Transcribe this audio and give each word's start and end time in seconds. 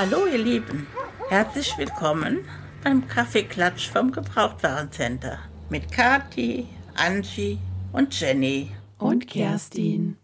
Hallo 0.00 0.26
ihr 0.26 0.38
Lieben, 0.38 0.86
herzlich 1.28 1.76
willkommen 1.76 2.48
beim 2.84 3.08
Kaffeeklatsch 3.08 3.90
vom 3.90 4.12
Gebrauchtwarencenter 4.12 5.40
mit 5.70 5.90
Kati, 5.90 6.68
Angie 6.94 7.58
und 7.92 8.20
Jenny. 8.20 8.70
Und 8.98 9.26
Kerstin. 9.26 10.16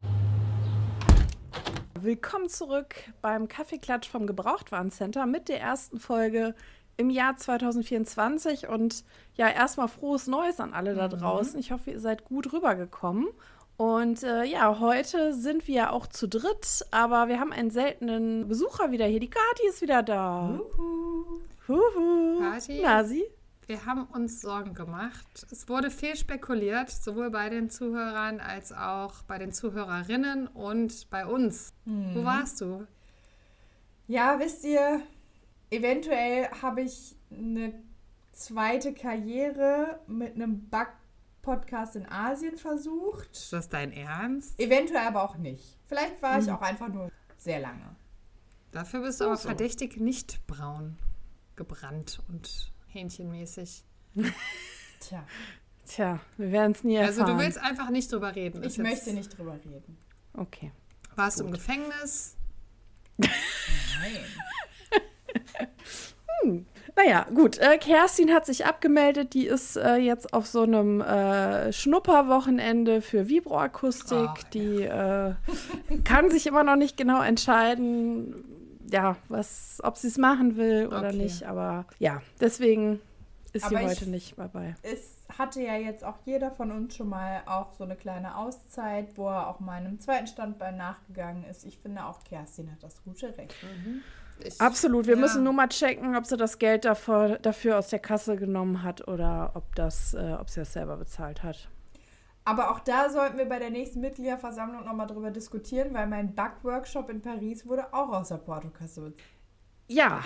Willkommen 2.01 2.49
zurück 2.49 2.95
beim 3.21 3.49
Kaffeeklatsch 3.49 4.09
vom 4.09 4.29
Gebrauchtwarencenter 4.29 5.27
mit 5.27 5.49
der 5.49 5.61
ersten 5.61 5.99
Folge 5.99 6.55
im 6.97 7.11
Jahr 7.11 7.37
2024 7.37 8.69
und 8.69 9.03
ja, 9.35 9.49
erstmal 9.49 9.89
frohes 9.89 10.29
Neues 10.29 10.61
an 10.61 10.73
alle 10.73 10.95
da 10.95 11.09
draußen. 11.09 11.59
Ich 11.59 11.73
hoffe, 11.73 11.91
ihr 11.91 12.01
seid 12.01 12.25
gut 12.25 12.53
rübergekommen. 12.53 13.27
Und 13.77 14.23
äh, 14.23 14.45
ja, 14.45 14.79
heute 14.79 15.33
sind 15.33 15.67
wir 15.67 15.93
auch 15.93 16.07
zu 16.07 16.29
dritt, 16.29 16.85
aber 16.93 17.29
wir 17.29 17.41
haben 17.41 17.53
einen 17.53 17.71
seltenen 17.71 18.47
Besucher 18.47 18.93
wieder 18.93 19.07
hier. 19.07 19.21
Die 19.21 19.31
Kati 19.31 19.69
ist 19.69 19.83
wieder 19.83 20.03
da. 20.03 20.61
Uhu. 20.61 21.41
Huhu. 21.67 22.39
Kati? 22.41 22.81
Nasi? 22.83 23.25
Wir 23.67 23.85
haben 23.87 24.05
uns 24.13 24.43
Sorgen 24.43 24.75
gemacht. 24.75 25.47
Es 25.51 25.69
wurde 25.69 25.91
viel 25.91 26.17
spekuliert, 26.17 26.91
sowohl 26.91 27.31
bei 27.31 27.49
den 27.49 27.71
Zuhörern 27.71 28.39
als 28.39 28.73
auch 28.73 29.23
bei 29.23 29.39
den 29.39 29.53
Zuhörerinnen 29.53 30.47
und 30.49 31.09
bei 31.11 31.25
uns. 31.27 31.73
Wo 31.87 32.25
warst 32.25 32.61
du? 32.61 32.87
Ja, 34.07 34.39
wisst 34.39 34.65
ihr, 34.65 35.01
eventuell 35.71 36.49
habe 36.61 36.83
ich 36.83 37.17
eine 37.31 37.73
zweite 38.33 38.93
Karriere 38.93 39.99
mit 40.07 40.35
einem 40.35 40.69
Back-Podcast 41.45 41.97
in 41.97 42.09
Asien 42.09 42.57
versucht. 42.57 43.31
Ist 43.33 43.53
das 43.53 43.69
dein 43.69 43.93
Ernst? 43.93 44.59
Eventuell 44.59 45.07
aber 45.07 45.23
auch 45.23 45.37
nicht. 45.37 45.79
Vielleicht 45.87 46.23
war 46.23 46.39
ich 46.39 46.51
auch 46.51 46.63
einfach 46.63 46.89
nur 46.89 47.11
sehr 47.37 47.61
lange. 47.61 47.95
Dafür 48.73 49.03
bist 49.03 49.21
du 49.21 49.27
aber 49.27 49.37
verdächtig 49.37 49.99
nicht 49.99 50.47
braun 50.47 50.99
gebrannt 51.55 52.21
und 52.29 52.73
hähnchenmäßig. 52.89 53.85
Tja, 55.01 55.27
Tja, 55.87 56.21
wir 56.39 56.51
werden 56.51 56.73
es 56.73 56.83
nie 56.83 56.97
erfahren. 56.97 57.21
Also 57.21 57.33
du 57.33 57.39
willst 57.39 57.59
einfach 57.59 57.91
nicht 57.91 58.11
drüber 58.11 58.35
reden. 58.35 58.65
ich 58.65 58.79
möchte 58.79 59.13
nicht 59.13 59.37
drüber 59.37 59.55
reden. 59.65 59.99
Okay. 60.33 60.73
Warst 61.15 61.41
du 61.41 61.45
im 61.45 61.53
Gefängnis? 61.53 62.37
Nein. 63.19 63.31
Naja, 66.97 67.27
gut. 67.35 67.59
Äh, 67.59 67.79
Kerstin 67.79 68.33
hat 68.33 68.47
sich 68.47 68.67
abgemeldet. 68.67 69.35
Die 69.35 69.47
ist 69.47 69.77
äh, 69.77 69.97
jetzt 69.97 70.33
auf 70.33 70.47
so 70.47 70.63
einem 70.63 71.01
äh, 71.01 71.73
Schnupperwochenende 71.73 73.01
für 73.03 73.29
Vibroakustik. 73.29 74.17
Ach, 74.31 74.43
die 74.45 74.83
äh, 74.83 75.35
kann 76.05 76.31
sich 76.31 76.47
immer 76.47 76.63
noch 76.63 76.77
nicht 76.77 76.97
genau 76.97 77.21
entscheiden, 77.23 78.45
ja, 78.93 79.17
was, 79.29 79.81
ob 79.83 79.97
sie 79.97 80.07
es 80.09 80.19
machen 80.19 80.57
will 80.57 80.87
oder 80.87 81.09
Okay. 81.09 81.17
nicht. 81.17 81.43
Aber 81.45 81.87
ja, 81.99 82.23
deswegen 82.41 83.01
ist 83.53 83.69
sie 83.69 83.75
Aber 83.77 83.85
ich- 83.85 83.91
heute 84.01 84.11
nicht 84.11 84.39
dabei. 84.39 84.77
Es 84.83 85.15
hatte 85.37 85.63
ja 85.63 85.75
jetzt 85.77 86.05
auch 86.05 86.19
jeder 86.25 86.53
von 86.53 86.71
uns 86.71 86.95
schon 86.95 87.09
mal 87.09 87.43
auch 87.47 87.73
so 87.73 87.83
eine 87.83 87.97
kleine 87.97 88.37
Auszeit, 88.37 89.17
wo 89.17 89.27
er 89.29 89.49
auch 89.49 89.59
meinem 89.59 89.99
zweiten 89.99 90.29
Standbein 90.29 90.77
nachgegangen 90.77 91.45
ist. 91.45 91.65
Ich 91.65 91.79
finde 91.79 92.05
auch 92.05 92.23
Kerstin 92.23 92.71
hat 92.71 92.83
das 92.85 93.03
gute 93.03 93.37
Recht. 93.37 93.57
Ich, 94.43 94.61
Absolut. 94.61 95.07
Wir 95.07 95.15
Ja. 95.15 95.21
müssen 95.21 95.43
nur 95.45 95.53
mal 95.53 95.69
checken, 95.69 96.17
ob 96.17 96.27
sie 96.27 96.37
das 96.37 96.59
Geld 96.59 96.85
davor, 96.85 97.39
dafür 97.39 97.79
aus 97.79 97.89
der 97.89 97.99
Kasse 98.01 98.37
genommen 98.37 98.83
hat 98.83 99.07
oder 99.09 99.53
ob, 99.55 99.75
das, 99.77 100.15
äh, 100.15 100.37
ob 100.39 100.51
sie 100.51 100.61
das 100.61 100.73
selber 100.73 100.97
bezahlt 100.97 101.43
hat. 101.43 101.69
Aber 102.47 102.71
auch 102.71 102.81
da 102.81 103.09
sollten 103.09 103.39
wir 103.39 103.47
bei 103.47 103.59
der 103.59 103.71
nächsten 103.71 104.01
Mitgliederversammlung 104.01 104.85
nochmal 104.85 105.07
drüber 105.07 105.31
diskutieren, 105.31 105.95
weil 105.95 106.07
mein 106.07 106.35
Backworkshop 106.35 107.09
in 107.09 107.23
Paris 107.23 107.67
wurde 107.67 107.95
auch 107.95 108.11
aus 108.13 108.29
der 108.29 108.37
Portokasse 108.37 109.01
bezahlt. 109.01 109.23
Ja, 109.89 110.23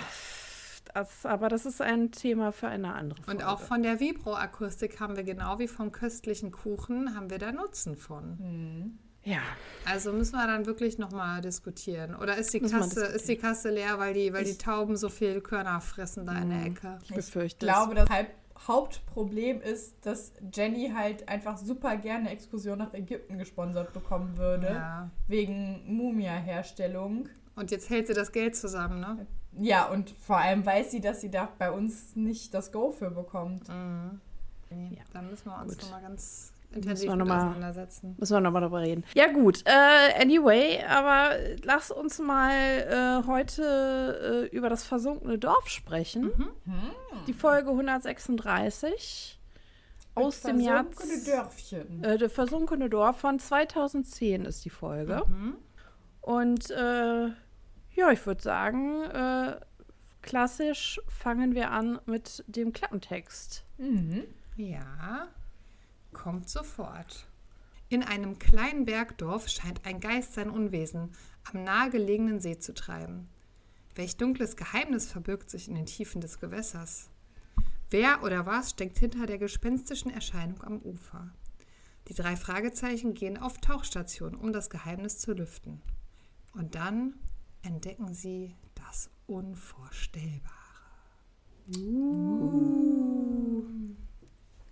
das, 0.93 1.25
aber 1.25 1.47
das 1.49 1.65
ist 1.65 1.81
ein 1.81 2.11
Thema 2.11 2.51
für 2.51 2.67
eine 2.67 2.93
andere 2.93 3.21
Folge. 3.21 3.41
Und 3.43 3.47
auch 3.47 3.59
von 3.61 3.83
der 3.83 3.99
Vibroakustik 3.99 4.99
haben 4.99 5.15
wir 5.15 5.23
genau 5.23 5.59
wie 5.59 5.67
vom 5.67 5.91
köstlichen 5.91 6.51
Kuchen, 6.51 7.15
haben 7.15 7.29
wir 7.29 7.37
da 7.37 7.51
Nutzen 7.51 7.95
von. 7.95 8.97
Ja, 9.23 9.41
Also 9.85 10.13
müssen 10.13 10.35
wir 10.35 10.47
dann 10.47 10.65
wirklich 10.65 10.97
nochmal 10.97 11.41
diskutieren. 11.41 12.15
Oder 12.15 12.37
ist 12.37 12.53
die, 12.53 12.59
Kasse, 12.61 13.05
ist 13.05 13.27
die 13.27 13.37
Kasse 13.37 13.69
leer, 13.69 13.99
weil 13.99 14.13
die, 14.13 14.33
weil 14.33 14.43
die 14.45 14.57
Tauben 14.57 14.95
so 14.95 15.09
viel 15.09 15.41
Körner 15.41 15.81
fressen 15.81 16.25
da 16.25 16.37
in 16.37 16.49
der 16.49 16.65
Ecke? 16.65 16.99
ich 17.03 17.13
befürchte 17.13 17.65
Ich 17.65 17.71
glaube, 17.71 17.95
das 17.95 18.07
Hauptproblem 18.67 19.61
ist, 19.61 20.05
dass 20.05 20.33
Jenny 20.53 20.91
halt 20.93 21.27
einfach 21.29 21.57
super 21.57 21.95
gerne 21.97 22.21
eine 22.25 22.31
Exkursion 22.31 22.77
nach 22.77 22.93
Ägypten 22.93 23.37
gesponsert 23.37 23.93
bekommen 23.93 24.37
würde. 24.37 24.67
Ja. 24.67 25.09
Wegen 25.27 25.81
Mumia-Herstellung. 25.85 27.29
Und 27.55 27.71
jetzt 27.71 27.89
hält 27.89 28.07
sie 28.07 28.13
das 28.13 28.31
Geld 28.31 28.55
zusammen, 28.55 28.99
ne? 28.99 29.27
Ja, 29.59 29.87
und 29.87 30.11
vor 30.11 30.37
allem 30.37 30.65
weiß 30.65 30.91
sie, 30.91 31.01
dass 31.01 31.21
sie 31.21 31.31
da 31.31 31.49
bei 31.57 31.71
uns 31.71 32.15
nicht 32.15 32.53
das 32.53 32.71
Go 32.71 32.91
für 32.91 33.11
bekommt. 33.11 33.67
Nee, 34.69 34.95
Ja. 34.97 35.03
Dann 35.13 35.29
müssen 35.29 35.49
wir 35.49 35.59
uns 35.61 35.77
nochmal 35.81 36.01
ganz 36.01 36.53
Müssen 36.69 36.81
intensiv 36.83 37.09
wir 37.09 37.15
mit 37.15 37.19
noch 37.19 37.25
mal- 37.27 37.37
auseinandersetzen. 37.49 38.15
Müssen 38.19 38.33
wir 38.35 38.41
nochmal 38.41 38.61
drüber 38.61 38.81
reden. 38.81 39.03
Ja, 39.15 39.31
gut. 39.31 39.63
Äh, 39.65 40.21
anyway, 40.21 40.83
aber 40.87 41.31
lass 41.63 41.89
uns 41.91 42.19
mal 42.19 42.51
äh, 43.23 43.27
heute 43.27 44.47
äh, 44.51 44.55
über 44.55 44.69
das 44.69 44.83
versunkene 44.83 45.37
Dorf 45.39 45.67
sprechen. 45.67 46.31
Die 47.27 47.33
Folge 47.33 47.69
136 47.71 49.39
aus 50.15 50.41
dem 50.41 50.59
Jahr. 50.59 50.85
Versunkene 50.85 51.23
Dörfchen. 51.23 52.03
Äh, 52.03 52.17
das 52.17 52.33
versunkene 52.33 52.89
Dorf 52.89 53.17
von 53.19 53.39
2010 53.39 54.45
ist 54.45 54.65
die 54.65 54.69
Folge. 54.69 55.23
Und 56.21 56.69
äh, 56.71 57.27
ja, 57.95 58.11
ich 58.11 58.25
würde 58.25 58.41
sagen, 58.41 59.03
äh, 59.03 59.59
klassisch 60.21 60.99
fangen 61.07 61.55
wir 61.55 61.71
an 61.71 61.99
mit 62.05 62.43
dem 62.47 62.73
Klappentext. 62.73 63.63
Mhm. 63.77 64.23
Ja, 64.55 65.27
kommt 66.13 66.49
sofort. 66.49 67.27
In 67.89 68.03
einem 68.03 68.37
kleinen 68.37 68.85
Bergdorf 68.85 69.49
scheint 69.49 69.85
ein 69.85 69.99
Geist 69.99 70.33
sein 70.33 70.49
Unwesen 70.49 71.11
am 71.51 71.63
nahegelegenen 71.63 72.39
See 72.39 72.59
zu 72.59 72.73
treiben. 72.73 73.27
Welch 73.95 74.17
dunkles 74.17 74.55
Geheimnis 74.55 75.11
verbirgt 75.11 75.49
sich 75.49 75.67
in 75.67 75.75
den 75.75 75.85
Tiefen 75.87 76.21
des 76.21 76.39
Gewässers? 76.39 77.09
Wer 77.89 78.23
oder 78.23 78.45
was 78.45 78.69
steckt 78.69 78.99
hinter 78.99 79.25
der 79.25 79.39
gespenstischen 79.39 80.11
Erscheinung 80.11 80.63
am 80.63 80.77
Ufer? 80.79 81.31
Die 82.07 82.13
drei 82.13 82.35
Fragezeichen 82.35 83.13
gehen 83.13 83.37
auf 83.37 83.57
Tauchstation, 83.57 84.35
um 84.35 84.53
das 84.53 84.69
Geheimnis 84.69 85.17
zu 85.17 85.33
lüften. 85.33 85.81
Und 86.53 86.75
dann 86.75 87.15
entdecken 87.63 88.13
sie 88.13 88.55
das 88.75 89.09
Unvorstellbare. 89.27 90.39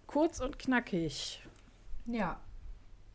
Kurz 0.07 0.39
und 0.39 0.57
knackig, 0.57 1.41
Ja. 2.05 2.39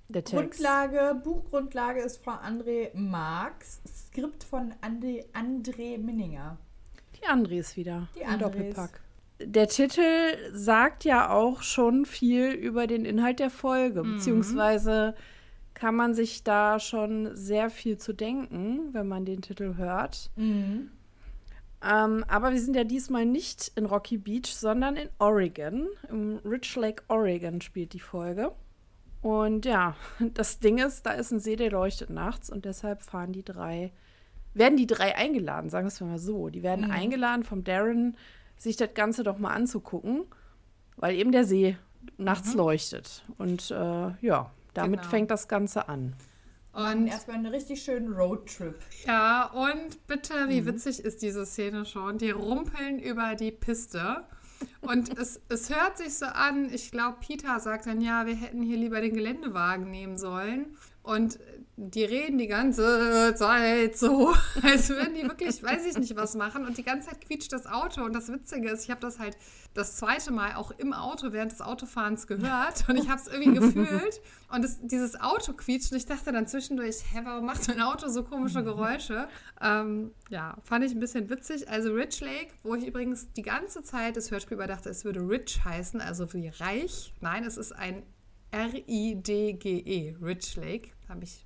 der 0.08 0.24
Text. 0.24 0.60
Grundlage, 0.62 1.20
Buchgrundlage 1.24 2.00
ist 2.02 2.22
von 2.22 2.34
André 2.34 2.90
Marx, 2.94 3.80
Skript 3.88 4.44
von 4.44 4.74
André, 4.82 5.24
André 5.32 5.98
Minninger. 5.98 6.58
Die 7.18 7.26
André 7.26 7.58
ist 7.60 7.76
wieder. 7.76 8.08
Die 8.14 8.20
im 8.20 8.28
André 8.28 8.38
Doppelpack. 8.38 9.00
Der 9.40 9.68
Titel 9.68 10.02
sagt 10.52 11.04
ja 11.04 11.30
auch 11.30 11.62
schon 11.62 12.04
viel 12.06 12.50
über 12.52 12.86
den 12.86 13.04
Inhalt 13.04 13.40
der 13.40 13.50
Folge, 13.50 14.02
beziehungsweise 14.02 15.14
kann 15.74 15.96
man 15.96 16.14
sich 16.14 16.44
da 16.44 16.78
schon 16.78 17.34
sehr 17.34 17.70
viel 17.70 17.96
zu 17.98 18.12
denken, 18.12 18.92
wenn 18.92 19.08
man 19.08 19.24
den 19.24 19.40
Titel 19.42 19.76
hört. 19.76 20.30
Ähm, 21.84 22.24
aber 22.28 22.52
wir 22.52 22.60
sind 22.60 22.76
ja 22.76 22.84
diesmal 22.84 23.26
nicht 23.26 23.72
in 23.74 23.86
Rocky 23.86 24.16
Beach, 24.18 24.54
sondern 24.54 24.96
in 24.96 25.08
Oregon. 25.18 25.88
Im 26.08 26.38
Rich 26.44 26.76
Lake, 26.76 27.02
Oregon 27.08 27.60
spielt 27.60 27.92
die 27.92 28.00
Folge. 28.00 28.52
Und 29.20 29.64
ja, 29.64 29.96
das 30.34 30.58
Ding 30.60 30.78
ist, 30.78 31.06
da 31.06 31.12
ist 31.12 31.30
ein 31.32 31.40
See, 31.40 31.56
der 31.56 31.70
leuchtet 31.70 32.10
nachts 32.10 32.50
und 32.50 32.64
deshalb 32.64 33.02
fahren 33.02 33.32
die 33.32 33.44
drei, 33.44 33.92
werden 34.54 34.76
die 34.76 34.86
drei 34.86 35.16
eingeladen, 35.16 35.70
sagen 35.70 35.86
wir 35.86 35.88
es 35.88 36.00
mal 36.00 36.18
so. 36.18 36.48
Die 36.48 36.62
werden 36.62 36.90
eingeladen 36.90 37.42
vom 37.42 37.64
Darren, 37.64 38.16
sich 38.56 38.76
das 38.76 38.94
Ganze 38.94 39.24
doch 39.24 39.38
mal 39.38 39.52
anzugucken, 39.54 40.24
weil 40.96 41.16
eben 41.16 41.32
der 41.32 41.44
See 41.44 41.76
nachts 42.16 42.54
leuchtet. 42.54 43.24
Und 43.38 43.70
äh, 43.70 44.10
ja, 44.20 44.50
damit 44.74 45.00
Genau. 45.00 45.10
fängt 45.10 45.30
das 45.30 45.48
Ganze 45.48 45.88
an. 45.88 46.14
Und 46.72 47.06
erstmal 47.06 47.36
einen 47.36 47.46
richtig 47.46 47.82
schönen 47.82 48.12
Roadtrip. 48.12 48.78
Ja, 49.06 49.46
und 49.46 50.06
bitte, 50.06 50.48
wie 50.48 50.64
witzig 50.64 51.04
ist 51.04 51.20
diese 51.20 51.44
Szene 51.44 51.84
schon? 51.84 52.16
Die 52.16 52.30
rumpeln 52.30 52.98
über 52.98 53.34
die 53.34 53.52
Piste. 53.52 54.24
Und 54.80 55.18
es, 55.18 55.40
es 55.48 55.70
hört 55.70 55.98
sich 55.98 56.14
so 56.14 56.26
an, 56.26 56.72
ich 56.72 56.90
glaube, 56.90 57.18
Peter 57.20 57.60
sagt 57.60 57.86
dann, 57.86 58.00
ja, 58.00 58.26
wir 58.26 58.36
hätten 58.36 58.62
hier 58.62 58.78
lieber 58.78 59.00
den 59.00 59.14
Geländewagen 59.14 59.90
nehmen 59.90 60.16
sollen. 60.16 60.76
Und 61.02 61.38
die 61.76 62.04
reden 62.04 62.38
die 62.38 62.46
ganze 62.46 63.34
Zeit 63.34 63.96
so, 63.96 64.34
als 64.62 64.88
würden 64.90 65.14
die 65.14 65.22
wirklich, 65.22 65.62
weiß 65.62 65.86
ich 65.86 65.98
nicht, 65.98 66.14
was 66.16 66.34
machen. 66.34 66.64
Und 66.66 66.76
die 66.76 66.82
ganze 66.82 67.08
Zeit 67.08 67.20
quietscht 67.20 67.52
das 67.52 67.66
Auto. 67.66 68.04
Und 68.04 68.14
das 68.14 68.28
Witzige 68.28 68.70
ist, 68.70 68.84
ich 68.84 68.90
habe 68.90 69.00
das 69.00 69.18
halt 69.18 69.36
das 69.74 69.96
zweite 69.96 70.30
Mal 70.32 70.54
auch 70.54 70.70
im 70.72 70.92
Auto 70.92 71.32
während 71.32 71.50
des 71.50 71.60
Autofahrens 71.60 72.26
gehört. 72.26 72.88
Und 72.88 72.96
ich 72.96 73.08
habe 73.08 73.20
es 73.20 73.26
irgendwie 73.26 73.54
gefühlt. 73.60 74.20
Und 74.52 74.62
das, 74.62 74.78
dieses 74.82 75.20
Auto 75.20 75.54
quietscht. 75.54 75.90
Und 75.92 75.98
ich 75.98 76.06
dachte 76.06 76.30
dann 76.30 76.46
zwischendurch, 76.46 76.96
hä, 77.12 77.20
warum 77.24 77.46
macht 77.46 77.66
mein 77.68 77.80
Auto 77.80 78.08
so 78.08 78.22
komische 78.22 78.62
Geräusche? 78.62 79.28
Ähm, 79.60 80.12
ja, 80.28 80.56
fand 80.62 80.84
ich 80.84 80.92
ein 80.92 81.00
bisschen 81.00 81.30
witzig. 81.30 81.68
Also 81.68 81.92
Rich 81.92 82.20
Lake, 82.20 82.52
wo 82.62 82.74
ich 82.74 82.86
übrigens 82.86 83.32
die 83.32 83.42
ganze 83.42 83.82
Zeit 83.82 84.16
das 84.16 84.30
Hörspiel 84.30 84.56
über 84.56 84.66
dachte, 84.66 84.90
es 84.90 85.04
würde 85.04 85.20
Rich 85.20 85.64
heißen, 85.64 86.00
also 86.00 86.32
wie 86.32 86.48
reich. 86.48 87.12
Nein, 87.20 87.44
es 87.44 87.56
ist 87.56 87.72
ein 87.72 88.02
R-I-D-G-E, 88.52 90.16
Rich 90.22 90.56
Lake. 90.56 90.90
Habe 91.08 91.24
ich 91.24 91.44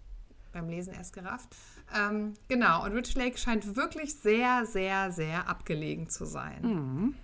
beim 0.53 0.69
Lesen 0.69 0.93
erst 0.94 1.12
gerafft. 1.14 1.55
Ähm, 1.97 2.35
genau, 2.49 2.85
und 2.85 2.93
Rich 2.93 3.14
Lake 3.14 3.38
scheint 3.38 3.76
wirklich 3.76 4.14
sehr, 4.17 4.67
sehr, 4.67 5.12
sehr 5.12 5.49
abgelegen 5.49 6.08
zu 6.08 6.25
sein. 6.25 6.62
Mhm. 6.62 7.14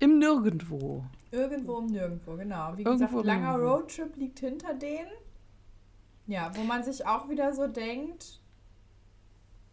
Im 0.00 0.18
Nirgendwo. 0.18 1.04
Irgendwo 1.30 1.74
um 1.74 1.86
nirgendwo, 1.86 2.34
genau. 2.36 2.76
Wie 2.76 2.82
Irgendwo 2.82 3.06
gesagt, 3.06 3.26
langer 3.26 3.52
nirgendwo. 3.58 3.74
Roadtrip 3.76 4.16
liegt 4.16 4.40
hinter 4.40 4.74
denen. 4.74 5.10
Ja, 6.26 6.50
wo 6.56 6.62
man 6.62 6.82
sich 6.82 7.06
auch 7.06 7.28
wieder 7.28 7.52
so 7.52 7.66
denkt, 7.66 8.40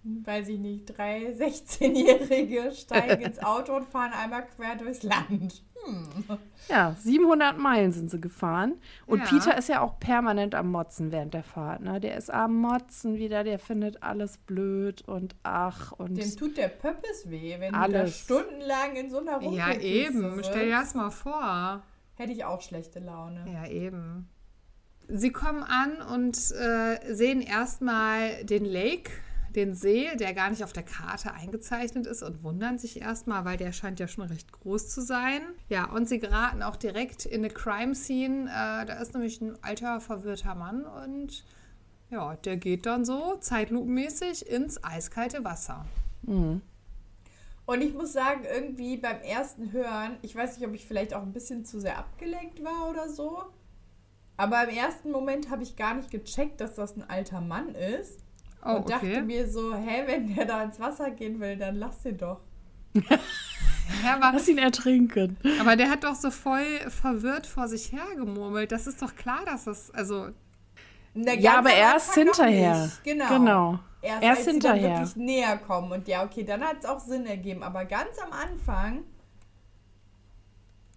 weiß 0.03 0.49
ich 0.49 0.59
nicht, 0.59 0.85
drei 0.85 1.31
16-Jährige 1.31 2.71
steigen 2.73 3.21
ins 3.25 3.39
Auto 3.39 3.75
und 3.75 3.87
fahren 3.87 4.11
einmal 4.11 4.45
quer 4.45 4.75
durchs 4.75 5.03
Land. 5.03 5.63
Hm. 5.85 6.37
Ja, 6.69 6.95
700 6.99 7.57
Meilen 7.57 7.91
sind 7.91 8.09
sie 8.11 8.19
gefahren. 8.19 8.73
Und 9.05 9.19
Ja. 9.19 9.25
Peter 9.25 9.57
ist 9.57 9.69
ja 9.69 9.81
auch 9.81 9.99
permanent 9.99 10.53
am 10.55 10.69
Motzen 10.71 11.11
während 11.11 11.33
der 11.33 11.43
Fahrt. 11.43 11.81
Ne? 11.81 11.99
Der 11.99 12.17
ist 12.17 12.29
am 12.31 12.55
Motzen 12.57 13.15
wieder, 13.17 13.43
der 13.43 13.59
findet 13.59 14.03
alles 14.03 14.37
blöd 14.37 15.01
und 15.07 15.35
ach 15.43 15.91
und 15.93 16.15
Dem 16.17 16.35
tut 16.35 16.57
der 16.57 16.67
Pöppes 16.69 17.29
weh, 17.29 17.55
wenn 17.59 17.71
du 17.73 17.77
da 17.79 17.83
Alles. 17.83 18.19
stundenlang 18.19 18.95
in 18.95 19.09
so 19.09 19.19
einer 19.19 19.41
Ja, 19.41 19.65
Rumpelkiste 19.67 19.87
eben. 19.87 20.35
sitzt. 20.35 20.49
Stell 20.49 20.65
dir 20.65 20.71
das 20.79 20.93
mal 20.93 21.09
vor. 21.11 21.83
Hätte 22.15 22.31
ich 22.33 22.43
auch 22.45 22.61
schlechte 22.61 22.99
Laune. 22.99 23.45
Ja, 23.53 23.67
eben. 23.67 24.27
Sie 25.07 25.31
kommen 25.31 25.63
an 25.63 26.01
und 26.13 26.35
äh, 26.51 27.13
sehen 27.13 27.39
erstmal 27.41 28.43
den 28.43 28.65
Lake, 28.65 29.11
den 29.57 29.73
See, 29.73 30.15
der 30.15 30.33
gar 30.33 30.49
nicht 30.49 30.63
auf 30.63 30.71
der 30.71 30.83
Karte 30.83 31.33
eingezeichnet 31.33 32.05
ist 32.05 32.23
und 32.23 32.43
wundern 32.43 32.77
sich 32.77 33.01
erstmal, 33.01 33.43
weil 33.43 33.57
der 33.57 33.73
scheint 33.73 33.99
ja 33.99 34.07
schon 34.07 34.25
recht 34.25 34.51
groß 34.53 34.87
zu 34.89 35.01
sein. 35.01 35.41
Ja, 35.67 35.89
und 35.89 36.07
sie 36.07 36.19
geraten 36.19 36.61
auch 36.63 36.75
direkt 36.75 37.25
in 37.25 37.43
eine 37.43 37.49
Crime 37.49 37.95
Scene. 37.95 38.45
Äh, 38.45 38.85
da 38.85 38.93
ist 39.01 39.13
nämlich 39.13 39.41
ein 39.41 39.61
alter, 39.63 39.99
verwirrter 39.99 40.55
Mann 40.55 40.85
und 40.85 41.43
ja, 42.09 42.35
der 42.35 42.55
geht 42.55 42.85
dann 42.85 43.03
so 43.03 43.35
zeitlupenmäßig 43.35 44.47
ins 44.47 44.81
eiskalte 44.83 45.43
Wasser. 45.43 45.85
Und 47.65 47.81
ich 47.81 47.93
muss 47.93 48.13
sagen, 48.13 48.45
irgendwie 48.45 48.95
beim 48.95 49.19
ersten 49.21 49.73
Hören, 49.73 50.17
ich 50.21 50.35
weiß 50.35 50.57
nicht, 50.57 50.67
ob 50.67 50.73
ich 50.73 50.85
vielleicht 50.85 51.13
auch 51.13 51.23
ein 51.23 51.33
bisschen 51.33 51.65
zu 51.65 51.81
sehr 51.81 51.97
abgelenkt 51.97 52.63
war 52.63 52.89
oder 52.89 53.09
so, 53.09 53.43
aber 54.37 54.69
im 54.69 54.75
ersten 54.77 55.11
Moment 55.11 55.49
habe 55.49 55.63
ich 55.63 55.75
gar 55.75 55.95
nicht 55.95 56.11
gecheckt, 56.11 56.61
dass 56.61 56.75
das 56.75 56.95
ein 56.95 57.09
alter 57.09 57.41
Mann 57.41 57.73
ist. 57.73 58.23
Oh, 58.65 58.75
und 58.77 58.89
dachte 58.89 59.05
okay. 59.05 59.21
mir 59.21 59.47
so, 59.47 59.73
hä, 59.75 60.03
wenn 60.05 60.35
der 60.35 60.45
da 60.45 60.63
ins 60.63 60.79
Wasser 60.79 61.11
gehen 61.11 61.39
will, 61.39 61.57
dann 61.57 61.75
lass 61.75 62.01
den 62.01 62.17
doch. 62.17 62.41
Ja, 64.03 64.15
aber, 64.15 64.33
lass 64.33 64.47
ihn 64.49 64.57
ertrinken. 64.57 65.37
aber 65.61 65.77
der 65.77 65.89
hat 65.89 66.03
doch 66.03 66.15
so 66.15 66.29
voll 66.29 66.65
verwirrt 66.89 67.47
vor 67.47 67.69
sich 67.69 67.93
her 67.93 68.05
gemurmelt. 68.17 68.71
Das 68.73 68.85
ist 68.85 69.01
doch 69.01 69.15
klar, 69.15 69.39
dass 69.45 69.63
das, 69.63 69.91
also 69.91 70.27
Ja, 71.13 71.57
aber 71.59 71.71
erst 71.73 72.13
hinterher. 72.13 72.91
Genau. 73.03 73.29
Genau. 73.29 73.79
Erst, 74.01 74.23
Erst 74.23 74.37
als 74.39 74.45
sie 74.45 74.51
hinterher. 74.51 74.89
dann 74.89 74.99
wirklich 74.99 75.15
näher 75.15 75.57
kommen. 75.57 75.91
Und 75.93 76.07
ja, 76.07 76.23
okay, 76.25 76.43
dann 76.43 76.61
hat 76.63 76.79
es 76.79 76.85
auch 76.85 76.99
Sinn 76.99 77.25
ergeben. 77.25 77.63
Aber 77.63 77.85
ganz 77.85 78.17
am 78.19 78.31
Anfang, 78.33 79.03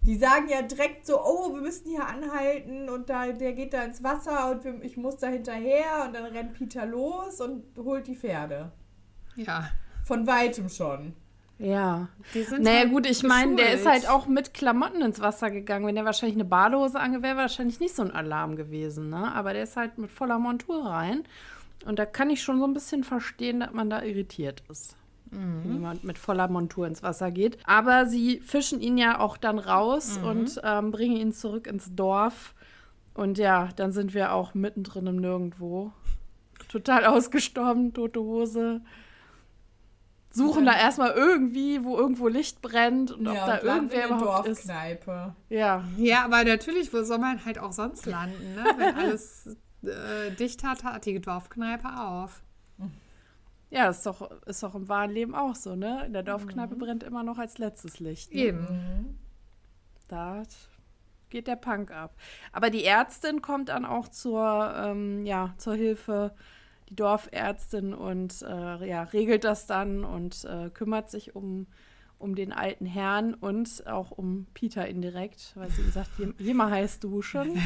die 0.03 0.17
sagen 0.17 0.49
ja 0.49 0.63
direkt 0.63 1.07
so, 1.07 1.21
oh, 1.23 1.55
wir 1.55 1.61
müssen 1.61 1.89
hier 1.91 2.07
anhalten 2.07 2.89
und 2.89 3.11
da, 3.11 3.27
der 3.33 3.53
geht 3.53 3.75
da 3.75 3.83
ins 3.83 4.03
Wasser 4.03 4.51
und 4.51 4.65
wir, 4.65 4.83
ich 4.83 4.97
muss 4.97 5.19
da 5.19 5.27
hinterher 5.29 6.05
und 6.07 6.15
dann 6.15 6.25
rennt 6.25 6.55
Peter 6.55 6.87
los 6.87 7.41
und 7.41 7.65
holt 7.77 8.07
die 8.07 8.17
Pferde. 8.17 8.73
ja. 9.37 9.71
Von 10.05 10.27
weitem 10.27 10.69
schon. 10.69 11.15
Ja. 11.59 12.09
Die 12.35 12.43
sind 12.43 12.63
Naja, 12.63 12.81
halt 12.81 12.91
gut, 12.91 13.07
ich 13.07 13.23
meine, 13.23 13.57
der 13.57 13.75
ist 13.75 13.87
halt 13.87 14.09
auch 14.09 14.27
mit 14.27 14.55
Klamotten 14.55 15.03
ins 15.03 15.21
Wasser 15.21 15.51
gegangen. 15.51 15.87
Wenn 15.87 15.95
der 15.95 16.07
wahrscheinlich 16.07 16.37
eine 16.37 16.47
Badehose 16.47 16.99
ange 16.99 17.23
wäre, 17.23 17.37
wahrscheinlich 17.37 17.79
nicht 17.81 17.95
so 17.95 18.03
ein 18.03 18.11
Alarm 18.11 18.57
gewesen, 18.57 19.11
ne? 19.11 19.33
Aber 19.35 19.53
der 19.53 19.65
ist 19.65 19.77
halt 19.77 19.99
mit 19.99 20.11
voller 20.11 20.39
Montur 20.39 20.87
rein. 20.87 21.25
Und 21.85 21.99
da 21.99 22.07
kann 22.07 22.31
ich 22.31 22.43
schon 22.43 22.59
so 22.59 22.67
ein 22.67 22.75
bisschen 22.75 23.05
verstehen, 23.05 23.61
dass 23.61 23.73
man 23.73 23.91
da 23.91 24.03
irritiert 24.03 24.63
ist. 24.71 24.97
Wenn 25.31 25.73
jemand 25.73 26.05
mit 26.05 26.19
voller 26.19 26.49
Montur 26.49 26.87
ins 26.87 27.03
Wasser 27.03 27.31
geht. 27.31 27.59
Aber 27.65 28.07
sie 28.07 28.41
fischen 28.41 28.81
ihn 28.81 28.99
ja 28.99 29.21
auch 29.21 29.37
dann 29.37 29.59
raus 29.59 30.19
und 30.19 30.61
ähm, 30.65 30.91
bringen 30.91 31.17
ihn 31.17 31.33
zurück 31.33 31.67
ins 31.67 31.95
Dorf. 31.95 32.55
Und 33.15 33.39
ja, 33.39 33.69
dann 33.77 33.93
sind 33.93 34.15
wir 34.15 34.33
auch 34.33 34.55
mittendrin 34.55 35.07
im 35.07 35.17
Nirgendwo. 35.17 35.93
Total 36.69 37.05
ausgestorben, 37.07 37.93
tote 37.93 38.21
Hose. 38.21 38.81
Suchen 40.33 40.65
da 40.65 40.77
erstmal 40.77 41.11
irgendwie, 41.11 41.83
wo 41.83 41.97
irgendwo 41.99 42.29
Licht 42.29 42.63
brennt 42.63 43.11
und 43.11 43.27
ob 43.27 43.35
ja, 43.35 43.47
da 43.47 43.59
und 43.59 43.65
irgendwer 43.65 44.05
in 44.09 44.17
überhaupt 44.17 44.47
ist. 44.47 44.69
Dorfkneipe. 44.69 45.35
Ja, 45.49 45.85
Ja, 45.97 46.25
aber 46.25 46.45
natürlich, 46.45 46.93
wo 46.93 47.03
soll 47.03 47.19
man 47.19 47.45
halt 47.45 47.59
auch 47.59 47.73
sonst 47.73 48.07
landen, 48.07 48.55
ne? 48.55 48.65
Wenn 48.77 48.95
alles 48.95 49.57
äh, 49.83 50.31
dicht 50.39 50.63
hat, 50.63 50.85
hat 50.85 51.05
die 51.05 51.21
Dorfkneipe 51.21 51.89
auf. 51.89 52.43
Ja, 53.71 53.89
ist 53.89 54.05
doch, 54.07 54.31
ist 54.47 54.63
doch 54.63 54.75
im 54.75 54.89
wahren 54.89 55.11
Leben 55.11 55.35
auch 55.35 55.55
so, 55.55 55.77
ne? 55.77 56.05
In 56.07 56.13
der 56.13 56.23
Dorfkneipe 56.23 56.75
brennt 56.77 57.03
immer 57.05 57.23
noch 57.23 57.39
als 57.39 57.59
letztes 57.59 58.01
Licht. 58.01 58.33
Ne? 58.35 58.41
Eben. 58.41 59.19
Da 60.09 60.43
geht 61.29 61.47
der 61.47 61.57
Punk 61.57 61.93
ab. 61.93 62.17
Aber 62.53 62.71
die 62.71 62.85
Ärztin 62.85 63.41
kommt 63.43 63.69
dann 63.69 63.85
auch 63.85 64.09
zur, 64.09 64.75
ähm, 64.77 65.25
ja, 65.25 65.55
zur 65.59 65.75
Hilfe, 65.77 66.35
die 66.89 66.97
Dorfärztin 66.97 67.95
und 67.95 68.43
äh, 68.43 68.89
ja, 68.89 69.05
regelt 69.05 69.45
das 69.45 69.67
dann 69.67 70.03
und 70.05 70.45
äh, 70.45 70.71
kümmert 70.71 71.09
sich 71.09 71.37
um, 71.37 71.69
um 72.19 72.35
den 72.35 72.53
alten 72.53 72.85
Herrn 72.87 73.35
und 73.35 73.87
auch 73.87 74.11
um 74.11 74.49
Peter 74.55 74.89
indirekt, 74.89 75.53
weil 75.55 75.71
sie 75.71 75.83
ihm 75.83 75.93
sagt, 75.93 76.11
geh, 76.19 76.27
geh 76.39 76.53
mal 76.55 76.69
heiß 76.73 76.99
duschen, 76.99 77.57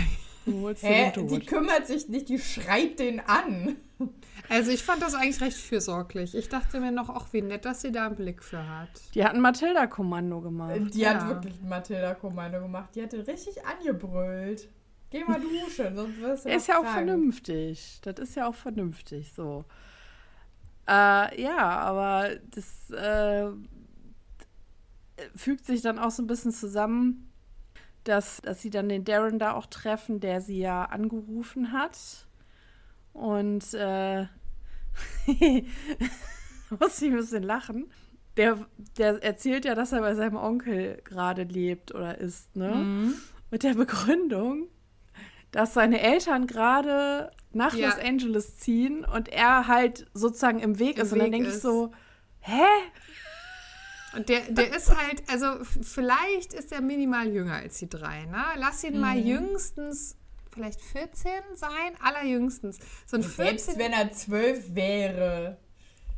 du 0.44 0.60
holst 0.60 0.82
Hä? 0.82 1.10
den 1.16 1.26
Die 1.28 1.38
Tod. 1.38 1.46
kümmert 1.46 1.86
sich 1.86 2.06
nicht, 2.10 2.28
die 2.28 2.38
schreit 2.38 2.98
den 2.98 3.20
an. 3.20 3.76
Also 4.48 4.70
ich 4.72 4.82
fand 4.82 5.00
das 5.02 5.14
eigentlich 5.14 5.40
recht 5.40 5.56
fürsorglich. 5.56 6.34
Ich 6.34 6.48
dachte 6.48 6.80
mir 6.80 6.90
noch, 6.90 7.08
auch 7.08 7.32
wie 7.32 7.42
nett, 7.42 7.64
dass 7.64 7.80
sie 7.80 7.92
da 7.92 8.06
einen 8.06 8.16
Blick 8.16 8.42
für 8.42 8.66
hat. 8.68 8.88
Die 9.14 9.24
hat 9.24 9.34
ein 9.34 9.40
Matilda-Kommando 9.40 10.40
gemacht. 10.40 10.80
Die 10.92 11.00
Ja. 11.00 11.14
hat 11.14 11.28
wirklich 11.28 11.60
ein 11.62 11.68
Matilda-Kommando 11.68 12.60
gemacht. 12.60 12.90
Die 12.94 13.02
hatte 13.02 13.26
richtig 13.26 13.64
angebrüllt. 13.64 14.68
Geh 15.10 15.24
mal 15.24 15.40
duschen, 15.40 15.94
sonst 15.94 16.20
wirst 16.20 16.44
du 16.44 16.48
Ist 16.50 16.66
ja 16.66 16.78
auch 16.78 16.82
krank. 16.82 16.94
vernünftig. 17.06 18.00
Das 18.02 18.18
ist 18.18 18.34
ja 18.34 18.48
auch 18.48 18.54
vernünftig 18.54 19.32
so. 19.32 19.64
Äh, 20.88 21.40
ja, 21.40 21.58
aber 21.58 22.30
das 22.50 22.90
äh, 22.90 23.48
fügt 25.36 25.64
sich 25.66 25.82
dann 25.82 25.98
auch 25.98 26.10
so 26.10 26.22
ein 26.22 26.26
bisschen 26.26 26.52
zusammen, 26.52 27.30
dass, 28.02 28.42
dass 28.42 28.60
sie 28.60 28.70
dann 28.70 28.88
den 28.88 29.04
Darren 29.04 29.38
da 29.38 29.52
auch 29.52 29.66
treffen, 29.66 30.20
der 30.20 30.40
sie 30.40 30.58
ja 30.58 30.84
angerufen 30.84 31.72
hat. 31.72 32.26
Und 33.14 33.72
äh, 33.74 34.26
muss 36.78 37.00
ich 37.00 37.10
ein 37.10 37.16
bisschen 37.16 37.42
lachen. 37.42 37.90
Der, 38.36 38.66
der 38.98 39.22
erzählt 39.22 39.64
ja, 39.64 39.74
dass 39.74 39.92
er 39.92 40.00
bei 40.00 40.14
seinem 40.14 40.36
Onkel 40.36 41.00
gerade 41.04 41.44
lebt 41.44 41.94
oder 41.94 42.18
ist, 42.18 42.54
ne? 42.56 43.14
Mit 43.50 43.62
der 43.62 43.74
Begründung, 43.74 44.66
dass 45.52 45.74
seine 45.74 46.00
Eltern 46.00 46.48
gerade 46.48 47.30
nach 47.52 47.74
Ja. 47.74 47.88
Los 47.88 47.98
Angeles 47.98 48.56
ziehen 48.58 49.04
und 49.04 49.28
er 49.28 49.68
halt 49.68 50.06
sozusagen 50.12 50.58
im 50.58 50.80
Weg 50.80 50.96
Im 50.98 51.04
ist. 51.04 51.12
Und 51.12 51.20
dann 51.20 51.30
denke 51.30 51.50
ich 51.50 51.60
so, 51.60 51.92
hä? 52.40 52.62
Und 54.16 54.28
der, 54.28 54.40
der 54.50 54.74
ist 54.76 54.94
halt, 54.96 55.22
also 55.28 55.64
vielleicht 55.82 56.52
ist 56.52 56.72
er 56.72 56.80
minimal 56.80 57.28
jünger 57.28 57.54
als 57.54 57.78
die 57.78 57.88
drei, 57.88 58.26
ne? 58.26 58.44
Lass 58.56 58.82
ihn 58.82 59.00
mal 59.00 59.16
jüngstens, 59.16 60.16
vielleicht 60.54 60.80
14 60.80 61.30
sein, 61.54 61.70
allerjüngstens. 62.02 62.78
So 63.06 63.16
ein 63.16 63.22
Selbst 63.22 63.66
14 63.66 63.78
wenn 63.78 63.92
er 63.92 64.10
zwölf 64.12 64.74
wäre. 64.74 65.58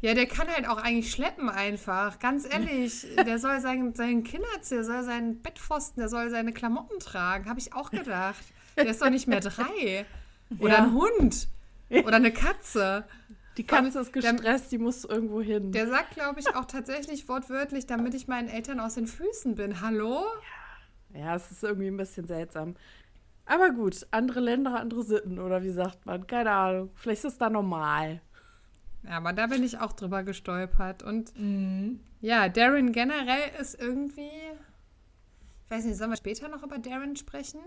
Ja, 0.03 0.13
der 0.15 0.27
kann 0.27 0.47
halt 0.49 0.69
auch 0.69 0.77
eigentlich 0.77 1.11
schleppen 1.11 1.49
einfach. 1.49 2.19
Ganz 2.19 2.47
ehrlich, 2.49 3.07
der 3.27 3.39
soll 3.39 3.61
sein, 3.61 3.95
sein 3.95 4.23
Kinderzimmer, 4.25 4.83
der 4.83 4.85
soll 4.85 5.03
seinen 5.05 5.43
Bettpfosten, 5.43 6.01
der 6.01 6.09
soll 6.09 6.31
seine 6.31 6.53
Klamotten 6.53 6.99
tragen. 7.01 7.49
Habe 7.49 7.59
ich 7.59 7.73
auch 7.73 7.91
gedacht. 7.91 8.45
Der 8.77 8.87
ist 8.87 9.01
doch 9.01 9.11
nicht 9.11 9.27
mehr 9.27 9.41
drei. 9.41 10.05
Oder 10.61 10.73
Ja. 10.75 10.85
ein 10.85 10.93
Hund. 10.93 11.49
Oder 11.91 12.17
eine 12.17 12.31
Katze. 12.33 13.05
Die 13.57 13.65
Katze 13.65 14.01
ist 14.01 14.15
der- 14.15 14.35
gestresst, 14.35 14.71
die 14.71 14.77
muss 14.79 15.05
irgendwo 15.05 15.41
hin. 15.41 15.73
Der 15.73 15.89
sagt, 15.89 16.11
glaube 16.11 16.41
ich, 16.41 16.55
auch 16.55 16.67
tatsächlich 16.67 17.27
wortwörtlich, 17.27 17.87
damit 17.87 18.13
ich 18.13 18.29
meinen 18.29 18.49
Eltern 18.49 18.81
aus 18.81 18.95
den 18.95 19.07
Füßen 19.07 19.55
bin. 19.55 19.81
Hallo? 19.81 20.25
ja, 21.15 21.35
es 21.35 21.51
ist 21.51 21.65
irgendwie 21.65 21.87
ein 21.87 21.97
bisschen 21.97 22.27
seltsam. 22.27 22.77
Aber 23.47 23.71
gut, 23.71 24.07
andere 24.11 24.41
Länder, 24.41 24.79
andere 24.81 25.03
Sitten, 25.05 25.39
oder 25.39 25.63
wie 25.63 25.71
sagt 25.71 26.05
man? 26.05 26.27
Keine 26.27 26.51
Ahnung. 26.51 26.91
Vielleicht 26.97 27.19
ist 27.25 27.33
das 27.33 27.39
da 27.39 27.49
normal. 27.49 28.21
Ja, 29.05 29.19
aber 29.19 29.33
da 29.33 29.47
bin 29.47 29.63
ich 29.63 29.79
auch 29.79 29.93
drüber 29.93 30.25
gestolpert. 30.25 31.03
Und 31.05 31.33
ja, 32.21 32.49
Darren 32.49 32.91
generell 32.93 33.51
ist 33.61 33.81
irgendwie. 33.81 34.31
Ich 35.65 35.71
weiß 35.71 35.85
nicht, 35.85 35.97
sollen 35.97 36.11
wir 36.11 36.17
später 36.17 36.49
noch 36.49 36.63
über 36.65 36.79
Darren 36.79 37.15
sprechen? 37.17 37.61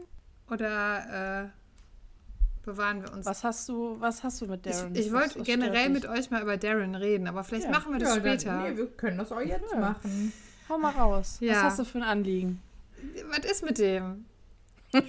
Oder 0.50 1.46
äh, 1.46 2.66
bewahren 2.66 3.02
wir 3.04 3.14
uns? 3.14 3.26
Was 3.26 3.44
hast 3.46 3.70
du, 3.70 3.96
was 4.02 4.24
hast 4.24 4.42
du 4.42 4.48
mit 4.48 4.66
Darren? 4.66 4.94
ich 4.96 5.08
ich 5.08 5.14
wollte 5.14 5.42
generell 5.44 5.90
mit 5.90 6.06
euch 6.06 6.30
mal 6.30 6.42
über 6.42 6.58
Darren 6.58 6.96
reden, 6.96 7.28
aber 7.28 7.44
vielleicht 7.46 7.66
Ja. 7.66 7.72
machen 7.72 7.94
wir 7.94 8.00
das 8.00 8.16
Ja, 8.16 8.20
dann- 8.22 8.38
später. 8.40 8.62
nee, 8.64 8.76
wir 8.78 8.88
können 8.88 9.18
das 9.18 9.32
auch 9.32 9.42
jetzt 9.42 9.72
Ja. 9.72 9.80
machen. 9.80 10.34
Hau 10.68 10.78
mal 10.78 10.92
raus. 10.92 11.38
Ja. 11.40 11.56
Was 11.56 11.64
hast 11.64 11.80
du 11.80 11.86
für 11.86 12.00
ein 12.00 12.04
Anliegen? 12.04 12.62
Was 13.30 13.50
ist 13.50 13.64
mit 13.64 13.78
dem? 13.78 14.26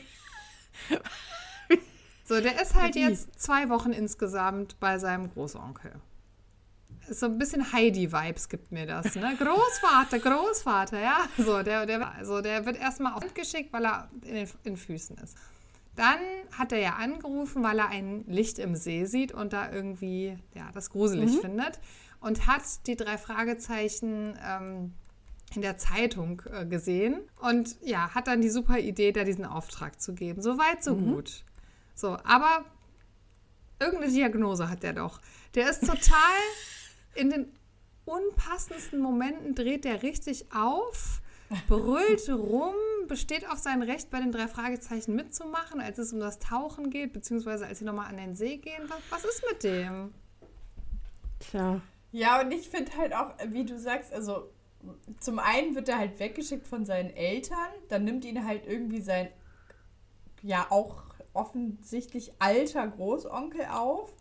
so, 2.24 2.40
der 2.40 2.60
ist 2.60 2.74
halt 2.74 2.96
jetzt 2.96 3.40
zwei 3.40 3.68
Wochen 3.68 3.92
insgesamt 3.92 4.78
bei 4.80 4.98
seinem 4.98 5.30
Großonkel. 5.30 5.92
So 7.08 7.26
ein 7.26 7.38
bisschen 7.38 7.72
Heidi-Vibes 7.72 8.48
gibt 8.48 8.70
mir 8.70 8.86
das, 8.86 9.14
ne? 9.16 9.36
Großvater, 9.38 10.18
Großvater, 10.20 11.00
ja. 11.00 11.18
So, 11.36 11.62
der, 11.62 11.86
der, 11.86 12.14
also 12.14 12.40
der 12.40 12.66
wird 12.66 12.78
erstmal 12.78 13.14
auf 13.14 13.34
geschickt, 13.34 13.72
weil 13.72 13.84
er 13.84 14.10
in 14.22 14.34
den 14.34 14.48
in 14.64 14.76
Füßen 14.76 15.16
ist. 15.18 15.36
Dann 15.96 16.18
hat 16.56 16.72
er 16.72 16.78
ja 16.78 16.94
angerufen, 16.94 17.62
weil 17.62 17.78
er 17.78 17.88
ein 17.88 18.24
Licht 18.26 18.58
im 18.58 18.76
See 18.76 19.06
sieht 19.06 19.32
und 19.32 19.52
da 19.52 19.72
irgendwie 19.72 20.38
ja, 20.54 20.70
das 20.72 20.90
gruselig 20.90 21.38
findet. 21.40 21.80
Und 22.20 22.46
hat 22.46 22.62
die 22.86 22.96
drei 22.96 23.18
Fragezeichen 23.18 24.38
ähm, 24.46 24.94
in 25.54 25.62
der 25.62 25.78
Zeitung 25.78 26.42
äh, 26.52 26.64
gesehen 26.64 27.20
und 27.40 27.76
ja, 27.82 28.14
hat 28.14 28.28
dann 28.28 28.40
die 28.40 28.50
super 28.50 28.78
Idee, 28.78 29.12
da 29.12 29.24
diesen 29.24 29.44
Auftrag 29.44 30.00
zu 30.00 30.14
geben. 30.14 30.42
So 30.42 30.58
weit, 30.58 30.84
so 30.84 30.96
gut. 30.96 31.44
So, 31.94 32.16
aber 32.24 32.64
irgendeine 33.80 34.12
Diagnose 34.12 34.68
hat 34.68 34.82
der 34.82 34.92
doch. 34.92 35.20
Der 35.54 35.68
ist 35.68 35.80
total 35.80 36.38
in 37.14 37.30
den 37.30 37.52
unpassendsten 38.04 39.00
Momenten 39.00 39.54
dreht 39.54 39.84
der 39.84 40.02
richtig 40.02 40.52
auf, 40.52 41.20
brüllt 41.68 42.28
rum, 42.28 42.74
besteht 43.08 43.48
auf 43.50 43.58
sein 43.58 43.82
Recht, 43.82 44.10
bei 44.10 44.20
den 44.20 44.32
drei 44.32 44.48
Fragezeichen 44.48 45.14
mitzumachen, 45.14 45.80
als 45.80 45.98
es 45.98 46.12
um 46.12 46.20
das 46.20 46.38
Tauchen 46.38 46.90
geht, 46.90 47.12
beziehungsweise 47.12 47.66
als 47.66 47.80
sie 47.80 47.84
nochmal 47.84 48.06
an 48.06 48.16
den 48.16 48.34
See 48.34 48.56
gehen. 48.56 48.82
Was, 48.88 48.98
was 49.10 49.24
ist 49.24 49.44
mit 49.50 49.62
dem? 49.64 50.14
Tja. 51.40 51.80
Ja, 52.12 52.40
und 52.40 52.52
ich 52.52 52.68
finde 52.68 52.96
halt 52.96 53.14
auch, 53.14 53.34
wie 53.48 53.64
du 53.64 53.78
sagst, 53.78 54.12
also 54.12 54.50
zum 55.18 55.38
einen 55.38 55.74
wird 55.74 55.88
er 55.88 55.98
halt 55.98 56.18
weggeschickt 56.18 56.66
von 56.66 56.84
seinen 56.84 57.10
Eltern, 57.10 57.68
dann 57.88 58.04
nimmt 58.04 58.24
ihn 58.24 58.46
halt 58.46 58.66
irgendwie 58.66 59.00
sein, 59.00 59.28
ja 60.42 60.66
auch 60.70 61.04
offensichtlich 61.32 62.32
alter 62.38 62.86
Großonkel 62.86 63.66
auf. 63.66 64.12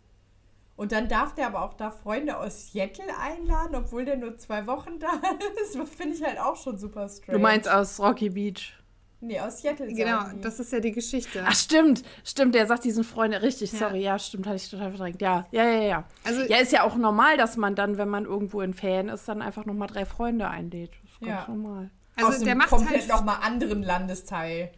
Und 0.76 0.92
dann 0.92 1.08
darf 1.08 1.34
der 1.34 1.48
aber 1.48 1.62
auch 1.62 1.74
da 1.74 1.90
Freunde 1.90 2.38
aus 2.38 2.72
Seattle 2.72 3.14
einladen, 3.18 3.74
obwohl 3.74 4.06
der 4.06 4.16
nur 4.16 4.38
zwei 4.38 4.66
Wochen 4.66 4.98
da 5.00 5.20
ist. 5.62 5.78
Das 5.78 5.90
finde 5.90 6.14
ich 6.14 6.22
halt 6.22 6.38
auch 6.38 6.56
schon 6.56 6.78
super 6.78 7.08
strange. 7.08 7.38
Du 7.38 7.42
meinst 7.42 7.68
aus 7.68 8.00
Rocky 8.00 8.30
Beach. 8.30 8.74
Nee, 9.22 9.38
aus 9.40 9.60
Seattle. 9.60 9.88
Genau, 9.88 10.20
sagen 10.20 10.36
die. 10.36 10.40
das 10.42 10.60
ist 10.60 10.72
ja 10.72 10.80
die 10.80 10.92
Geschichte. 10.92 11.44
Ach, 11.46 11.54
stimmt. 11.54 12.02
Stimmt, 12.24 12.54
der 12.54 12.66
sagt 12.66 12.84
diesen 12.84 13.04
Freunde. 13.04 13.42
Richtig, 13.42 13.72
Ja. 13.72 13.78
sorry. 13.78 14.00
Ja, 14.00 14.18
stimmt, 14.18 14.46
hatte 14.46 14.56
ich 14.56 14.70
total 14.70 14.90
verdrängt. 14.90 15.20
Ja, 15.20 15.46
ja, 15.50 15.64
ja, 15.64 15.82
ja. 15.82 16.04
Also- 16.24 16.42
ja, 16.42 16.56
ist 16.58 16.72
ja 16.72 16.82
auch 16.84 16.96
normal, 16.96 17.36
dass 17.36 17.56
man 17.58 17.74
dann, 17.74 17.98
wenn 17.98 18.08
man 18.08 18.24
irgendwo 18.24 18.62
in 18.62 18.72
Ferien 18.72 19.08
ist, 19.10 19.28
dann 19.28 19.42
einfach 19.42 19.66
nochmal 19.66 19.88
drei 19.88 20.06
Freunde 20.06 20.48
einlädt. 20.48 20.92
Das 21.02 21.12
ist 21.12 21.20
ganz 21.20 21.30
Ja. 21.48 21.54
normal. 21.54 21.90
aus 22.16 22.24
Also 22.24 22.36
einem 22.36 22.44
der 22.46 22.54
macht 22.56 22.68
komplett 22.70 23.00
halt, 23.00 23.08
nochmal 23.08 23.36
anderen 23.42 23.82
Landesteil. 23.82 24.72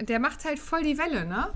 der 0.00 0.18
macht 0.20 0.44
halt 0.44 0.58
voll 0.58 0.82
die 0.82 0.96
Welle, 0.98 1.26
ne? 1.26 1.48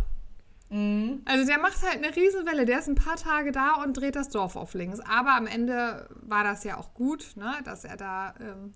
Mhm. 0.71 1.23
Also 1.27 1.47
der 1.47 1.59
macht 1.59 1.83
halt 1.83 2.03
eine 2.05 2.15
Riesenwelle. 2.17 2.65
Der 2.65 2.79
ist 2.79 2.89
ein 2.89 2.95
paar 2.95 3.17
Tage 3.17 3.53
da 3.53 3.75
und 3.83 3.93
dreht 3.95 4.17
das 4.17 4.31
Dorf 4.31 4.57
auf 4.57 4.75
links. 4.75 5.01
Aber 5.01 5.37
am 5.37 5.47
Ende 5.47 6.09
war 6.23 6.45
das 6.45 6.65
ja 6.65 6.77
auch 6.79 6.95
gut, 6.95 7.33
ne? 7.37 7.53
dass 7.65 7.85
er 7.85 7.97
da 7.97 8.35
ähm, 8.41 8.73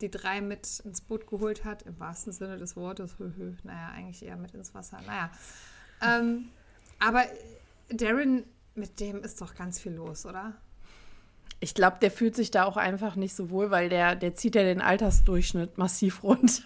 die 0.00 0.10
drei 0.10 0.40
mit 0.40 0.80
ins 0.84 1.00
Boot 1.00 1.26
geholt 1.26 1.64
hat, 1.64 1.82
im 1.82 1.98
wahrsten 1.98 2.32
Sinne 2.32 2.58
des 2.58 2.76
Wortes. 2.76 3.16
Hö, 3.18 3.30
hö. 3.36 3.52
Naja, 3.62 3.90
eigentlich 3.94 4.24
eher 4.24 4.36
mit 4.36 4.54
ins 4.54 4.74
Wasser. 4.74 4.98
Naja. 5.06 5.30
Ähm, 6.02 6.48
aber 6.98 7.24
Darren, 7.90 8.44
mit 8.74 9.00
dem 9.00 9.22
ist 9.22 9.40
doch 9.40 9.54
ganz 9.54 9.80
viel 9.80 9.92
los, 9.92 10.26
oder? 10.26 10.54
Ich 11.62 11.74
glaube, 11.74 11.98
der 12.00 12.10
fühlt 12.10 12.34
sich 12.34 12.50
da 12.50 12.64
auch 12.64 12.78
einfach 12.78 13.16
nicht 13.16 13.34
so 13.34 13.50
wohl, 13.50 13.70
weil 13.70 13.90
der, 13.90 14.16
der 14.16 14.34
zieht 14.34 14.54
ja 14.54 14.62
den 14.62 14.80
Altersdurchschnitt 14.80 15.76
massiv 15.76 16.22
runter. 16.22 16.62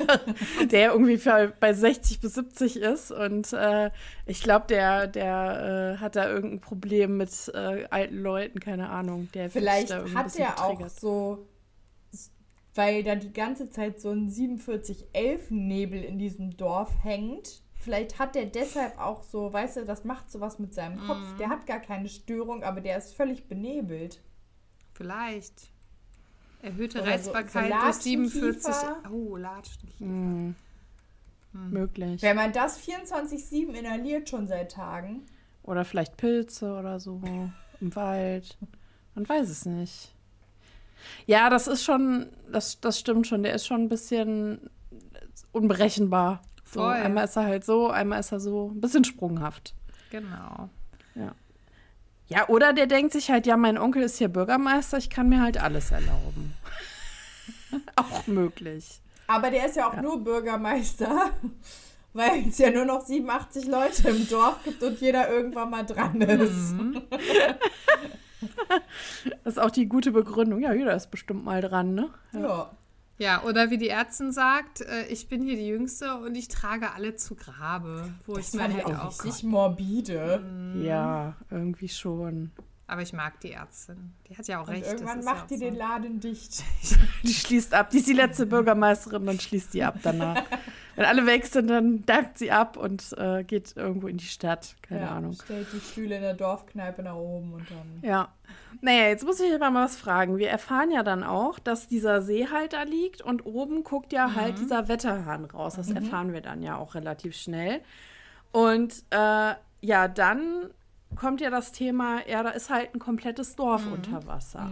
der 0.72 0.90
irgendwie 0.90 1.18
für, 1.18 1.52
bei 1.60 1.72
60 1.72 2.18
bis 2.18 2.34
70 2.34 2.76
ist. 2.78 3.12
Und 3.12 3.52
äh, 3.52 3.92
ich 4.26 4.42
glaube, 4.42 4.66
der, 4.66 5.06
der 5.06 5.94
äh, 5.94 6.00
hat 6.00 6.16
da 6.16 6.28
irgendein 6.28 6.60
Problem 6.60 7.16
mit 7.16 7.30
äh, 7.54 7.86
alten 7.90 8.20
Leuten, 8.20 8.58
keine 8.58 8.88
Ahnung. 8.88 9.28
Der 9.34 9.50
Vielleicht 9.50 9.94
hat 9.94 10.34
er 10.34 10.64
auch 10.64 10.88
so, 10.88 11.46
weil 12.74 13.02
da 13.04 13.14
die 13.14 13.32
ganze 13.32 13.70
Zeit 13.70 14.00
so 14.00 14.10
ein 14.10 14.28
47-11-Nebel 14.28 16.02
in 16.02 16.18
diesem 16.18 16.56
Dorf 16.56 16.92
hängt. 17.02 17.62
Vielleicht 17.74 18.18
hat 18.18 18.34
er 18.36 18.46
deshalb 18.46 18.98
auch 18.98 19.22
so, 19.22 19.52
weißt 19.52 19.76
du, 19.78 19.84
das 19.84 20.04
macht 20.04 20.30
sowas 20.30 20.58
mit 20.58 20.72
seinem 20.74 20.98
Kopf. 21.06 21.18
Mhm. 21.34 21.38
Der 21.38 21.48
hat 21.50 21.66
gar 21.66 21.80
keine 21.80 22.08
Störung, 22.08 22.62
aber 22.62 22.80
der 22.80 22.96
ist 22.98 23.14
völlig 23.14 23.46
benebelt. 23.46 24.20
Vielleicht. 24.94 25.70
Erhöhte 26.62 27.02
Oder 27.02 27.18
so- 27.18 27.24
so 27.24 27.30
Reizbarkeit 27.32 27.72
durch 27.82 27.94
47. 27.96 28.64
Latschenkiefer. 28.72 29.10
Oh, 29.12 29.36
Latschenkiefer. 29.36 30.04
Hm. 30.04 30.54
Möglich. 31.52 32.22
Wenn 32.22 32.36
man 32.36 32.52
das 32.52 32.80
24-7 32.80 33.74
inhaliert 33.74 34.28
schon 34.28 34.48
seit 34.48 34.72
Tagen, 34.72 35.22
Oder 35.62 35.84
vielleicht 35.84 36.16
Pilze 36.16 36.74
oder 36.74 36.98
so 37.00 37.20
im 37.80 37.94
Wald. 37.94 38.56
Man 39.14 39.28
weiß 39.28 39.48
es 39.50 39.64
nicht. 39.66 40.13
Ja, 41.26 41.50
das 41.50 41.66
ist 41.66 41.84
schon, 41.84 42.26
das, 42.50 42.80
das 42.80 42.98
stimmt 42.98 43.26
schon. 43.26 43.42
Der 43.42 43.54
ist 43.54 43.66
schon 43.66 43.82
ein 43.82 43.88
bisschen 43.88 44.70
unberechenbar. 45.52 46.42
So, 46.64 46.80
Voll. 46.80 46.92
einmal 46.94 47.24
ist 47.24 47.36
er 47.36 47.44
halt 47.44 47.64
so, 47.64 47.88
einmal 47.90 48.20
ist 48.20 48.32
er 48.32 48.40
so. 48.40 48.70
Ein 48.74 48.80
bisschen 48.80 49.04
sprunghaft. 49.04 49.74
Genau. 50.10 50.68
Ja, 52.26 52.48
oder 52.48 52.72
der 52.72 52.86
denkt 52.86 53.12
sich 53.12 53.30
halt, 53.30 53.46
ja, 53.46 53.56
mein 53.56 53.76
Onkel 53.76 54.02
ist 54.02 54.16
hier 54.16 54.28
Bürgermeister, 54.28 54.96
ich 54.96 55.10
kann 55.10 55.28
mir 55.28 55.42
halt 55.42 55.62
alles 55.62 55.90
erlauben. 55.90 56.54
Auch 57.96 58.26
möglich. 58.26 59.00
aber 59.26 59.50
der 59.50 59.66
ist 59.66 59.76
ja 59.76 59.88
auch 59.88 60.00
nur 60.00 60.24
Bürgermeister, 60.24 61.30
weil 62.14 62.48
es 62.48 62.58
ja 62.58 62.70
nur 62.70 62.86
noch 62.86 63.04
87 63.04 63.66
Leute 63.66 64.08
im 64.08 64.26
Dorf 64.28 64.64
gibt 64.64 64.82
und 64.82 65.00
jeder 65.00 65.28
irgendwann 65.28 65.70
mal 65.70 65.84
dran 65.84 66.20
ist. 66.22 66.72
Mhm. 66.72 67.02
Das 69.44 69.54
ist 69.54 69.58
auch 69.58 69.70
die 69.70 69.86
gute 69.86 70.10
Begründung. 70.12 70.60
Ja, 70.60 70.72
jeder 70.72 70.94
ist 70.94 71.10
bestimmt 71.10 71.44
mal 71.44 71.60
dran, 71.60 71.94
ne? 71.94 72.08
Ja. 72.32 72.70
Ja, 73.16 73.44
oder 73.44 73.70
wie 73.70 73.78
die 73.78 73.88
Ärztin 73.90 74.32
sagt, 74.32 74.80
äh, 74.80 75.06
ich 75.06 75.28
bin 75.28 75.40
hier 75.44 75.54
die 75.56 75.68
Jüngste 75.68 76.16
und 76.16 76.34
ich 76.34 76.48
trage 76.48 76.92
alle 76.94 77.14
zu 77.14 77.36
Grabe. 77.36 78.12
Wo 78.26 78.34
Das 78.34 78.48
ich 78.48 78.54
mir 78.54 78.62
halt 78.74 78.84
auch 78.86 79.04
auch. 79.04 79.24
richtig 79.24 79.44
morbide. 79.44 80.42
Ja, 80.82 81.36
irgendwie 81.48 81.88
schon. 81.88 82.50
Aber 82.88 83.02
ich 83.02 83.12
mag 83.12 83.38
die 83.40 83.52
Ärztin. 83.52 84.12
Die 84.28 84.36
hat 84.36 84.46
ja 84.48 84.60
auch 84.60 84.66
Und 84.66 84.74
recht. 84.74 84.86
irgendwann 84.86 85.22
macht 85.24 85.50
ja 85.50 85.56
die 85.56 85.58
so. 85.58 85.64
den 85.64 85.76
Laden 85.76 86.20
dicht. 86.20 86.62
Die 87.22 87.32
schließt 87.32 87.72
ab. 87.72 87.88
Die 87.90 87.98
ist 87.98 88.08
die 88.08 88.12
letzte 88.12 88.44
Bürgermeisterin, 88.46 89.24
dann 89.24 89.40
schließt 89.40 89.72
die 89.72 89.82
ab 89.84 89.96
danach. 90.02 90.42
Wenn 90.96 91.04
alle 91.04 91.26
weg 91.26 91.46
sind, 91.46 91.68
dann 91.68 92.04
dankt 92.06 92.38
sie 92.38 92.50
ab 92.50 92.76
und 92.76 93.14
äh, 93.18 93.42
geht 93.42 93.76
irgendwo 93.76 94.06
in 94.06 94.16
die 94.16 94.26
Stadt. 94.26 94.76
Keine 94.82 95.02
ja, 95.02 95.10
Ahnung. 95.10 95.32
Stellt 95.32 95.66
die 95.72 95.80
Stühle 95.80 96.16
in 96.16 96.22
der 96.22 96.34
Dorfkneipe 96.34 97.02
nach 97.02 97.16
oben 97.16 97.54
und 97.54 97.66
dann. 97.70 98.08
Ja. 98.08 98.28
Naja, 98.80 99.08
jetzt 99.08 99.24
muss 99.24 99.40
ich 99.40 99.52
aber 99.54 99.70
mal 99.70 99.86
was 99.86 99.96
fragen. 99.96 100.38
Wir 100.38 100.50
erfahren 100.50 100.90
ja 100.90 101.02
dann 101.02 101.24
auch, 101.24 101.58
dass 101.58 101.88
dieser 101.88 102.22
See 102.22 102.48
halt 102.48 102.74
da 102.74 102.82
liegt 102.82 103.22
und 103.22 103.46
oben 103.46 103.82
guckt 103.82 104.12
ja 104.12 104.34
halt 104.34 104.58
dieser 104.58 104.88
Wetterhahn 104.88 105.46
raus. 105.46 105.74
Das 105.74 105.90
erfahren 105.90 106.32
wir 106.32 106.40
dann 106.40 106.62
ja 106.62 106.76
auch 106.76 106.94
relativ 106.94 107.34
schnell. 107.34 107.80
Und 108.52 109.04
äh, 109.10 109.54
ja, 109.80 110.08
dann 110.08 110.70
kommt 111.16 111.40
ja 111.40 111.50
das 111.50 111.72
Thema, 111.72 112.26
ja, 112.28 112.42
da 112.42 112.50
ist 112.50 112.70
halt 112.70 112.94
ein 112.94 112.98
komplettes 112.98 113.56
Dorf 113.56 113.86
unter 113.90 114.26
Wasser. 114.26 114.70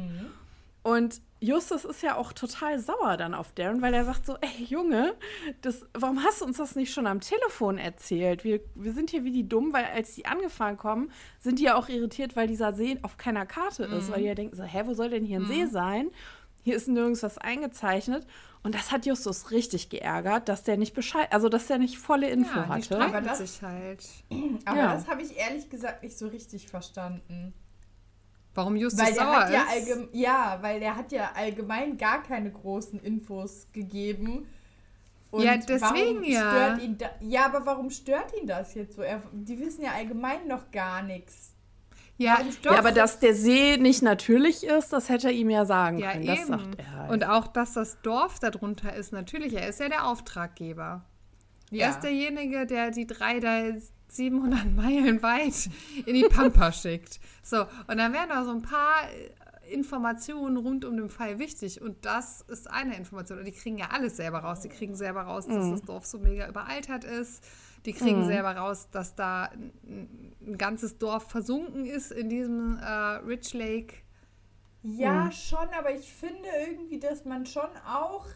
Und 0.83 1.21
Justus 1.43 1.85
ist 1.85 2.03
ja 2.03 2.17
auch 2.17 2.33
total 2.33 2.79
sauer 2.79 3.17
dann 3.17 3.35
auf 3.35 3.51
Darren, 3.53 3.83
weil 3.83 3.93
er 3.95 4.05
sagt 4.05 4.25
so, 4.27 4.37
ey 4.41 4.65
Junge, 4.65 5.15
das, 5.61 5.85
warum 5.93 6.23
hast 6.23 6.41
du 6.41 6.45
uns 6.45 6.57
das 6.59 6.77
nicht 6.77 6.95
schon 6.95 7.07
am 7.09 7.21
Telefon 7.21 7.79
erzählt? 7.79 8.45
Wir, 8.45 8.61
wir 8.77 8.93
sind 8.93 9.11
hier 9.11 9.25
wie 9.25 9.33
die 9.33 9.49
dumm, 9.49 9.73
weil 9.73 9.87
als 9.87 10.15
die 10.15 10.25
angefahren 10.27 10.77
kommen, 10.77 11.11
sind 11.41 11.59
die 11.59 11.65
ja 11.65 11.75
auch 11.75 11.89
irritiert, 11.89 12.37
weil 12.37 12.47
dieser 12.47 12.73
See 12.73 12.99
auf 13.03 13.17
keiner 13.17 13.45
Karte 13.45 13.85
ist, 13.85 14.11
weil 14.13 14.21
die 14.21 14.27
ja 14.29 14.35
denken 14.37 14.55
so, 14.55 14.63
hä, 14.63 14.83
wo 14.87 14.95
soll 14.95 15.11
denn 15.11 15.25
hier 15.25 15.41
ein 15.41 15.47
See 15.47 15.67
sein? 15.67 16.11
Hier 16.65 16.77
ist 16.77 16.87
nirgends 16.87 17.25
was 17.25 17.39
eingezeichnet. 17.39 18.25
Und 18.63 18.77
das 18.77 18.93
hat 18.93 19.05
Justus 19.05 19.51
richtig 19.51 19.89
geärgert, 19.89 20.49
dass 20.49 20.63
der 20.63 20.77
nicht 20.77 20.95
Bescheid, 20.95 21.27
also 21.33 21.49
dass 21.49 21.67
der 21.67 21.79
nicht 21.79 21.99
volle 21.99 22.29
Info 22.31 22.57
Ja, 22.61 22.65
die 22.67 22.71
hatte. 22.71 23.01
Aber 23.01 23.21
das- 23.21 23.39
sich 23.39 23.61
halt. 23.63 24.05
Aber 24.65 24.77
Ja. 24.79 24.95
das 24.95 25.09
habe 25.09 25.23
ich 25.23 25.37
ehrlich 25.37 25.69
gesagt 25.69 26.05
nicht 26.05 26.17
so 26.17 26.29
richtig 26.29 26.69
verstanden. 26.69 27.53
Warum 28.55 28.77
Justus 28.77 29.05
Weil 29.07 29.15
sauer 29.15 29.41
hat 29.47 29.51
ja, 29.53 29.65
ist? 29.77 30.09
ja, 30.13 30.59
weil 30.61 30.81
der 30.81 30.97
hat 30.97 31.11
ja 31.11 31.31
allgemein 31.35 31.97
gar 31.97 32.23
keine 32.23 32.51
großen 32.51 33.01
Infos 33.01 33.67
gegeben. 33.73 34.47
Und 35.31 35.43
Ja, 35.45 35.57
deswegen 35.57 36.21
warum 36.21 36.25
ja. 36.25 36.41
Stört 36.51 36.83
ihn 36.83 36.99
da, 36.99 37.11
ja, 37.21 37.47
aber 37.47 37.65
warum 37.65 37.91
stört 37.91 38.33
ihn 38.39 38.47
das 38.47 38.75
jetzt 38.75 38.97
so? 38.97 39.03
Er, 39.03 39.23
die 39.33 39.59
wissen 39.59 39.83
ja 39.83 39.93
allgemein 39.93 40.47
noch 40.47 40.71
gar 40.71 41.03
nichts. 41.03 41.55
Ja. 42.19 42.41
Ja, 42.63 42.79
aber 42.79 42.93
dass 42.93 43.19
der 43.19 43.35
See 43.35 43.79
nicht 43.79 44.03
natürlich 44.03 44.65
ist, 44.65 44.93
das 44.93 45.09
hätte 45.09 45.29
er 45.29 45.33
ihm 45.33 45.49
ja 45.49 45.65
sagen 45.65 45.99
Ja, 45.99 46.13
können. 46.13 46.27
Das 46.27 46.39
eben. 46.41 46.49
sagt 46.49 46.79
er 46.79 46.93
halt. 46.93 47.11
Und 47.11 47.25
auch, 47.25 47.47
dass 47.49 47.73
das 47.73 48.01
Dorf 48.03 48.39
darunter 48.39 48.95
ist, 48.95 49.13
natürlich, 49.13 49.55
er 49.55 49.67
ist 49.69 49.81
ja 49.81 49.89
der 49.89 50.07
Auftraggeber. 50.07 51.05
Ja. 51.73 51.87
Er 51.87 51.91
ist 51.93 52.01
derjenige, 52.01 52.67
der 52.67 52.91
die 52.91 53.07
drei 53.07 53.41
da 53.41 53.63
700 54.09 54.73
Meilen 54.77 55.23
weit 55.23 55.71
in 56.05 56.15
die 56.15 56.25
Pampa 56.25 56.71
schickt. 56.73 57.19
So, 57.43 57.63
und 57.63 57.97
dann 57.97 58.13
wären 58.13 58.29
da 58.29 58.45
so 58.45 58.51
ein 58.51 58.61
paar 58.61 59.09
äh, 59.11 59.73
Informationen 59.73 60.59
rund 60.59 60.85
um 60.85 60.99
den 60.99 61.09
Fall 61.09 61.39
wichtig. 61.39 61.81
Und 61.81 62.05
das 62.05 62.43
ist 62.43 62.71
eine 62.71 62.95
Information. 62.97 63.39
Und 63.39 63.47
die 63.47 63.53
kriegen 63.53 63.79
ja 63.79 63.87
alles 63.91 64.19
selber 64.19 64.41
raus. 64.41 64.61
Die 64.61 64.69
kriegen 64.69 64.95
selber 64.95 65.23
raus, 65.23 65.47
dass 65.47 65.71
das 65.71 65.83
Dorf 65.83 66.05
so 66.05 66.19
mega 66.19 66.47
überaltert 66.47 67.05
ist. 67.05 67.43
Die 67.87 67.95
kriegen 67.95 68.27
selber 68.27 68.55
raus, 68.55 68.89
dass 68.93 69.15
da 69.15 69.45
ein, 69.45 69.73
ein 70.47 70.59
ganzes 70.59 70.99
Dorf 70.99 71.31
versunken 71.31 71.87
ist 71.87 72.13
in 72.13 72.29
diesem 72.29 72.79
äh, 72.79 72.85
Rich 73.27 73.55
Lake. 73.55 73.95
Ja, 74.83 75.33
schon, 75.33 75.69
aber 75.79 75.95
ich 75.95 76.13
finde 76.13 76.49
irgendwie, 76.69 76.99
dass 76.99 77.25
man 77.25 77.47
schon 77.47 77.71
auch 77.87 78.27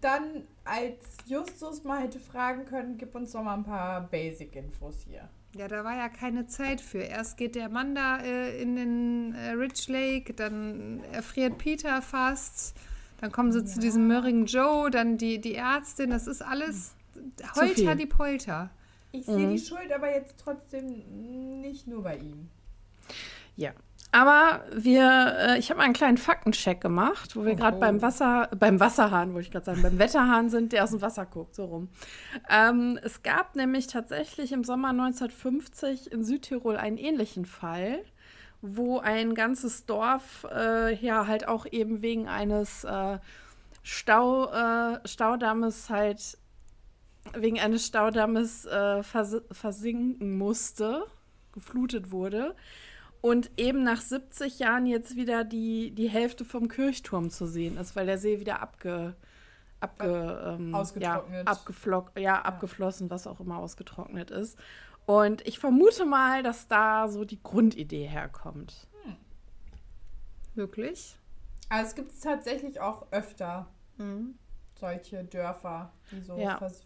dann 0.00 0.44
als 0.64 0.98
Justus 1.26 1.84
mal 1.84 2.02
hätte 2.02 2.18
fragen 2.18 2.64
können, 2.64 2.96
gib 2.96 3.14
uns 3.14 3.32
doch 3.32 3.42
mal 3.42 3.54
ein 3.54 3.64
paar 3.64 4.02
Basic-Infos 4.08 5.04
hier. 5.06 5.28
Ja, 5.54 5.68
da 5.68 5.84
war 5.84 5.96
ja 5.96 6.08
keine 6.08 6.46
Zeit 6.46 6.80
für. 6.80 6.98
Erst 6.98 7.36
geht 7.36 7.54
der 7.54 7.68
Mann 7.68 7.94
da 7.94 8.18
äh, 8.18 8.60
in 8.60 8.74
den 8.74 9.34
äh, 9.34 9.50
Rich 9.50 9.88
Lake, 9.88 10.34
dann 10.34 11.02
erfriert 11.12 11.58
Peter 11.58 12.02
fast, 12.02 12.74
dann 13.20 13.30
kommen 13.30 13.52
sie 13.52 13.64
zu 13.64 13.78
diesem 13.78 14.08
mürrigen 14.08 14.46
Joe, 14.46 14.90
dann 14.90 15.16
die, 15.16 15.40
die 15.40 15.54
Ärztin, 15.54 16.10
das 16.10 16.26
ist 16.26 16.42
alles 16.42 16.94
Holter 17.54 17.74
viel. 17.74 17.96
die 17.96 18.06
Polter. 18.06 18.70
Ich 19.12 19.26
sehe 19.26 19.48
die 19.48 19.60
Schuld 19.60 19.92
aber 19.92 20.12
jetzt 20.12 20.34
trotzdem 20.38 21.60
nicht 21.60 21.86
nur 21.86 22.02
bei 22.02 22.16
ihm. 22.16 22.48
Ja. 23.56 23.72
Aber 24.12 24.64
wir, 24.72 25.36
äh, 25.38 25.58
ich 25.58 25.70
habe 25.70 25.78
mal 25.78 25.84
einen 25.84 25.92
kleinen 25.94 26.18
Faktencheck 26.18 26.80
gemacht, 26.80 27.34
wo 27.34 27.44
wir 27.44 27.56
gerade 27.56 27.76
Oh. 27.78 27.80
beim 27.80 28.00
Wasser, 28.00 28.48
beim 28.56 28.78
Wasserhahn, 28.78 29.34
wollte 29.34 29.46
ich 29.46 29.50
gerade 29.50 29.66
sagen, 29.66 29.82
beim 29.82 29.98
Wetterhahn 29.98 30.50
sind, 30.50 30.72
der 30.72 30.84
aus 30.84 30.90
dem 30.90 31.02
Wasser 31.02 31.26
guckt, 31.26 31.56
so 31.56 31.64
rum. 31.64 31.88
Ähm, 32.48 32.96
es 33.02 33.22
gab 33.24 33.56
nämlich 33.56 33.88
tatsächlich 33.88 34.52
im 34.52 34.62
Sommer 34.62 34.90
1950 34.90 36.12
in 36.12 36.22
Südtirol 36.22 36.76
einen 36.76 36.96
ähnlichen 36.96 37.44
Fall, 37.44 38.04
wo 38.62 38.98
ein 39.00 39.34
ganzes 39.34 39.84
Dorf 39.84 40.46
äh, 40.54 40.94
ja 40.94 41.26
halt 41.26 41.48
auch 41.48 41.66
eben 41.70 42.00
wegen 42.00 42.28
eines 42.28 42.84
äh, 42.84 43.18
Stau, 43.82 44.46
äh, 44.50 45.00
Staudammes 45.06 45.90
halt 45.90 46.38
wegen 47.36 47.58
eines 47.58 47.84
Staudammes 47.86 48.64
äh, 48.66 49.02
vers 49.02 49.36
versinken 49.50 50.38
musste, 50.38 51.04
geflutet 51.52 52.12
wurde. 52.12 52.54
Und 53.24 53.52
eben 53.56 53.84
nach 53.84 54.02
70 54.02 54.58
Jahren 54.58 54.84
jetzt 54.84 55.16
wieder 55.16 55.44
die, 55.44 55.92
die 55.92 56.10
Hälfte 56.10 56.44
vom 56.44 56.68
Kirchturm 56.68 57.30
zu 57.30 57.46
sehen 57.46 57.78
ist, 57.78 57.96
weil 57.96 58.04
der 58.04 58.18
See 58.18 58.38
wieder 58.38 58.60
abge, 58.60 59.16
abge, 59.80 60.58
ähm. 60.60 60.76
Ja, 60.96 61.24
abgeflock, 61.46 62.12
ja, 62.18 62.42
abgeflossen, 62.42 63.08
was 63.08 63.26
auch 63.26 63.40
immer 63.40 63.56
ausgetrocknet 63.56 64.30
ist. 64.30 64.58
Und 65.06 65.40
ich 65.48 65.58
vermute 65.58 66.04
mal, 66.04 66.42
dass 66.42 66.68
da 66.68 67.08
so 67.08 67.24
die 67.24 67.42
Grundidee 67.42 68.04
herkommt. 68.04 68.88
Wirklich? 70.54 71.16
Also 71.70 71.88
es 71.88 71.94
gibt 71.94 72.12
es 72.12 72.20
tatsächlich 72.20 72.78
auch 72.78 73.10
öfter, 73.10 73.68
solche 74.74 75.24
Dörfer, 75.24 75.92
die 76.12 76.20
so 76.20 76.36
Ja. 76.36 76.58
vers 76.58 76.84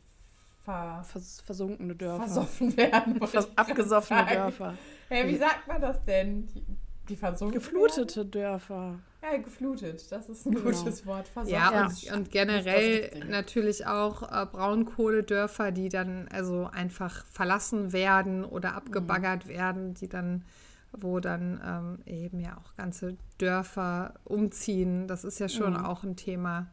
ver 0.69 1.03
Vers 1.05 1.41
versunkene 1.45 1.95
Dörfer. 1.95 2.25
versoffen 2.25 2.77
werden. 2.77 3.27
Vers 3.27 3.49
abgesoffene 3.57 4.21
sagen. 4.21 4.35
Dörfer. 4.35 4.75
Hey, 5.09 5.29
wie 5.29 5.37
sagt 5.37 5.67
man 5.67 5.81
das 5.81 6.05
denn? 6.05 6.47
Die, 6.49 6.65
die 7.09 7.17
versunken 7.17 7.59
Geflutete 7.59 8.27
Dörfer. 8.27 8.75
Werden? 8.75 9.03
Ja, 9.21 9.37
geflutet. 9.39 10.13
Das 10.13 10.29
ist 10.29 10.47
ein 10.47 10.53
Genau. 10.55 10.65
gutes 10.71 11.05
Wort. 11.07 11.27
Versoffen. 11.29 11.53
Ja, 11.59 11.73
Ja. 11.73 11.87
Und, 11.87 12.13
und 12.19 12.31
generell 12.31 13.25
natürlich 13.29 13.87
auch 13.87 14.23
äh, 14.23 14.47
Braunkohledörfer, 14.47 15.73
die 15.73 15.89
dann 15.89 16.29
also 16.29 16.69
einfach 16.73 17.25
verlassen 17.27 17.93
werden 17.93 18.45
oder 18.45 18.75
abgebaggert 18.75 19.49
werden, 19.49 19.95
die 19.95 20.09
dann, 20.09 20.45
wo 20.93 21.19
dann 21.19 21.61
ähm, 21.65 21.99
eben 22.07 22.39
ja 22.41 22.57
auch 22.59 22.77
ganze 22.77 23.17
Dörfer 23.39 24.15
umziehen. 24.25 25.09
Das 25.09 25.25
ist 25.25 25.41
ja 25.41 25.49
schon 25.49 25.77
auch 25.77 26.05
ein 26.05 26.15
Thema 26.17 26.69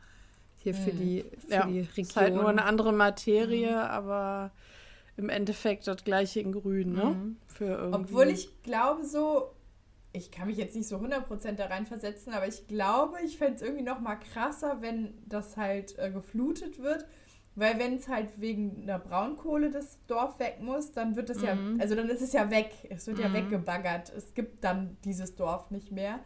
hier 0.65 0.73
für 0.73 0.91
die, 0.91 1.23
für 1.47 1.53
Ja, 1.53 1.65
die 1.67 1.79
Region. 1.81 2.05
ist 2.05 2.15
halt 2.15 2.33
nur 2.33 2.49
eine 2.49 2.65
andere 2.65 2.91
Materie, 2.91 3.77
aber 3.89 4.51
im 5.17 5.29
Endeffekt 5.29 5.87
das 5.87 6.03
gleiche 6.03 6.39
in 6.41 6.51
Grün, 6.51 6.93
ne? 6.93 7.35
Für 7.47 7.65
irgendwie. 7.65 7.95
Obwohl 8.13 8.27
ich 8.27 8.61
glaube 8.63 9.05
so, 9.05 9.51
ich 10.11 10.31
kann 10.31 10.47
mich 10.47 10.57
jetzt 10.57 10.75
nicht 10.75 10.87
so 10.87 10.97
100% 10.97 11.53
da 11.53 11.67
reinversetzen, 11.67 12.33
aber 12.33 12.47
ich 12.47 12.67
glaube, 12.67 13.17
ich 13.23 13.37
fände 13.37 13.55
es 13.55 13.61
irgendwie 13.61 13.83
noch 13.83 13.99
mal 14.01 14.15
krasser, 14.15 14.81
wenn 14.81 15.13
das 15.27 15.55
halt 15.55 15.97
äh, 15.99 16.09
geflutet 16.11 16.81
wird. 16.81 17.05
Weil 17.57 17.79
wenn 17.79 17.95
es 17.95 18.09
halt 18.09 18.41
wegen 18.41 18.81
einer 18.83 18.99
Braunkohle 18.99 19.71
das 19.71 19.97
Dorf 20.07 20.39
weg 20.39 20.57
muss, 20.59 20.91
dann 20.91 21.15
wird 21.15 21.29
es 21.29 21.41
ja, 21.41 21.57
also 21.79 21.95
dann 21.95 22.09
ist 22.09 22.21
es 22.21 22.33
ja 22.33 22.49
weg. 22.51 22.71
Es 22.89 23.07
wird 23.07 23.17
ja 23.19 23.31
weggebaggert. 23.31 24.11
Es 24.13 24.33
gibt 24.33 24.61
dann 24.65 24.97
dieses 25.05 25.35
Dorf 25.35 25.71
nicht 25.71 25.91
mehr. 25.93 26.19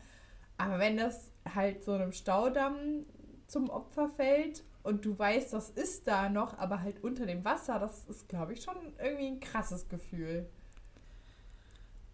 Aber 0.58 0.80
wenn 0.80 0.98
das 0.98 1.32
halt 1.54 1.84
so 1.84 1.92
einem 1.92 2.14
Staudamm 2.14 3.06
zum 3.50 3.70
Opfer 3.70 4.08
fällt 4.10 4.64
und 4.84 5.06
du 5.06 5.18
weißt, 5.18 5.54
das 5.54 5.70
ist 5.70 6.08
da 6.08 6.30
noch, 6.30 6.58
aber 6.58 6.82
halt 6.82 7.04
unter 7.04 7.26
dem 7.26 7.44
Wasser, 7.44 7.80
das 7.80 8.06
ist, 8.06 8.30
glaube 8.30 8.54
ich, 8.54 8.64
schon 8.64 8.78
irgendwie 8.98 9.28
ein 9.28 9.40
krasses 9.40 9.90
Gefühl. 9.90 10.48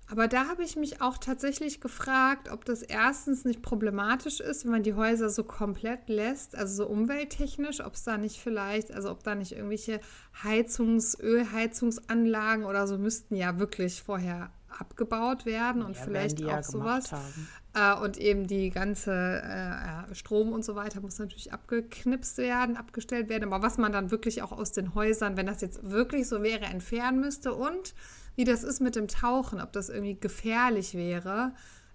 Aber 0.07 0.27
da 0.27 0.47
habe 0.47 0.63
ich 0.63 0.75
mich 0.75 1.01
auch 1.01 1.17
tatsächlich 1.17 1.81
gefragt, 1.81 2.51
ob 2.51 2.63
das 2.63 2.83
erstens 2.83 3.43
nicht 3.43 3.63
problematisch 3.63 4.39
ist, 4.39 4.63
wenn 4.63 4.71
man 4.71 4.83
die 4.83 4.93
Häuser 4.93 5.29
so 5.29 5.43
komplett 5.43 6.09
lässt, 6.09 6.55
also 6.55 6.83
so 6.83 6.89
umwelttechnisch, 6.89 7.83
ob 7.83 7.95
es 7.95 8.03
da 8.03 8.17
nicht 8.17 8.39
vielleicht, 8.39 8.91
also 8.91 9.09
ob 9.09 9.23
da 9.23 9.33
nicht 9.33 9.53
irgendwelche 9.53 9.99
Heizungs-, 10.43 11.19
Ölheizungsanlagen 11.19 12.65
oder 12.65 12.85
so 12.85 12.99
müssten 12.99 13.35
ja 13.35 13.57
wirklich 13.57 14.03
vorher 14.03 14.51
abgebaut 14.77 15.45
werden 15.45 15.81
und 15.81 15.95
Ja, 15.95 16.03
vielleicht 16.03 16.39
die 16.39 16.43
ja 16.43 16.59
auch 16.59 16.63
sowas. 16.63 17.11
haben. 17.11 17.47
Äh, 17.73 17.93
und 18.03 18.17
eben 18.17 18.47
die 18.47 18.69
ganze 18.69 19.11
äh, 19.11 20.13
Strom 20.15 20.53
und 20.53 20.63
so 20.63 20.75
weiter 20.75 21.01
muss 21.01 21.19
natürlich 21.19 21.51
abgeknipst 21.53 22.37
werden, 22.37 22.77
abgestellt 22.77 23.29
werden. 23.29 23.51
Aber 23.51 23.63
was 23.65 23.77
man 23.77 23.91
dann 23.91 24.11
wirklich 24.11 24.41
auch 24.41 24.51
aus 24.51 24.71
den 24.71 24.95
Häusern, 24.95 25.37
wenn 25.37 25.45
das 25.45 25.61
jetzt 25.61 25.89
wirklich 25.89 26.27
so 26.27 26.41
wäre, 26.43 26.65
entfernen 26.65 27.19
müsste 27.19 27.53
und 27.53 27.93
wie 28.35 28.43
das 28.43 28.63
ist 28.63 28.81
mit 28.81 28.95
dem 28.95 29.07
Tauchen, 29.07 29.61
ob 29.61 29.71
das 29.73 29.89
irgendwie 29.89 30.19
gefährlich 30.19 30.93
wäre, 30.93 31.53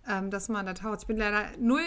ähm, 0.08 0.30
dass 0.30 0.48
man 0.48 0.64
da 0.66 0.72
taucht. 0.74 1.00
Ich 1.02 1.06
bin 1.06 1.18
leider 1.18 1.44
null 1.58 1.82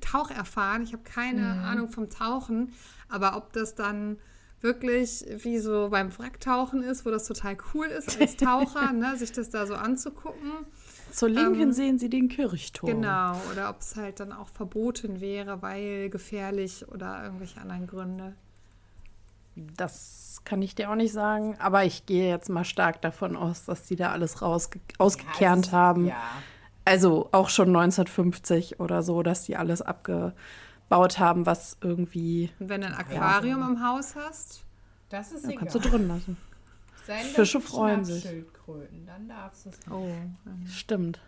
Tauch 0.00 0.30
erfahren, 0.30 0.82
ich 0.82 0.92
habe 0.92 1.02
keine 1.04 1.62
Ahnung 1.64 1.88
vom 1.88 2.10
Tauchen, 2.10 2.72
aber 3.08 3.36
ob 3.36 3.52
das 3.54 3.74
dann 3.74 4.18
wirklich 4.64 5.24
wie 5.44 5.58
so 5.58 5.88
beim 5.90 6.10
Wracktauchen 6.18 6.82
ist, 6.82 7.06
wo 7.06 7.10
das 7.10 7.26
total 7.28 7.56
cool 7.72 7.86
ist 7.86 8.20
als 8.20 8.36
Taucher, 8.38 8.92
ne, 8.92 9.16
sich 9.16 9.30
das 9.30 9.50
da 9.50 9.66
so 9.66 9.74
anzugucken. 9.74 10.50
Zur 11.12 11.28
Linken 11.28 11.72
sehen 11.72 12.00
Sie 12.00 12.08
den 12.10 12.28
Kirchturm. 12.28 12.90
Genau, 12.90 13.36
oder 13.52 13.70
ob 13.70 13.80
es 13.80 13.94
halt 13.94 14.18
dann 14.18 14.32
auch 14.32 14.48
verboten 14.48 15.20
wäre, 15.20 15.62
weil 15.62 16.10
gefährlich 16.10 16.88
oder 16.88 17.22
irgendwelche 17.22 17.60
anderen 17.60 17.86
Gründe. 17.86 18.34
Das 19.54 20.40
kann 20.44 20.60
ich 20.62 20.74
dir 20.74 20.90
auch 20.90 20.96
nicht 20.96 21.12
sagen, 21.12 21.56
aber 21.60 21.84
ich 21.84 22.06
gehe 22.06 22.28
jetzt 22.28 22.48
mal 22.48 22.64
stark 22.64 23.00
davon 23.02 23.36
aus, 23.36 23.64
dass 23.64 23.84
die 23.84 23.94
da 23.96 24.10
alles 24.10 24.42
rausge 24.42 24.80
ausgekernt 24.98 25.66
Ja, 25.66 25.70
ist- 25.70 25.72
haben. 25.72 26.06
Ja. 26.08 26.16
Also 26.84 27.28
auch 27.32 27.48
schon 27.48 27.68
1950 27.68 28.80
oder 28.80 29.02
so, 29.02 29.22
dass 29.22 29.44
die 29.44 29.56
alles 29.56 29.80
abgebaut 30.94 31.18
haben, 31.18 31.46
was 31.46 31.76
irgendwie 31.82 32.50
Und 32.58 32.68
wenn 32.68 32.80
du 32.80 32.86
ein 32.86 32.94
Aquarium 32.94 33.62
im 33.62 33.86
Haus 33.86 34.14
hast, 34.16 34.64
Das 35.08 35.32
ist 35.32 35.44
ja, 35.44 35.50
egal. 35.50 35.60
kannst 35.60 35.74
du 35.74 35.78
drin 35.80 36.08
lassen. 36.08 36.36
Sein, 37.06 37.18
das 37.22 37.28
Fische 37.32 37.60
freuen 37.60 38.04
sich. 38.04 38.22
Schnappschildkröten, 38.22 39.06
Dann 39.06 39.28
darfst 39.28 39.66
du 39.66 39.70
es 39.70 39.78
oh, 39.90 40.08
Stimmt. 40.66 41.20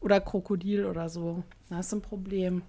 Oder 0.00 0.20
Krokodil 0.20 0.86
oder 0.86 1.08
so. 1.08 1.42
Da 1.68 1.80
ist 1.80 1.92
ein 1.92 2.00
Problem. 2.00 2.62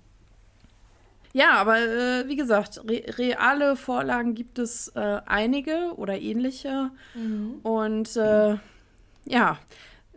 Ja, 1.31 1.53
aber 1.53 1.77
äh, 1.77 2.27
wie 2.27 2.35
gesagt, 2.35 2.81
re 2.89 3.03
reale 3.17 3.75
Vorlagen 3.75 4.33
gibt 4.33 4.57
es 4.57 4.89
äh, 4.95 5.21
einige 5.27 5.93
oder 5.95 6.19
ähnliche. 6.19 6.89
Und 7.63 8.15
äh, 8.17 8.57
ja, 9.25 9.59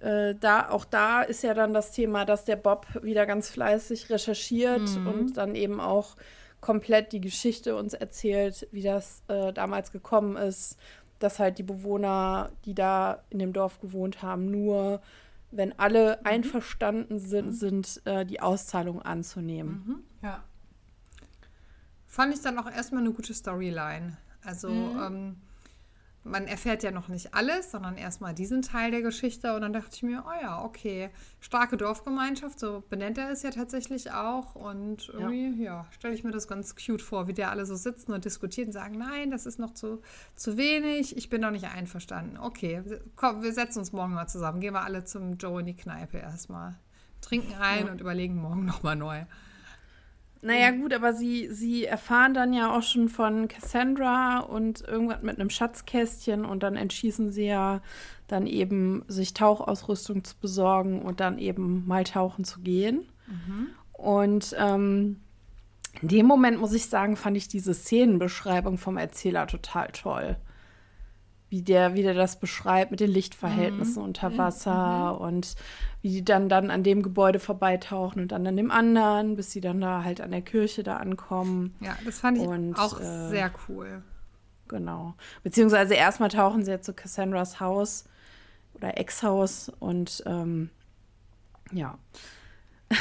äh, 0.03 0.35
da, 0.35 0.69
auch 0.69 0.85
da 0.85 1.23
ist 1.23 1.43
ja 1.43 1.55
dann 1.55 1.73
das 1.73 1.93
Thema, 1.93 2.25
dass 2.25 2.45
der 2.45 2.57
Bob 2.57 2.87
wieder 3.03 3.25
ganz 3.27 3.51
fleißig 3.51 4.11
recherchiert 4.11 4.81
und 5.07 5.37
dann 5.37 5.55
eben 5.55 5.81
auch 5.81 6.17
komplett 6.61 7.13
die 7.13 7.21
Geschichte 7.21 7.77
uns 7.77 7.95
erzählt, 7.95 8.69
wie 8.73 8.83
das 8.83 9.23
äh, 9.29 9.53
damals 9.53 9.93
gekommen 9.93 10.37
ist, 10.37 10.77
dass 11.19 11.39
halt 11.39 11.59
die 11.59 11.63
Bewohner, 11.63 12.51
die 12.65 12.75
da 12.75 13.23
in 13.31 13.39
dem 13.39 13.53
Dorf 13.53 13.81
gewohnt 13.81 14.23
haben, 14.23 14.51
nur 14.51 15.01
wenn 15.51 15.79
alle 15.79 16.25
einverstanden 16.25 17.19
sind, 17.19 17.53
sind 17.53 18.01
äh, 18.05 18.25
die 18.25 18.41
Auszahlung 18.41 19.03
anzunehmen. 19.03 20.05
Ja. 20.23 20.43
fand 22.07 22.35
ich 22.35 22.41
dann 22.41 22.59
auch 22.59 22.71
erstmal 22.71 23.03
eine 23.03 23.13
gute 23.13 23.35
Storyline. 23.35 24.17
Also 24.45 24.69
ähm, 24.69 25.37
man 26.25 26.47
erfährt 26.47 26.83
ja 26.83 26.91
noch 26.93 27.09
nicht 27.09 27.35
alles, 27.35 27.73
sondern 27.73 27.97
erstmal 27.97 28.33
diesen 28.35 28.63
Teil 28.63 28.91
der 28.91 29.03
Geschichte. 29.03 29.55
Und 29.55 29.63
dann 29.63 29.73
dachte 29.73 29.91
ich 29.95 30.03
mir, 30.03 30.25
oh 30.27 30.43
ja, 30.43 30.65
okay, 30.65 31.11
starke 31.41 31.77
Dorfgemeinschaft, 31.77 32.61
so 32.61 32.83
benennt 32.89 33.19
er 33.19 33.31
es 33.31 33.43
ja 33.43 33.51
tatsächlich 33.51 34.13
auch. 34.13 34.55
Und 34.55 35.09
irgendwie, 35.09 35.63
ja, 35.63 35.87
stelle 35.91 36.15
ich 36.15 36.23
mir 36.23 36.31
das 36.31 36.47
ganz 36.47 36.77
cute 36.77 37.03
vor, 37.03 37.27
wie 37.27 37.33
der 37.33 37.51
alle 37.51 37.67
so 37.67 37.75
sitzen 37.75 38.13
und 38.13 38.25
diskutieren 38.25 38.69
und 38.69 38.73
sagen, 38.73 38.99
nein, 38.99 39.31
das 39.31 39.47
ist 39.47 39.59
noch 39.59 39.75
zu, 39.75 40.01
zu 40.37 40.57
wenig, 40.57 41.17
ich 41.17 41.29
bin 41.29 41.41
noch 41.41 41.51
nicht 41.51 41.67
einverstanden. 41.67 42.39
Okay, 42.39 42.83
komm, 43.17 43.43
wir 43.43 43.53
setzen 43.53 43.81
uns 43.81 43.93
morgen 43.93 44.15
mal 44.15 44.29
zusammen, 44.29 44.61
gehen 44.61 44.75
wir 44.75 44.85
alle 44.85 45.05
zum 45.05 45.39
Joe 45.39 45.61
in 45.61 45.67
die 45.67 45.77
Kneipe 45.77 46.19
erstmal. 46.19 46.79
Trinken 47.21 47.55
ein 47.61 47.89
und 47.89 48.01
überlegen 48.01 48.37
morgen 48.37 48.65
nochmal 48.65 48.97
neu. 48.97 49.25
Naja, 50.45 50.73
gut, 50.73 50.93
aber 50.93 51.13
sie, 51.13 51.49
sie 51.53 51.85
erfahren 51.85 52.35
dann 52.35 52.53
ja 52.53 52.77
auch 52.77 52.83
schon 52.83 53.09
von 53.09 53.47
Cassandra 53.47 54.41
und 54.41 54.81
irgendwas 54.81 55.23
mit 55.23 55.39
einem 55.39 55.51
Schatzkästchen 55.51 56.45
und 56.45 56.65
dann 56.65 56.75
entschließen 56.75 57.31
sie 57.31 57.47
ja 57.47 57.81
dann 58.27 58.49
eben, 58.49 59.05
sich 59.07 59.35
Tauchausrüstung 59.35 60.25
zu 60.25 60.35
besorgen 60.41 61.01
und 61.01 61.21
dann 61.21 61.39
eben 61.39 61.87
mal 61.87 62.03
tauchen 62.03 62.45
zu 62.45 62.61
gehen. 62.61 63.07
Und 63.93 64.57
ähm, 64.59 65.21
in 66.01 66.09
dem 66.09 66.27
Moment, 66.27 66.59
muss 66.59 66.73
ich 66.73 66.87
sagen, 66.87 67.17
fand 67.17 67.37
ich 67.37 67.47
diese 67.47 67.73
Szenenbeschreibung 67.73 68.79
vom 68.79 68.97
Erzähler 68.97 69.47
total 69.47 69.89
toll. 69.93 70.37
Wie 71.53 71.61
der, 71.61 71.93
wie 71.93 72.03
der 72.03 72.15
das 72.15 72.41
beschreibt 72.41 72.93
mit 72.93 73.01
den 73.01 73.11
Lichtverhältnissen 73.11 74.03
unter 74.03 74.39
Wasser 74.39 75.21
und 75.21 75.55
wie 76.01 76.09
die 76.09 76.25
dann, 76.25 76.49
dann 76.49 76.71
an 76.71 76.83
dem 76.83 77.03
Gebäude 77.03 77.41
vorbeitauchen 77.41 78.23
und 78.23 78.33
dann 78.33 78.47
an 78.47 78.57
dem 78.57 78.71
anderen, 78.71 79.37
bis 79.37 79.51
sie 79.51 79.61
dann 79.61 79.79
da 79.79 80.03
halt 80.03 80.23
an 80.23 80.31
der 80.31 80.41
Kirche 80.41 80.83
da 80.83 80.97
ankommen. 80.97 81.75
Ja, 81.81 81.95
das 82.07 82.21
fand 82.21 82.39
ich 82.39 82.45
Und, 82.45 82.79
auch 82.79 82.99
äh, 82.99 83.29
sehr 83.29 83.51
cool. 83.69 84.03
Genau. 84.67 85.13
Beziehungsweise 85.43 85.93
erstmal 85.93 86.31
tauchen 86.31 86.65
sie 86.65 86.71
ja 86.71 86.81
zu 86.81 86.95
Cassandras 86.95 87.61
Haus 87.61 88.07
oder 88.73 88.97
Ex-Haus 88.97 89.71
und 89.79 90.23
ähm, 90.25 90.71
ja. 91.71 91.99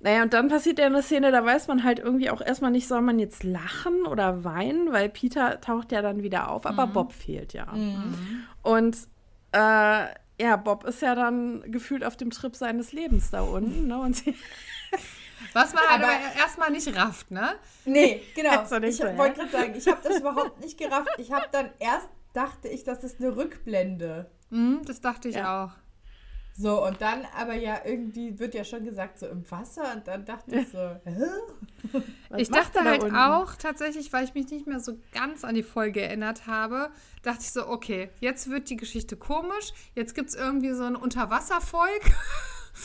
naja, 0.00 0.22
und 0.22 0.32
dann 0.32 0.48
passiert 0.48 0.78
ja 0.78 0.86
eine 0.86 1.02
Szene, 1.02 1.30
da 1.30 1.44
weiß 1.44 1.68
man 1.68 1.84
halt 1.84 1.98
irgendwie 1.98 2.30
auch 2.30 2.40
erstmal 2.40 2.70
nicht, 2.70 2.88
soll 2.88 3.02
man 3.02 3.18
jetzt 3.18 3.42
lachen 3.44 4.06
oder 4.06 4.44
weinen, 4.44 4.92
weil 4.92 5.08
Peter 5.10 5.60
taucht 5.60 5.92
ja 5.92 6.00
dann 6.02 6.22
wieder 6.22 6.50
auf, 6.50 6.64
aber 6.66 6.86
Bob 6.86 7.12
fehlt 7.12 7.52
ja. 7.52 7.66
Und 8.62 8.96
äh, 9.52 10.06
ja, 10.42 10.56
Bob 10.56 10.84
ist 10.84 11.02
ja 11.02 11.14
dann 11.14 11.62
gefühlt 11.70 12.02
auf 12.04 12.16
dem 12.16 12.30
Trip 12.30 12.56
seines 12.56 12.92
Lebens 12.92 13.30
da 13.30 13.42
unten. 13.42 13.88
Ne? 13.88 13.98
Und 14.00 14.16
sie, 14.16 14.34
Was 15.52 15.74
man 15.74 15.82
halt 15.88 16.02
Aber- 16.02 16.12
aber 16.12 16.40
erstmal 16.40 16.70
nicht 16.70 16.94
rafft, 16.96 17.30
ne? 17.30 17.50
Nee, 17.84 18.22
genau. 18.34 18.62
Ich 18.82 18.96
so, 18.96 19.04
wollte 19.16 19.40
gerade 19.40 19.50
sagen, 19.50 19.74
ich 19.76 19.86
habe 19.88 20.00
das 20.02 20.18
überhaupt 20.20 20.60
nicht 20.60 20.78
gerafft. 20.78 21.08
Ich 21.18 21.32
habe 21.32 21.46
dann 21.52 21.70
erst 21.78 22.08
dachte 22.32 22.68
ich, 22.68 22.84
das 22.84 23.02
ist 23.04 23.20
eine 23.20 23.36
Rückblende. 23.36 24.30
Mhm, 24.50 24.82
das 24.86 25.00
dachte 25.00 25.28
ich 25.28 25.34
Ja. 25.36 25.64
auch. 25.64 25.70
So, 26.56 26.86
und 26.86 27.00
dann 27.00 27.26
aber 27.38 27.54
ja 27.54 27.80
irgendwie 27.84 28.38
wird 28.38 28.54
ja 28.54 28.64
schon 28.64 28.84
gesagt, 28.84 29.18
so 29.18 29.26
im 29.26 29.48
Wasser. 29.50 29.94
Und 29.94 30.06
dann 30.06 30.24
dachte 30.24 30.56
ich 30.56 30.68
so, 30.68 30.78
hä? 31.04 32.00
was 32.28 32.40
ich 32.40 32.50
dachte 32.50 32.80
da 32.82 32.84
halt 32.84 33.02
unten? 33.02 33.16
auch 33.16 33.54
tatsächlich, 33.56 34.12
weil 34.12 34.24
ich 34.24 34.34
mich 34.34 34.50
nicht 34.50 34.66
mehr 34.66 34.80
so 34.80 34.98
ganz 35.12 35.44
an 35.44 35.54
die 35.54 35.62
Folge 35.62 36.02
erinnert 36.02 36.46
habe, 36.46 36.90
dachte 37.22 37.40
ich 37.42 37.52
so, 37.52 37.66
okay, 37.66 38.10
jetzt 38.20 38.50
wird 38.50 38.68
die 38.68 38.76
Geschichte 38.76 39.16
komisch. 39.16 39.72
Jetzt 39.94 40.14
gibt 40.14 40.30
es 40.30 40.34
irgendwie 40.34 40.72
so 40.72 40.84
ein 40.84 40.96
Unterwasservolk. 40.96 42.02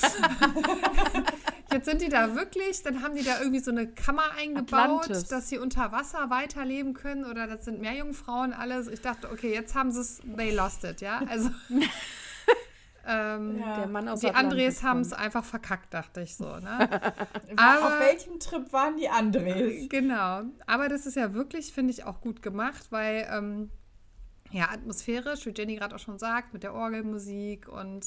jetzt 1.72 1.86
sind 1.86 2.02
die 2.02 2.10
da 2.10 2.36
wirklich, 2.36 2.84
dann 2.84 3.04
haben 3.04 3.16
die 3.16 3.24
da 3.24 3.40
irgendwie 3.40 3.60
so 3.60 3.72
eine 3.72 3.88
Kammer 3.88 4.32
eingebaut, 4.38 5.04
Atlantis. 5.04 5.26
dass 5.26 5.50
sie 5.50 5.58
unter 5.58 5.92
Wasser 5.92 6.30
weiterleben 6.30 6.94
können 6.94 7.26
oder 7.26 7.48
das 7.48 7.66
sind 7.66 7.82
Meerjungfrauen 7.82 8.54
alles. 8.54 8.88
Ich 8.88 9.02
dachte, 9.02 9.30
okay, 9.32 9.54
jetzt 9.54 9.76
haben 9.76 9.92
sie 9.92 10.02
es, 10.02 10.22
they 10.38 10.52
lost 10.52 10.84
it, 10.84 11.02
ja. 11.02 11.22
Also 11.28 11.50
ähm, 13.08 13.58
Der 13.60 13.88
Mann 13.88 14.08
aus 14.10 14.20
die 14.22 14.32
Andres 14.32 14.84
haben 14.84 15.02
es 15.02 15.14
einfach 15.14 15.44
verkackt, 15.44 15.94
dachte 15.94 16.22
ich 16.22 16.36
so. 16.36 16.46
Ne? 16.58 16.90
Auf 16.92 17.58
Aber- 17.58 18.00
welchem 18.00 18.40
Trip 18.40 18.72
waren 18.74 18.98
die 18.98 19.10
Andres? 19.10 19.88
Genau. 19.90 20.42
Aber 20.66 20.90
das 20.90 21.06
ist 21.06 21.16
ja 21.16 21.34
wirklich, 21.34 21.72
finde 21.74 21.92
ich, 21.92 22.04
auch 22.04 22.22
gut 22.22 22.42
gemacht, 22.42 22.88
weil, 22.92 23.28
ähm, 23.32 23.70
ja, 24.52 24.70
atmosphärisch, 24.72 25.46
wie 25.46 25.54
Jenny 25.56 25.76
gerade 25.76 25.96
auch 25.96 26.00
schon 26.00 26.18
sagt, 26.20 26.54
mit 26.54 26.64
der 26.64 26.74
Orgelmusik 26.74 27.68
und 27.68 28.06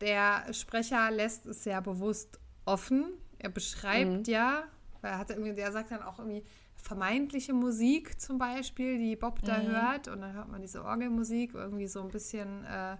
der 0.00 0.52
Sprecher 0.52 1.10
lässt 1.10 1.46
es 1.46 1.64
ja 1.64 1.80
bewusst 1.80 2.38
offen. 2.64 3.06
Er 3.38 3.48
beschreibt 3.50 4.26
ja, 4.28 4.64
weil 5.00 5.12
er 5.12 5.18
hat 5.18 5.30
irgendwie, 5.30 5.54
der 5.54 5.70
sagt 5.72 5.90
dann 5.90 6.02
auch 6.02 6.18
irgendwie 6.18 6.44
vermeintliche 6.76 7.54
Musik 7.54 8.20
zum 8.20 8.36
Beispiel, 8.38 8.98
die 8.98 9.16
Bob 9.16 9.40
da 9.42 9.58
hört 9.60 10.08
und 10.08 10.20
dann 10.20 10.34
hört 10.34 10.48
man 10.48 10.60
diese 10.60 10.84
Orgelmusik, 10.84 11.54
irgendwie 11.54 11.86
so 11.86 12.02
ein 12.02 12.08
bisschen 12.08 12.64
äh, 12.64 12.96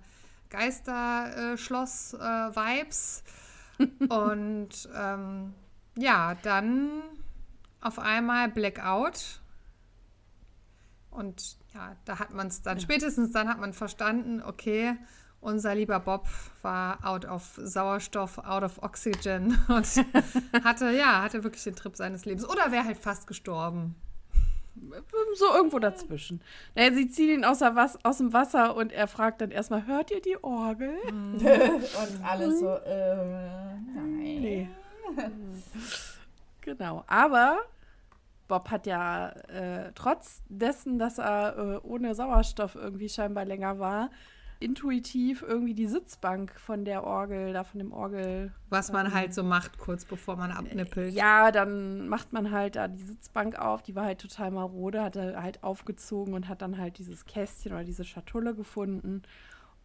Geisterschloss-Vibes. 0.55 3.23
und 4.09 4.89
ähm, 4.95 5.53
ja, 5.97 6.35
dann 6.43 7.03
auf 7.81 7.99
einmal 7.99 8.49
Blackout. 8.49 9.41
Und 11.11 11.57
ja, 11.75 11.97
da 12.05 12.19
hat 12.19 12.33
man 12.33 12.49
es 12.49 12.63
dann, 12.63 12.81
spätestens 12.81 13.33
dann 13.33 13.49
hat 13.49 13.61
man 13.61 13.73
verstanden, 13.73 14.43
okay, 14.43 14.97
unser 15.41 15.75
lieber 15.75 16.01
Bob 16.01 16.27
war 16.63 17.05
out 17.05 17.25
of 17.25 17.61
Sauerstoff, 17.63 18.39
out 18.39 18.63
of 18.63 18.83
Oxygen 18.83 19.59
und 19.69 19.87
hatte, 20.65 20.91
ja, 20.91 21.23
hatte 21.23 21.45
wirklich 21.45 21.65
den 21.65 21.77
Trip 21.77 21.97
seines 21.97 22.25
Lebens. 22.25 22.49
Oder 22.49 22.73
wäre 22.73 22.85
halt 22.85 22.99
fast 22.99 23.27
gestorben. 23.27 23.95
So 25.37 25.55
irgendwo 25.55 25.79
dazwischen. 25.79 26.41
Naja, 26.75 26.93
sie 26.93 27.09
ziehen 27.09 27.31
ihn 27.31 27.45
aus, 27.45 27.63
aus 27.63 28.19
dem 28.19 28.33
Wasser 28.33 28.77
und 28.77 28.93
er 28.93 29.07
fragt 29.07 29.41
dann 29.41 29.51
erstmal, 29.51 29.87
hört 29.87 30.11
ihr 30.11 30.21
die 30.21 30.43
Orgel? 30.43 30.97
und 31.09 32.25
alle 32.25 32.57
so, 32.57 32.69
äh, 32.69 33.75
nein. 33.95 34.41
Nee. 34.41 34.69
genau. 36.61 37.05
Aber 37.07 37.59
Bob 38.49 38.71
hat 38.71 38.87
ja 38.87 39.29
äh, 39.49 39.93
trotz 39.95 40.43
dessen, 40.49 40.99
dass 40.99 41.19
er 41.19 41.57
äh, 41.57 41.87
ohne 41.87 42.15
Sauerstoff 42.15 42.75
irgendwie 42.75 43.09
scheinbar 43.09 43.45
länger 43.45 43.79
war, 43.79 44.11
intuitiv 44.65 45.43
irgendwie 45.47 45.75
die 45.75 45.87
Sitzbank 45.87 46.53
von 46.59 46.85
der 46.85 47.05
Orgel, 47.05 47.53
da 47.53 47.63
von 47.65 47.79
dem 47.79 47.93
Orgel. 47.93 48.53
Was 48.71 48.91
man 48.91 49.13
halt 49.15 49.33
so 49.35 49.43
macht, 49.45 49.79
kurz 49.79 50.05
bevor 50.05 50.37
man 50.37 50.51
abnippelt. 50.51 51.13
Ja, 51.15 51.51
dann 51.53 52.09
macht 52.09 52.33
man 52.33 52.51
halt 52.51 52.77
da 52.77 52.89
die 52.89 53.03
Sitzbank 53.03 53.57
auf, 53.59 53.83
die 53.83 53.95
war 53.95 54.05
halt 54.05 54.21
total 54.21 54.51
marode, 54.51 55.03
hat 55.03 55.17
er 55.17 55.43
halt 55.43 55.63
aufgezogen 55.63 56.35
und 56.35 56.49
hat 56.49 56.63
dann 56.63 56.79
halt 56.79 56.99
dieses 56.99 57.25
Kästchen 57.27 57.73
oder 57.73 57.85
diese 57.85 58.05
Schatulle 58.05 58.55
gefunden. 58.55 59.23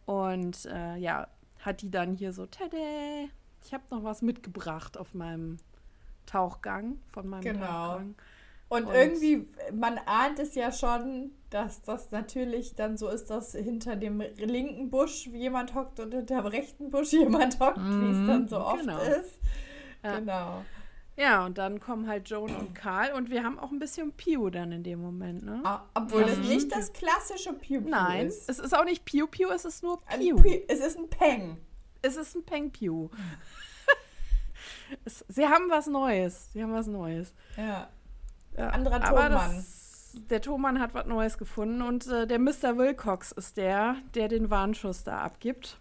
Und 0.06 0.66
äh, 0.66 0.96
ja, 0.96 1.28
hat 1.60 1.82
die 1.82 1.90
dann 1.90 2.14
hier 2.14 2.32
so, 2.32 2.46
tada, 2.46 2.76
ich 3.62 3.72
habe 3.74 3.84
noch 3.90 4.02
was 4.02 4.22
mitgebracht 4.22 4.96
auf 4.98 5.14
meinem 5.14 5.58
Tauchgang, 6.26 6.98
von 7.08 7.28
meinem 7.28 7.42
Genau. 7.42 7.66
Tauchgang. 7.66 8.14
Und, 8.68 8.84
Und- 8.86 8.94
irgendwie, 8.94 9.48
man 9.72 9.98
ahnt 10.06 10.38
es 10.38 10.54
ja 10.54 10.72
schon, 10.72 11.32
dass 11.50 11.82
das 11.82 12.10
natürlich 12.12 12.74
dann 12.76 12.96
so 12.96 13.08
ist, 13.08 13.28
dass 13.30 13.52
hinter 13.52 13.96
dem 13.96 14.20
linken 14.36 14.88
Busch 14.90 15.26
jemand 15.26 15.74
hockt 15.74 15.98
und 16.00 16.14
hinter 16.14 16.36
dem 16.42 16.46
rechten 16.46 16.90
Busch 16.90 17.12
jemand 17.12 17.58
hockt, 17.60 17.78
wie 17.78 18.10
es 18.10 18.26
dann 18.26 18.48
so 18.48 18.58
oft 18.60 18.80
genau. 18.80 18.98
ist. 19.00 19.38
Ja. 20.02 20.18
Genau. 20.18 20.64
Ja, 21.16 21.44
und 21.44 21.58
dann 21.58 21.80
kommen 21.80 22.08
halt 22.08 22.30
Joan 22.30 22.54
und 22.56 22.74
Karl 22.74 23.12
und 23.12 23.28
wir 23.28 23.44
haben 23.44 23.58
auch 23.58 23.72
ein 23.72 23.78
bisschen 23.78 24.12
Pew 24.12 24.48
dann 24.48 24.72
in 24.72 24.82
dem 24.82 25.00
Moment, 25.02 25.42
ne? 25.44 25.60
Ah, 25.64 25.82
Obwohl 25.94 26.22
das 26.24 26.38
Mhm. 26.38 26.48
nicht 26.48 26.72
das 26.72 26.92
klassische 26.94 27.52
Pew 27.52 27.80
Pew 27.82 27.90
Nein, 27.90 28.28
ist. 28.28 28.48
es 28.48 28.58
ist 28.58 28.74
auch 28.74 28.84
nicht 28.84 29.04
Pew 29.04 29.26
Pew, 29.26 29.50
es 29.52 29.66
ist 29.66 29.82
nur 29.82 30.00
Pew. 30.06 30.36
Pew- 30.40 30.62
Es 30.68 30.80
ist 30.80 30.96
ein 30.96 31.10
Peng. 31.10 31.58
Es 32.00 32.16
ist 32.16 32.34
ein 32.36 32.44
Peng 32.44 32.70
Pew. 32.70 33.08
es, 35.04 35.24
sie 35.28 35.46
haben 35.46 35.68
was 35.68 35.86
Neues. 35.88 36.50
Sie 36.52 36.62
haben 36.62 36.72
was 36.72 36.86
Neues. 36.86 37.34
Ja. 37.56 37.88
Ja, 38.56 38.68
Anderer 38.70 39.00
Tonmann. 39.02 39.64
Der 40.30 40.40
Tonmann 40.40 40.80
hat 40.80 40.94
was 40.94 41.06
Neues 41.06 41.38
gefunden 41.38 41.82
und 41.82 42.06
äh, 42.06 42.26
der 42.26 42.38
Mr. 42.38 42.76
Wilcox 42.76 43.32
ist 43.32 43.56
der, 43.56 43.96
der 44.14 44.28
den 44.28 44.50
Warnschuss 44.50 45.04
da 45.04 45.18
abgibt, 45.20 45.78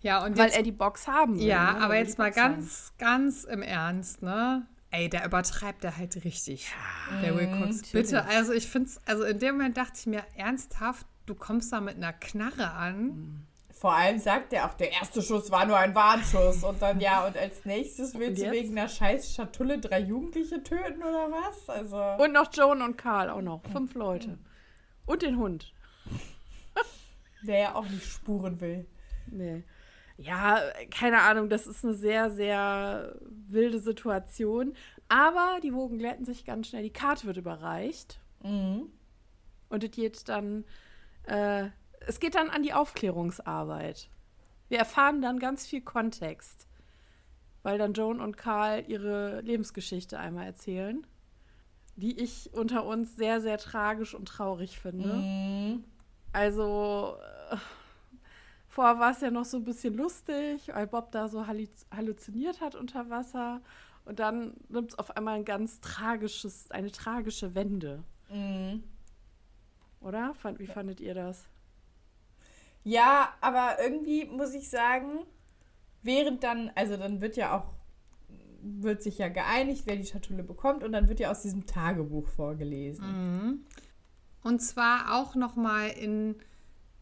Ja, 0.00 0.24
und 0.24 0.36
weil 0.38 0.46
jetzt, 0.46 0.56
er 0.56 0.62
die 0.62 0.72
Box 0.72 1.06
haben 1.08 1.38
will. 1.38 1.44
ja, 1.46 1.72
ne? 1.74 1.80
aber 1.80 1.94
Er 1.96 2.00
jetzt 2.02 2.18
mal 2.18 2.30
Box 2.30 2.40
haben. 2.42 2.54
ganz, 2.54 2.92
ganz 2.98 3.44
im 3.44 3.62
Ernst, 3.62 4.22
ne? 4.22 4.66
Ey, 4.90 5.08
da 5.08 5.24
übertreibt 5.24 5.82
er 5.84 5.96
halt 5.96 6.24
richtig. 6.24 6.72
der 7.22 7.36
Wilcox. 7.36 7.90
Bitte, 7.90 8.24
also 8.26 8.52
ich 8.52 8.68
finde 8.68 8.88
es, 8.90 9.00
also 9.06 9.24
in 9.24 9.38
dem 9.40 9.56
Moment 9.56 9.76
dachte 9.76 9.94
ich 9.98 10.06
mir 10.06 10.22
ernsthaft, 10.36 11.04
du 11.26 11.34
kommst 11.34 11.72
da 11.72 11.80
mit 11.80 11.96
einer 11.96 12.12
Knarre 12.12 12.70
an. 12.70 13.44
Vor 13.84 13.94
allem 13.94 14.18
sagt 14.18 14.54
er 14.54 14.64
auch, 14.64 14.72
der 14.72 14.92
erste 14.92 15.20
Schuss 15.20 15.50
war 15.50 15.66
nur 15.66 15.76
ein 15.76 15.94
Warnschuss. 15.94 16.64
Und 16.64 16.80
dann, 16.80 17.00
ja, 17.00 17.26
und 17.26 17.36
als 17.36 17.66
nächstes 17.66 18.18
willst 18.18 18.42
du 18.42 18.50
wegen 18.50 18.78
einer 18.78 18.88
scheiß 18.88 19.34
Schatulle 19.34 19.78
drei 19.78 20.00
Jugendliche 20.00 20.62
töten 20.62 21.02
oder 21.02 21.30
was? 21.30 21.68
Also. 21.68 21.98
Und 22.24 22.32
noch 22.32 22.50
Joan 22.50 22.80
und 22.80 22.96
Karl 22.96 23.28
auch 23.28 23.42
noch. 23.42 23.62
Fünf 23.72 23.92
Leute. 23.92 24.38
Und 25.04 25.20
den 25.20 25.36
Hund. 25.36 25.74
der 27.42 27.58
ja 27.58 27.74
auch 27.74 27.86
nicht 27.86 28.06
spuren 28.06 28.58
will. 28.62 28.86
Nee. 29.26 29.64
Ja, 30.16 30.62
keine 30.90 31.20
Ahnung, 31.20 31.50
das 31.50 31.66
ist 31.66 31.84
eine 31.84 31.92
sehr, 31.92 32.30
sehr 32.30 33.14
wilde 33.20 33.80
Situation. 33.80 34.74
Aber 35.10 35.58
die 35.62 35.74
Wogen 35.74 35.98
glätten 35.98 36.24
sich 36.24 36.46
ganz 36.46 36.68
schnell. 36.68 36.84
Die 36.84 36.90
Karte 36.90 37.26
wird 37.26 37.36
überreicht. 37.36 38.18
Mhm. 38.42 38.88
Und 39.68 39.84
es 39.84 39.90
geht 39.90 40.26
dann, 40.30 40.64
äh, 41.24 41.68
es 42.06 42.20
geht 42.20 42.34
dann 42.34 42.50
an 42.50 42.62
die 42.62 42.72
Aufklärungsarbeit. 42.72 44.08
Wir 44.68 44.78
erfahren 44.78 45.20
dann 45.20 45.38
ganz 45.38 45.66
viel 45.66 45.82
Kontext, 45.82 46.66
weil 47.62 47.78
dann 47.78 47.92
Joan 47.92 48.20
und 48.20 48.36
Karl 48.36 48.84
ihre 48.88 49.40
Lebensgeschichte 49.42 50.18
einmal 50.18 50.46
erzählen, 50.46 51.06
die 51.96 52.18
ich 52.18 52.52
unter 52.52 52.84
uns 52.84 53.16
sehr, 53.16 53.40
sehr 53.40 53.58
tragisch 53.58 54.14
und 54.14 54.26
traurig 54.26 54.78
finde. 54.78 55.14
Mhm. 55.14 55.84
Also, 56.32 57.16
äh, 57.50 57.56
vorher 58.66 58.98
war 58.98 59.12
es 59.12 59.20
ja 59.20 59.30
noch 59.30 59.44
so 59.44 59.58
ein 59.58 59.64
bisschen 59.64 59.94
lustig, 59.94 60.68
weil 60.72 60.86
Bob 60.86 61.12
da 61.12 61.28
so 61.28 61.42
hallu- 61.46 61.68
halluziniert 61.94 62.60
hat 62.60 62.74
unter 62.74 63.10
Wasser. 63.10 63.60
Und 64.04 64.18
dann 64.18 64.54
nimmt 64.68 64.90
es 64.90 64.98
auf 64.98 65.16
einmal 65.16 65.36
ein 65.36 65.44
ganz 65.44 65.80
tragisches, 65.80 66.70
eine 66.70 66.90
tragische 66.90 67.54
Wende. 67.54 68.02
Mhm. 68.28 68.82
Oder? 70.00 70.34
Fand, 70.34 70.58
wie 70.58 70.66
fandet 70.66 71.00
ihr 71.00 71.14
das? 71.14 71.48
Ja, 72.84 73.30
aber 73.40 73.76
irgendwie 73.82 74.26
muss 74.26 74.52
ich 74.54 74.68
sagen, 74.68 75.24
während 76.02 76.44
dann, 76.44 76.70
also 76.74 76.96
dann 76.96 77.20
wird 77.20 77.36
ja 77.36 77.56
auch, 77.56 77.72
wird 78.62 79.02
sich 79.02 79.18
ja 79.18 79.28
geeinigt, 79.28 79.82
wer 79.86 79.96
die 79.96 80.06
Schatulle 80.06 80.42
bekommt 80.42 80.84
und 80.84 80.92
dann 80.92 81.08
wird 81.08 81.20
ja 81.20 81.30
aus 81.30 81.42
diesem 81.42 81.66
Tagebuch 81.66 82.26
vorgelesen. 82.28 83.66
Und 84.42 84.58
zwar 84.60 85.14
auch 85.18 85.34
nochmal 85.34 85.88
in, 85.90 86.36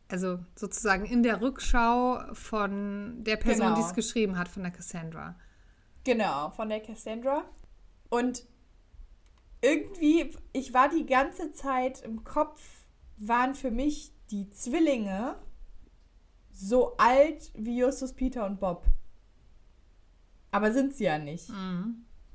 also 0.09 0.39
sozusagen 0.55 1.05
in 1.05 1.23
der 1.25 1.41
Rückschau 1.41 2.21
von 2.33 3.23
der 3.25 3.37
Person, 3.37 3.67
Genau. 3.67 3.77
die 3.77 3.83
es 3.83 3.95
geschrieben 3.95 4.39
hat, 4.39 4.49
von 4.49 4.63
der 4.63 4.73
Cassandra. 4.73 5.35
Genau, 6.05 6.51
von 6.51 6.69
der 6.69 6.81
Cassandra. 6.81 7.43
Und 8.09 8.45
irgendwie, 9.61 10.31
ich 10.53 10.75
war 10.75 10.89
die 10.89 11.07
ganze 11.07 11.53
Zeit 11.53 12.03
im 12.03 12.25
Kopf, 12.25 12.61
waren 13.17 13.55
für 13.55 13.71
mich 13.71 14.13
die 14.31 14.51
Zwillinge 14.51 15.37
so 16.53 16.97
alt 16.97 17.51
wie 17.55 17.79
Justus, 17.79 18.13
Peter 18.13 18.47
und 18.47 18.61
Bob. 18.61 18.85
Aber 20.51 20.73
sind 20.73 20.95
sie 20.95 21.05
ja 21.05 21.19
nicht. 21.19 21.51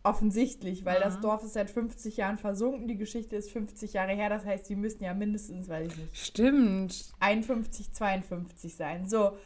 Offensichtlich, 0.04 0.86
weil 0.86 1.00
das 1.00 1.20
Dorf 1.20 1.44
ist 1.44 1.54
seit 1.54 1.70
50 1.70 2.18
Jahren 2.18 2.38
versunken, 2.38 2.88
die 2.88 2.98
Geschichte 2.98 3.36
ist 3.36 3.52
50 3.52 3.94
Jahre 3.94 4.14
her, 4.14 4.30
das 4.30 4.46
heißt, 4.46 4.66
sie 4.66 4.76
müssen 4.76 5.04
ja 5.04 5.14
mindestens, 5.14 5.68
weiß 5.68 5.92
ich 5.92 5.98
nicht, 5.98 6.18
Stimmt. 6.18 7.12
51, 7.20 7.94
52 7.94 8.76
sein. 8.76 9.08
So. 9.08 9.38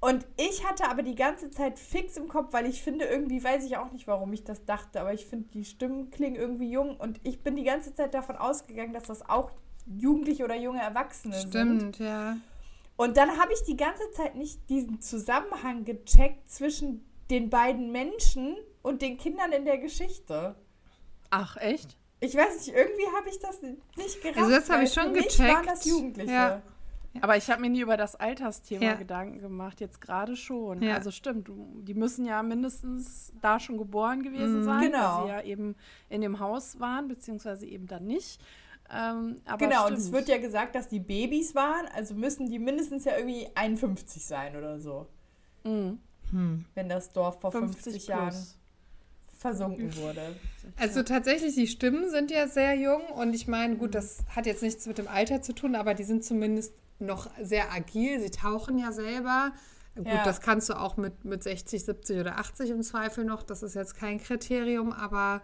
Und 0.00 0.26
ich 0.36 0.66
hatte 0.66 0.88
aber 0.88 1.02
die 1.02 1.14
ganze 1.14 1.50
Zeit 1.50 1.78
fix 1.78 2.16
im 2.16 2.28
Kopf, 2.28 2.52
weil 2.52 2.66
ich 2.66 2.82
finde, 2.82 3.06
irgendwie 3.06 3.42
weiß 3.42 3.64
ich 3.64 3.76
auch 3.76 3.90
nicht, 3.92 4.06
warum 4.06 4.32
ich 4.32 4.44
das 4.44 4.64
dachte, 4.64 5.00
aber 5.00 5.12
ich 5.12 5.26
finde, 5.26 5.48
die 5.50 5.64
Stimmen 5.64 6.10
klingen 6.10 6.36
irgendwie 6.36 6.70
jung 6.70 6.96
und 6.96 7.20
ich 7.22 7.42
bin 7.42 7.56
die 7.56 7.64
ganze 7.64 7.94
Zeit 7.94 8.14
davon 8.14 8.36
ausgegangen, 8.36 8.92
dass 8.92 9.04
das 9.04 9.28
auch 9.28 9.50
Jugendliche 9.86 10.44
oder 10.44 10.56
junge 10.56 10.80
Erwachsene 10.80 11.34
sind. 11.34 11.50
Stimmt, 11.50 11.98
ja. 11.98 12.36
Und 13.00 13.16
dann 13.16 13.38
habe 13.38 13.50
ich 13.54 13.62
die 13.62 13.78
ganze 13.78 14.10
Zeit 14.10 14.34
nicht 14.34 14.68
diesen 14.68 15.00
Zusammenhang 15.00 15.86
gecheckt 15.86 16.50
zwischen 16.50 17.02
den 17.30 17.48
beiden 17.48 17.92
Menschen 17.92 18.58
und 18.82 19.00
den 19.00 19.16
Kindern 19.16 19.52
in 19.52 19.64
der 19.64 19.78
Geschichte. 19.78 20.54
Ach, 21.30 21.56
echt? 21.56 21.96
Ich 22.20 22.34
weiß 22.34 22.58
nicht, 22.66 22.76
irgendwie 22.76 23.06
habe 23.16 23.30
ich 23.30 23.38
das 23.38 23.62
nicht 23.62 24.20
gerafft. 24.20 24.36
Also 24.38 24.50
das 24.50 24.68
habe 24.68 24.84
ich 24.84 24.92
schon 24.92 25.12
mich 25.12 25.38
waren 25.38 25.48
gecheckt. 25.62 25.66
das 25.70 25.84
Jugendliche. 25.86 26.30
Ja. 26.30 26.62
Aber 27.22 27.38
ich 27.38 27.48
habe 27.50 27.62
mir 27.62 27.70
nie 27.70 27.80
über 27.80 27.96
das 27.96 28.16
Altersthema 28.16 28.84
Ja. 28.84 28.94
Gedanken 28.94 29.38
gemacht, 29.40 29.80
jetzt 29.80 30.02
gerade 30.02 30.36
schon. 30.36 30.82
Ja. 30.82 30.96
Also 30.96 31.10
stimmt, 31.10 31.48
die 31.48 31.94
müssen 31.94 32.26
ja 32.26 32.42
mindestens 32.42 33.32
da 33.40 33.58
schon 33.60 33.78
geboren 33.78 34.22
gewesen 34.22 34.62
sein, 34.62 34.90
Genau. 34.92 35.20
weil 35.20 35.22
sie 35.24 35.28
ja 35.30 35.42
eben 35.42 35.74
in 36.10 36.20
dem 36.20 36.38
Haus 36.38 36.78
waren, 36.80 37.08
beziehungsweise 37.08 37.64
eben 37.64 37.86
dann 37.86 38.04
nicht. 38.04 38.42
Ähm, 38.92 39.36
aber 39.44 39.58
Genau, 39.58 39.82
und 39.86 39.92
stimmt. 39.92 39.98
es 40.00 40.12
wird 40.12 40.28
ja 40.28 40.38
gesagt, 40.38 40.74
dass 40.74 40.88
die 40.88 40.98
Babys 41.00 41.54
waren, 41.54 41.86
also 41.94 42.14
müssen 42.14 42.50
die 42.50 42.58
mindestens 42.58 43.04
ja 43.04 43.16
irgendwie 43.16 43.48
51 43.54 44.24
sein 44.26 44.56
oder 44.56 44.80
so, 44.80 45.06
Mhm. 45.64 45.98
wenn 46.74 46.88
das 46.88 47.12
Dorf 47.12 47.40
vor 47.40 47.52
50, 47.52 47.82
50 47.82 48.06
Jahren 48.08 48.28
plus. 48.30 48.56
versunken 49.38 49.96
wurde. 49.96 50.36
Also 50.76 51.02
tatsächlich, 51.02 51.54
die 51.54 51.66
Stimmen 51.66 52.10
sind 52.10 52.30
ja 52.30 52.46
sehr 52.48 52.74
jung 52.74 53.02
und 53.14 53.32
ich 53.34 53.46
meine, 53.48 53.76
gut, 53.76 53.94
das 53.94 54.18
hat 54.34 54.46
jetzt 54.46 54.62
nichts 54.62 54.86
mit 54.86 54.98
dem 54.98 55.08
Alter 55.08 55.40
zu 55.42 55.52
tun, 55.54 55.74
aber 55.74 55.94
die 55.94 56.04
sind 56.04 56.24
zumindest 56.24 56.74
noch 56.98 57.30
sehr 57.40 57.72
agil. 57.72 58.20
Sie 58.20 58.30
tauchen 58.30 58.78
ja 58.78 58.92
selber. 58.92 59.52
Gut, 59.96 60.06
Ja. 60.06 60.22
das 60.24 60.40
kannst 60.40 60.68
du 60.68 60.74
auch 60.78 60.96
mit, 60.98 61.24
mit 61.24 61.42
60, 61.42 61.84
70 61.84 62.20
oder 62.20 62.38
80 62.38 62.70
im 62.70 62.82
Zweifel 62.82 63.24
noch. 63.24 63.42
Das 63.42 63.62
ist 63.62 63.74
jetzt 63.74 63.96
kein 63.96 64.18
Kriterium, 64.20 64.92
aber 64.92 65.40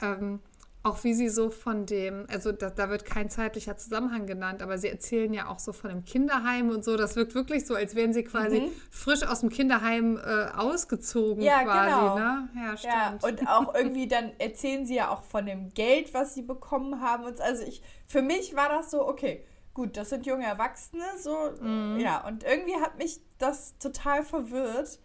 ähm, 0.00 0.40
auch 0.84 1.04
wie 1.04 1.14
sie 1.14 1.28
so 1.28 1.50
von 1.50 1.86
dem, 1.86 2.26
also 2.28 2.50
da, 2.50 2.68
da 2.70 2.90
wird 2.90 3.04
kein 3.04 3.30
zeitlicher 3.30 3.76
Zusammenhang 3.76 4.26
genannt, 4.26 4.62
aber 4.62 4.78
sie 4.78 4.88
erzählen 4.88 5.32
ja 5.32 5.48
auch 5.48 5.60
so 5.60 5.72
von 5.72 5.90
dem 5.90 6.04
Kinderheim 6.04 6.70
und 6.70 6.84
so. 6.84 6.96
Das 6.96 7.14
wirkt 7.14 7.34
wirklich 7.36 7.66
so, 7.66 7.74
als 7.74 7.94
wären 7.94 8.12
sie 8.12 8.24
quasi 8.24 8.70
frisch 8.90 9.22
aus 9.22 9.40
dem 9.40 9.48
Kinderheim 9.50 10.16
äh, 10.18 10.46
ausgezogen 10.56 11.42
Mhm. 11.42 11.42
Ja, 11.42 11.62
quasi. 11.62 11.90
genau. 11.90 12.18
Ne? 12.18 12.48
Ja, 12.56 12.76
stimmt. 12.76 12.94
Ja, 12.94 13.18
und 13.28 13.48
auch 13.48 13.74
irgendwie 13.74 14.08
dann 14.08 14.32
erzählen 14.38 14.84
sie 14.86 14.96
ja 14.96 15.10
auch 15.10 15.22
von 15.22 15.46
dem 15.46 15.72
Geld, 15.72 16.14
was 16.14 16.34
sie 16.34 16.42
bekommen 16.42 17.00
haben. 17.00 17.24
Und 17.24 17.36
so. 17.38 17.42
also 17.44 17.62
ich, 17.64 17.82
für 18.06 18.22
mich 18.22 18.56
war 18.56 18.68
das 18.68 18.90
so, 18.90 19.06
okay, 19.06 19.44
gut, 19.74 19.96
das 19.96 20.10
sind 20.10 20.26
junge 20.26 20.44
Erwachsene, 20.44 21.04
so, 21.18 21.52
ja. 21.98 22.26
Und 22.26 22.44
irgendwie 22.44 22.76
hat 22.80 22.98
mich 22.98 23.20
das 23.38 23.78
total 23.78 24.22
verwirrt. 24.24 24.98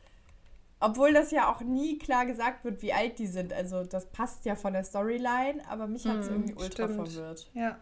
Obwohl 0.79 1.11
das 1.13 1.31
ja 1.31 1.51
auch 1.51 1.61
nie 1.61 1.97
klar 1.97 2.25
gesagt 2.25 2.63
wird, 2.63 2.81
wie 2.83 2.93
alt 2.93 3.17
die 3.17 3.27
sind. 3.27 3.51
Also 3.51 3.83
das 3.83 4.05
passt 4.07 4.45
ja 4.45 4.55
von 4.55 4.73
der 4.73 4.83
Storyline, 4.83 5.61
aber 5.67 5.87
mich 5.87 6.05
hat 6.05 6.17
es 6.19 6.27
irgendwie 6.27 6.53
ultra 6.53 6.87
stimmt. 6.87 7.09
verwirrt. 7.09 7.49
ja. 7.53 7.77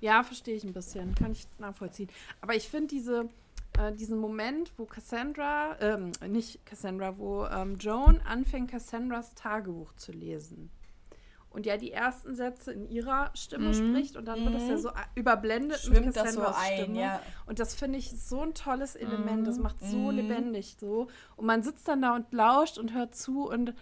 Ja, 0.00 0.22
verstehe 0.22 0.54
ich 0.54 0.64
ein 0.64 0.72
bisschen. 0.72 1.14
Kann 1.14 1.32
ich 1.32 1.46
nachvollziehen. 1.58 2.08
Aber 2.40 2.54
ich 2.54 2.68
finde 2.68 2.86
diese, 2.88 3.28
äh, 3.78 3.92
diesen 3.92 4.18
Moment, 4.18 4.72
wo 4.76 4.84
Cassandra, 4.84 5.76
ähm, 5.80 6.12
nicht 6.28 6.64
Cassandra, 6.64 7.18
wo 7.18 7.46
ähm, 7.46 7.76
Joan 7.78 8.20
anfängt, 8.20 8.70
Cassandras 8.70 9.34
Tagebuch 9.34 9.92
zu 9.94 10.12
lesen. 10.12 10.70
Und 11.58 11.66
ja 11.66 11.76
die 11.76 11.90
ersten 11.90 12.36
Sätze 12.36 12.70
in 12.72 12.88
ihrer 12.88 13.32
Stimme 13.34 13.74
spricht 13.74 14.16
und 14.16 14.26
dann 14.26 14.44
wird 14.44 14.54
das 14.54 14.68
ja 14.68 14.76
so 14.78 14.90
a- 14.90 14.94
überblendet 15.16 15.84
Mhm. 15.84 15.88
Schwimmt 15.92 16.06
mit 16.06 16.16
das 16.16 16.34
so 16.34 16.40
Cassandras 16.42 16.56
ein, 16.70 16.82
Stimme. 16.84 17.00
ja. 17.00 17.20
Und 17.46 17.58
das 17.58 17.74
finde 17.74 17.98
ich 17.98 18.10
so 18.12 18.42
ein 18.42 18.54
tolles 18.54 18.94
Element. 18.94 19.44
Das 19.48 19.58
macht 19.58 19.80
so 19.80 19.96
Mhm. 19.96 20.16
lebendig 20.16 20.76
so. 20.78 21.08
Und 21.34 21.46
man 21.46 21.64
sitzt 21.64 21.88
dann 21.88 22.00
da 22.02 22.14
und 22.14 22.32
lauscht 22.32 22.78
und 22.78 22.94
hört 22.94 23.16
zu. 23.16 23.48
Und 23.48 23.74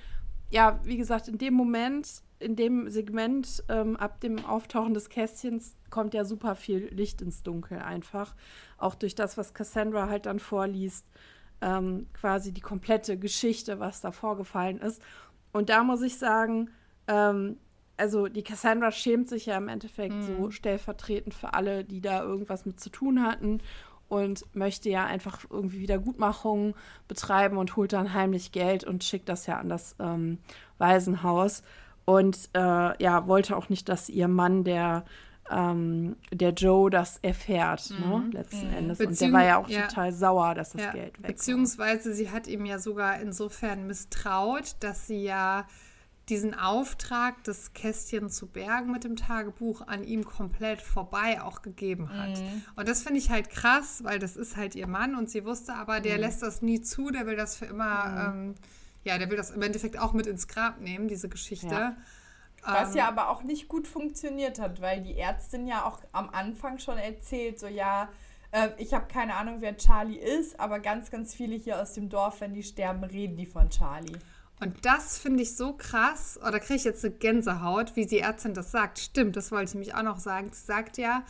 ja, 0.50 0.80
wie 0.84 0.96
gesagt, 0.96 1.28
in 1.28 1.36
dem 1.36 1.52
Moment, 1.52 2.22
in 2.38 2.56
dem 2.56 2.88
Segment, 2.88 3.62
ähm, 3.68 3.96
ab 3.98 4.20
dem 4.20 4.42
Auftauchen 4.46 4.94
des 4.94 5.10
Kästchens, 5.10 5.76
kommt 5.90 6.14
ja 6.14 6.24
super 6.24 6.54
viel 6.54 6.88
Licht 6.94 7.20
ins 7.20 7.42
Dunkel 7.42 7.78
einfach. 7.80 8.34
Auch 8.78 8.94
durch 8.94 9.14
das, 9.14 9.36
was 9.36 9.52
Cassandra 9.52 10.08
halt 10.08 10.24
dann 10.24 10.38
vorliest. 10.38 11.06
Ähm, 11.60 12.06
quasi 12.14 12.52
die 12.52 12.60
komplette 12.62 13.18
Geschichte, 13.18 13.80
was 13.80 14.00
da 14.00 14.12
vorgefallen 14.12 14.78
ist. 14.78 15.02
Und 15.52 15.68
da 15.68 15.84
muss 15.84 16.00
ich 16.02 16.16
sagen, 16.18 16.70
ähm, 17.08 17.58
also 17.96 18.28
die 18.28 18.42
Cassandra 18.42 18.90
schämt 18.90 19.28
sich 19.28 19.46
ja 19.46 19.56
im 19.56 19.68
Endeffekt 19.68 20.14
so 20.22 20.50
stellvertretend 20.50 21.34
für 21.34 21.54
alle, 21.54 21.84
die 21.84 22.00
da 22.00 22.22
irgendwas 22.22 22.66
mit 22.66 22.78
zu 22.80 22.90
tun 22.90 23.22
hatten 23.22 23.60
und 24.08 24.44
möchte 24.54 24.88
ja 24.88 25.04
einfach 25.04 25.44
irgendwie 25.50 25.80
Wiedergutmachung 25.80 26.74
betreiben 27.08 27.56
und 27.56 27.76
holt 27.76 27.92
dann 27.92 28.14
heimlich 28.14 28.52
Geld 28.52 28.84
und 28.84 29.02
schickt 29.02 29.28
das 29.28 29.46
ja 29.46 29.58
an 29.58 29.68
das 29.68 29.96
ähm, 29.98 30.38
Waisenhaus. 30.78 31.62
Und 32.04 32.50
äh, 32.54 33.02
ja, 33.02 33.26
wollte 33.26 33.56
auch 33.56 33.68
nicht, 33.68 33.88
dass 33.88 34.08
ihr 34.08 34.28
Mann, 34.28 34.62
der, 34.62 35.04
ähm, 35.50 36.14
der 36.30 36.50
Joe, 36.50 36.88
das 36.88 37.18
erfährt, 37.18 37.90
ne, 37.90 38.28
letzten 38.30 38.72
Endes. 38.72 39.00
Und 39.00 39.20
der 39.20 39.32
war 39.32 39.44
ja 39.44 39.56
auch 39.58 39.68
ja. 39.68 39.88
total 39.88 40.12
sauer, 40.12 40.54
dass 40.54 40.70
das 40.70 40.82
Ja, 40.82 40.92
Geld 40.92 41.14
weg 41.14 41.22
war. 41.22 41.28
beziehungsweise 41.28 42.14
sie 42.14 42.30
hat 42.30 42.46
ihm 42.46 42.64
ja 42.64 42.78
sogar 42.78 43.20
insofern 43.20 43.88
misstraut, 43.88 44.76
dass 44.78 45.08
sie 45.08 45.24
ja 45.24 45.66
diesen 46.28 46.54
Auftrag, 46.54 47.44
das 47.44 47.72
Kästchen 47.72 48.30
zu 48.30 48.48
bergen 48.48 48.90
mit 48.90 49.04
dem 49.04 49.14
Tagebuch, 49.14 49.86
an 49.86 50.02
ihm 50.02 50.24
komplett 50.24 50.82
vorbei 50.82 51.40
auch 51.40 51.62
gegeben 51.62 52.10
hat. 52.12 52.42
Und 52.74 52.88
das 52.88 53.02
finde 53.04 53.18
ich 53.20 53.30
halt 53.30 53.48
krass, 53.48 54.02
weil 54.02 54.18
das 54.18 54.36
ist 54.36 54.56
halt 54.56 54.74
ihr 54.74 54.88
Mann 54.88 55.14
und 55.14 55.30
sie 55.30 55.44
wusste 55.44 55.74
aber, 55.74 56.00
der 56.00 56.18
lässt 56.18 56.42
das 56.42 56.62
nie 56.62 56.80
zu, 56.80 57.10
der 57.10 57.26
will 57.26 57.36
das 57.36 57.56
für 57.56 57.66
immer, 57.66 58.32
ähm, 58.34 58.54
ja, 59.04 59.18
der 59.18 59.30
will 59.30 59.36
das 59.36 59.52
im 59.52 59.62
Endeffekt 59.62 59.98
auch 59.98 60.12
mit 60.12 60.26
ins 60.26 60.48
Grab 60.48 60.80
nehmen, 60.80 61.06
diese 61.06 61.28
Geschichte. 61.28 61.74
Ja. 61.74 61.96
Was 62.64 62.96
ja 62.96 63.06
aber 63.06 63.28
auch 63.30 63.44
nicht 63.44 63.68
gut 63.68 63.86
funktioniert 63.86 64.58
hat, 64.58 64.80
weil 64.80 65.00
die 65.00 65.16
Ärztin 65.16 65.68
ja 65.68 65.84
auch 65.84 66.00
am 66.10 66.30
Anfang 66.30 66.80
schon 66.80 66.98
erzählt, 66.98 67.60
so 67.60 67.68
ja, 67.68 68.08
äh, 68.50 68.70
ich 68.78 68.92
habe 68.92 69.06
keine 69.06 69.36
Ahnung, 69.36 69.60
wer 69.60 69.76
Charlie 69.76 70.16
ist, 70.16 70.58
aber 70.58 70.80
ganz, 70.80 71.12
ganz 71.12 71.32
viele 71.32 71.54
hier 71.54 71.80
aus 71.80 71.92
dem 71.92 72.08
Dorf, 72.08 72.40
wenn 72.40 72.54
die 72.54 72.64
sterben, 72.64 73.04
reden 73.04 73.36
die 73.36 73.46
von 73.46 73.70
Charlie. 73.70 74.18
Und 74.60 74.86
das 74.86 75.18
finde 75.18 75.42
ich 75.42 75.54
so 75.56 75.74
krass, 75.74 76.38
oder 76.42 76.58
kriege 76.60 76.76
ich 76.76 76.84
jetzt 76.84 77.04
eine 77.04 77.14
Gänsehaut, 77.14 77.94
wie 77.94 78.06
die 78.06 78.20
Ärztin 78.20 78.54
das 78.54 78.70
sagt. 78.70 78.98
Stimmt, 78.98 79.36
das 79.36 79.52
wollte 79.52 79.70
ich 79.72 79.74
mich 79.74 79.94
auch 79.94 80.02
noch 80.02 80.18
sagen. 80.18 80.48
Sie 80.52 80.64
sagt 80.64 80.96
ja, 80.96 81.24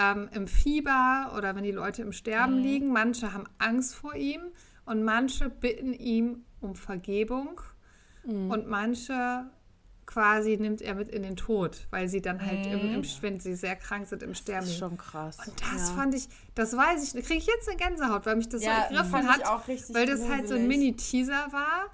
ähm, 0.00 0.28
im 0.32 0.48
Fieber 0.48 1.32
oder 1.38 1.54
wenn 1.54 1.62
die 1.62 1.70
Leute 1.70 2.02
im 2.02 2.12
Sterben 2.12 2.58
liegen, 2.58 2.88
manche 2.92 3.32
haben 3.32 3.44
Angst 3.58 3.94
vor 3.94 4.14
ihm 4.16 4.40
und 4.86 5.04
manche 5.04 5.48
bitten 5.50 5.92
ihm 5.92 6.44
um 6.60 6.74
Vergebung 6.74 7.60
und 8.26 8.66
manche 8.66 9.44
quasi 10.06 10.56
nimmt 10.56 10.80
er 10.82 10.94
mit 10.94 11.10
in 11.10 11.22
den 11.22 11.36
Tod, 11.36 11.86
weil 11.90 12.08
sie 12.08 12.20
dann 12.22 12.44
halt, 12.44 12.66
im, 12.66 12.88
Mhm. 12.88 12.94
im, 12.96 13.04
wenn 13.20 13.38
sie 13.38 13.54
sehr 13.54 13.76
krank 13.76 14.06
sind, 14.06 14.22
im 14.22 14.34
Sterben 14.34 14.60
Das 14.66 14.70
ist 14.74 14.80
liegen. 14.80 14.88
schon 14.90 14.98
krass. 14.98 15.38
Und 15.46 15.60
das 15.60 15.88
ja. 15.90 15.94
fand 15.94 16.14
ich, 16.14 16.28
das 16.54 16.76
weiß 16.76 17.04
ich, 17.14 17.22
kriege 17.24 17.38
ich 17.38 17.46
jetzt 17.46 17.68
eine 17.68 17.76
Gänsehaut, 17.76 18.26
weil 18.26 18.36
mich 18.36 18.48
das 18.48 18.62
Ja, 18.64 18.86
so 18.90 18.94
ergriffen 18.96 19.28
hat. 19.28 19.46
auch 19.46 19.68
weil 19.68 20.06
das 20.06 20.28
halt 20.28 20.48
so 20.48 20.54
ein. 20.54 20.66
Mini-Teaser 20.66 21.48
war, 21.52 21.90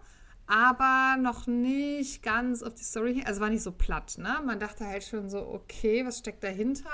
aber 0.50 1.16
noch 1.20 1.46
nicht 1.46 2.22
ganz 2.22 2.62
auf 2.62 2.74
die 2.74 2.82
Story. 2.82 3.22
Also 3.24 3.40
war 3.40 3.50
nicht 3.50 3.62
so 3.62 3.70
platt, 3.72 4.16
ne? 4.18 4.40
Man 4.44 4.58
dachte 4.58 4.84
halt 4.86 5.04
schon 5.04 5.30
so, 5.30 5.38
okay, 5.46 6.04
was 6.04 6.18
steckt 6.18 6.42
dahinter? 6.42 6.90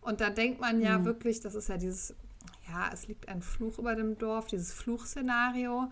Und 0.00 0.20
da 0.20 0.30
denkt 0.30 0.60
man 0.60 0.80
ja 0.80 0.98
Mhm. 0.98 1.04
wirklich, 1.04 1.40
das 1.40 1.54
ist 1.54 1.68
ja 1.68 1.76
dieses, 1.76 2.14
ja, 2.68 2.90
es 2.92 3.08
liegt 3.08 3.28
ein 3.28 3.42
Fluch 3.42 3.78
über 3.78 3.94
dem 3.96 4.18
Dorf, 4.18 4.46
dieses 4.46 4.72
Fluchszenario, 4.72 5.90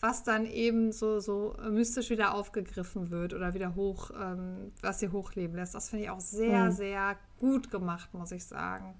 was 0.00 0.24
dann 0.24 0.46
eben 0.46 0.90
so, 0.90 1.20
so 1.20 1.54
mystisch 1.70 2.10
wieder 2.10 2.34
aufgegriffen 2.34 3.10
wird 3.10 3.34
oder 3.34 3.54
wieder 3.54 3.76
hoch, 3.76 4.10
ähm, 4.20 4.72
was 4.82 4.98
sie 4.98 5.10
hochleben 5.10 5.54
lässt. 5.56 5.74
Das 5.76 5.90
finde 5.90 6.04
ich 6.04 6.10
auch 6.10 6.18
sehr, 6.20 6.66
Mhm. 6.66 6.72
sehr 6.72 7.16
gut 7.38 7.70
gemacht, 7.70 8.12
muss 8.14 8.30
ich 8.32 8.44
sagen. 8.44 8.94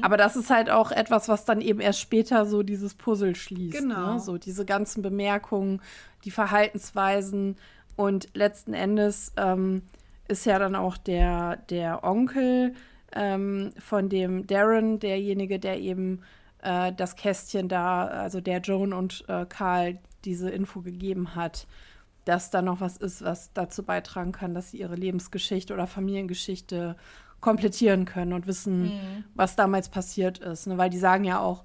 Aber 0.00 0.16
das 0.16 0.34
ist 0.36 0.50
halt 0.50 0.68
auch 0.70 0.90
etwas, 0.90 1.28
was 1.28 1.44
dann 1.44 1.60
eben 1.60 1.80
erst 1.80 2.00
später 2.00 2.44
so 2.46 2.62
dieses 2.64 2.94
Puzzle 2.94 3.34
schließt. 3.36 3.78
Genau. 3.78 4.14
Ne? 4.14 4.20
So 4.20 4.38
diese 4.38 4.64
ganzen 4.64 5.02
Bemerkungen, 5.02 5.80
die 6.24 6.30
Verhaltensweisen 6.30 7.56
und 7.96 8.28
letzten 8.34 8.74
Endes 8.74 9.32
ähm, 9.36 9.82
ist 10.28 10.46
ja 10.46 10.58
dann 10.58 10.74
auch 10.74 10.96
der, 10.96 11.56
der 11.68 12.04
Onkel 12.04 12.74
ähm, 13.14 13.72
von 13.78 14.08
dem 14.08 14.46
Darren 14.46 14.98
derjenige, 14.98 15.58
der 15.58 15.80
eben 15.80 16.22
äh, 16.62 16.92
das 16.92 17.16
Kästchen 17.16 17.68
da, 17.68 18.06
also 18.06 18.40
der 18.40 18.60
Joan 18.60 18.92
und 18.92 19.24
äh, 19.28 19.44
Karl 19.46 19.98
diese 20.24 20.50
Info 20.50 20.80
gegeben 20.80 21.34
hat, 21.34 21.66
dass 22.24 22.50
da 22.50 22.62
noch 22.62 22.80
was 22.80 22.96
ist, 22.96 23.22
was 23.22 23.52
dazu 23.52 23.82
beitragen 23.82 24.32
kann, 24.32 24.54
dass 24.54 24.70
sie 24.70 24.78
ihre 24.78 24.94
Lebensgeschichte 24.94 25.74
oder 25.74 25.86
Familiengeschichte 25.86 26.96
komplettieren 27.40 28.04
können 28.04 28.32
und 28.32 28.46
wissen, 28.46 28.92
was 29.34 29.56
damals 29.56 29.88
passiert 29.88 30.38
ist. 30.38 30.68
Ne? 30.68 30.78
Weil 30.78 30.90
die 30.90 30.98
sagen 30.98 31.24
ja 31.24 31.40
auch, 31.40 31.64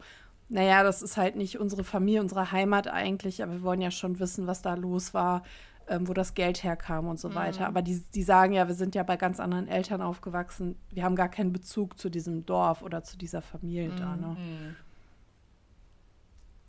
naja, 0.49 0.83
das 0.83 1.01
ist 1.01 1.17
halt 1.17 1.35
nicht 1.35 1.59
unsere 1.59 1.83
Familie, 1.83 2.21
unsere 2.21 2.51
Heimat 2.51 2.87
eigentlich, 2.87 3.43
aber 3.43 3.53
wir 3.53 3.63
wollen 3.63 3.81
ja 3.81 3.91
schon 3.91 4.19
wissen, 4.19 4.47
was 4.47 4.61
da 4.61 4.75
los 4.75 5.13
war, 5.13 5.43
ähm, 5.87 6.07
wo 6.07 6.13
das 6.13 6.33
Geld 6.33 6.63
herkam 6.63 7.07
und 7.07 7.19
so 7.19 7.35
weiter. 7.35 7.67
Aber 7.67 7.81
die, 7.81 8.01
die 8.13 8.23
sagen 8.23 8.53
ja, 8.53 8.67
wir 8.67 8.75
sind 8.75 8.95
ja 8.95 9.03
bei 9.03 9.17
ganz 9.17 9.39
anderen 9.39 9.67
Eltern 9.67 10.01
aufgewachsen, 10.01 10.77
wir 10.89 11.03
haben 11.03 11.15
gar 11.15 11.29
keinen 11.29 11.51
Bezug 11.51 11.99
zu 11.99 12.09
diesem 12.09 12.45
Dorf 12.45 12.81
oder 12.81 13.03
zu 13.03 13.17
dieser 13.17 13.41
Familie 13.41 13.89
da. 13.97 14.15
Ne? 14.15 14.37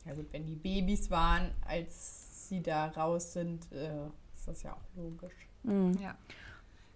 Ja 0.04 0.14
gut, 0.14 0.26
wenn 0.32 0.46
die 0.46 0.56
Babys 0.56 1.10
waren, 1.10 1.50
als 1.66 2.48
sie 2.48 2.62
da 2.62 2.86
raus 2.86 3.32
sind, 3.32 3.70
äh, 3.72 4.06
ist 4.34 4.48
das 4.48 4.62
ja 4.62 4.72
auch 4.72 4.96
logisch. 4.96 5.48
Ja. 6.00 6.16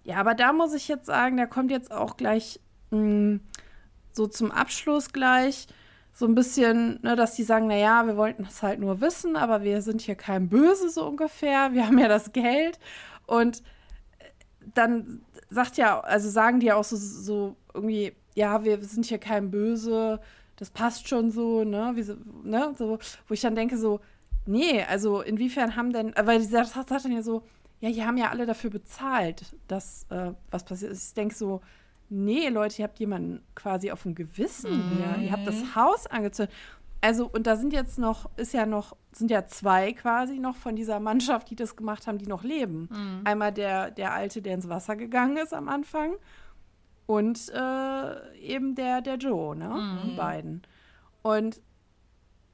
Ja, 0.05 0.17
aber 0.17 0.35
da 0.35 0.53
muss 0.53 0.73
ich 0.73 0.89
jetzt 0.89 1.07
sagen, 1.07 1.37
da 1.37 1.47
kommt 1.47 1.71
jetzt 1.71 1.93
auch 1.93 2.17
gleich 2.17 2.59
mh, 2.91 3.39
so 4.13 4.27
zum 4.27 4.51
Abschluss 4.51 5.13
gleich 5.13 5.69
so 6.13 6.27
ein 6.27 6.35
bisschen, 6.35 7.01
ne, 7.03 7.17
dass 7.17 7.35
die 7.35 7.43
sagen, 7.43 7.67
naja, 7.67 8.07
wir 8.07 8.17
wollten 8.17 8.45
das 8.45 8.63
halt 8.63 8.81
nur 8.81 9.01
wissen, 9.01 9.37
aber 9.37 9.63
wir 9.63 9.81
sind 9.83 10.03
hier 10.03 10.15
kein 10.15 10.49
Böse 10.49 10.91
so 10.91 11.07
ungefähr, 11.07 11.73
wir 11.73 11.87
haben 11.87 11.99
ja 11.99 12.09
das 12.09 12.33
Geld 12.33 12.79
und 13.27 13.63
äh, 14.19 14.25
dann 14.75 15.23
sagt 15.49 15.77
ja, 15.77 16.01
also 16.01 16.29
sagen 16.29 16.61
die 16.61 16.67
ja 16.67 16.77
auch 16.77 16.85
so, 16.85 16.97
so 16.97 17.57
irgendwie, 17.75 18.13
ja, 18.35 18.65
wir 18.65 18.83
sind 18.83 19.07
hier 19.07 19.19
kein 19.19 19.51
Böse, 19.51 20.21
das 20.57 20.71
passt 20.71 21.09
schon 21.09 21.31
so, 21.31 21.65
ne, 21.65 21.93
wie 21.95 22.03
so, 22.03 22.15
ne, 22.45 22.75
so, 22.77 22.99
wo 23.29 23.35
ich 23.35 23.41
dann 23.41 23.57
denke 23.57 23.79
so, 23.79 24.01
nee, 24.47 24.83
also 24.85 25.23
inwiefern 25.23 25.77
haben 25.77 25.93
denn, 25.93 26.15
weil 26.23 26.39
die 26.39 26.47
sagt, 26.47 26.69
sagt 26.69 26.91
dann 26.91 27.13
ja 27.13 27.23
so, 27.23 27.43
ja, 27.81 27.91
die 27.91 28.05
haben 28.05 28.17
ja 28.17 28.31
alle 28.31 28.47
dafür 28.47 28.71
bezahlt, 28.71 29.57
dass 29.67 30.07
äh, 30.11 30.33
was 30.51 30.65
passiert 30.65 30.93
ist. 30.93 31.09
Ich 31.09 31.15
denke 31.15 31.35
so, 31.35 31.61
nee, 32.13 32.49
Leute, 32.49 32.83
ihr 32.83 32.85
habt 32.85 32.99
jemanden 33.01 33.43
quasi 33.55 33.91
auf 33.91 34.03
dem 34.03 34.15
Gewissen 34.15 34.71
hier. 34.91 35.25
Ihr 35.25 35.33
habt 35.33 35.47
das 35.47 35.75
Haus 35.75 36.07
angezündet. 36.07 36.55
Also, 37.01 37.29
und 37.29 37.47
da 37.49 37.57
sind 37.57 37.73
jetzt 37.73 37.99
noch, 37.99 38.31
ist 38.37 38.53
ja 38.55 38.65
noch, 38.65 38.97
sind 39.11 39.31
ja 39.31 39.47
zwei 39.47 39.93
quasi 39.93 40.39
noch 40.39 40.55
von 40.55 40.77
dieser 40.77 41.01
Mannschaft, 41.01 41.51
die 41.51 41.57
das 41.57 41.75
gemacht 41.75 42.07
haben, 42.07 42.19
die 42.19 42.27
noch 42.27 42.45
leben. 42.45 42.89
Einmal 43.25 43.53
der, 43.53 43.91
der 43.91 44.13
Alte, 44.13 44.41
der 44.43 44.55
ins 44.55 44.69
Wasser 44.69 44.95
gegangen 44.95 45.37
ist 45.37 45.53
am 45.53 45.69
Anfang 45.69 46.15
und 47.07 47.49
äh, 47.49 48.39
eben 48.39 48.75
der, 48.77 49.01
der 49.01 49.17
Joe, 49.17 49.57
ne? 49.57 49.99
Die 50.05 50.17
beiden. 50.17 50.63
Und 51.23 51.61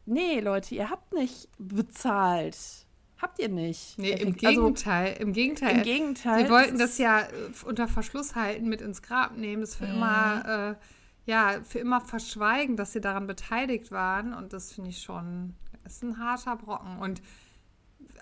nee, 0.06 0.40
Leute, 0.40 0.74
ihr 0.74 0.88
habt 0.88 1.12
nicht 1.12 1.48
bezahlt. 1.58 2.86
Habt 3.20 3.38
ihr 3.40 3.48
nicht. 3.48 3.98
Nee, 3.98 4.10
im 4.12 4.28
Effekt- 4.28 4.46
also, 4.46 4.60
Gegenteil, 4.62 5.16
im 5.18 5.32
Gegenteil. 5.32 5.76
Im 5.78 5.82
Gegenteil. 5.82 6.44
Sie 6.44 6.50
wollten 6.50 6.78
das 6.78 6.90
ist- 6.92 6.98
ja 6.98 7.20
äh, 7.22 7.26
unter 7.64 7.88
Verschluss 7.88 8.34
halten, 8.36 8.68
mit 8.68 8.80
ins 8.80 9.02
Grab 9.02 9.36
nehmen, 9.36 9.60
das 9.62 9.74
für 9.74 9.86
immer, 9.86 10.76
äh, 10.78 11.30
ja, 11.30 11.60
für 11.64 11.78
immer 11.80 12.00
verschweigen, 12.00 12.76
dass 12.76 12.92
sie 12.92 13.00
daran 13.00 13.26
beteiligt 13.26 13.90
waren. 13.90 14.32
Und 14.34 14.52
das 14.52 14.72
finde 14.72 14.90
ich 14.90 15.02
schon, 15.02 15.54
ist 15.84 16.02
ein 16.04 16.18
harter 16.18 16.56
Brocken. 16.56 16.98
Und 17.00 17.20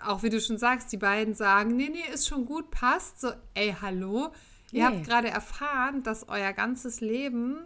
auch 0.04 0.22
wie 0.22 0.30
du 0.30 0.40
schon 0.40 0.58
sagst, 0.58 0.90
die 0.92 0.96
beiden 0.96 1.34
sagen, 1.34 1.76
nee, 1.76 1.90
nee, 1.90 2.12
ist 2.12 2.26
schon 2.26 2.46
gut, 2.46 2.70
passt. 2.70 3.20
So, 3.20 3.32
ey, 3.54 3.74
hallo. 3.80 4.32
Ihr 4.72 4.88
Nee. 4.88 4.96
habt 4.96 5.06
gerade 5.06 5.28
erfahren, 5.28 6.02
dass 6.02 6.28
euer 6.28 6.52
ganzes 6.52 7.00
Leben 7.00 7.58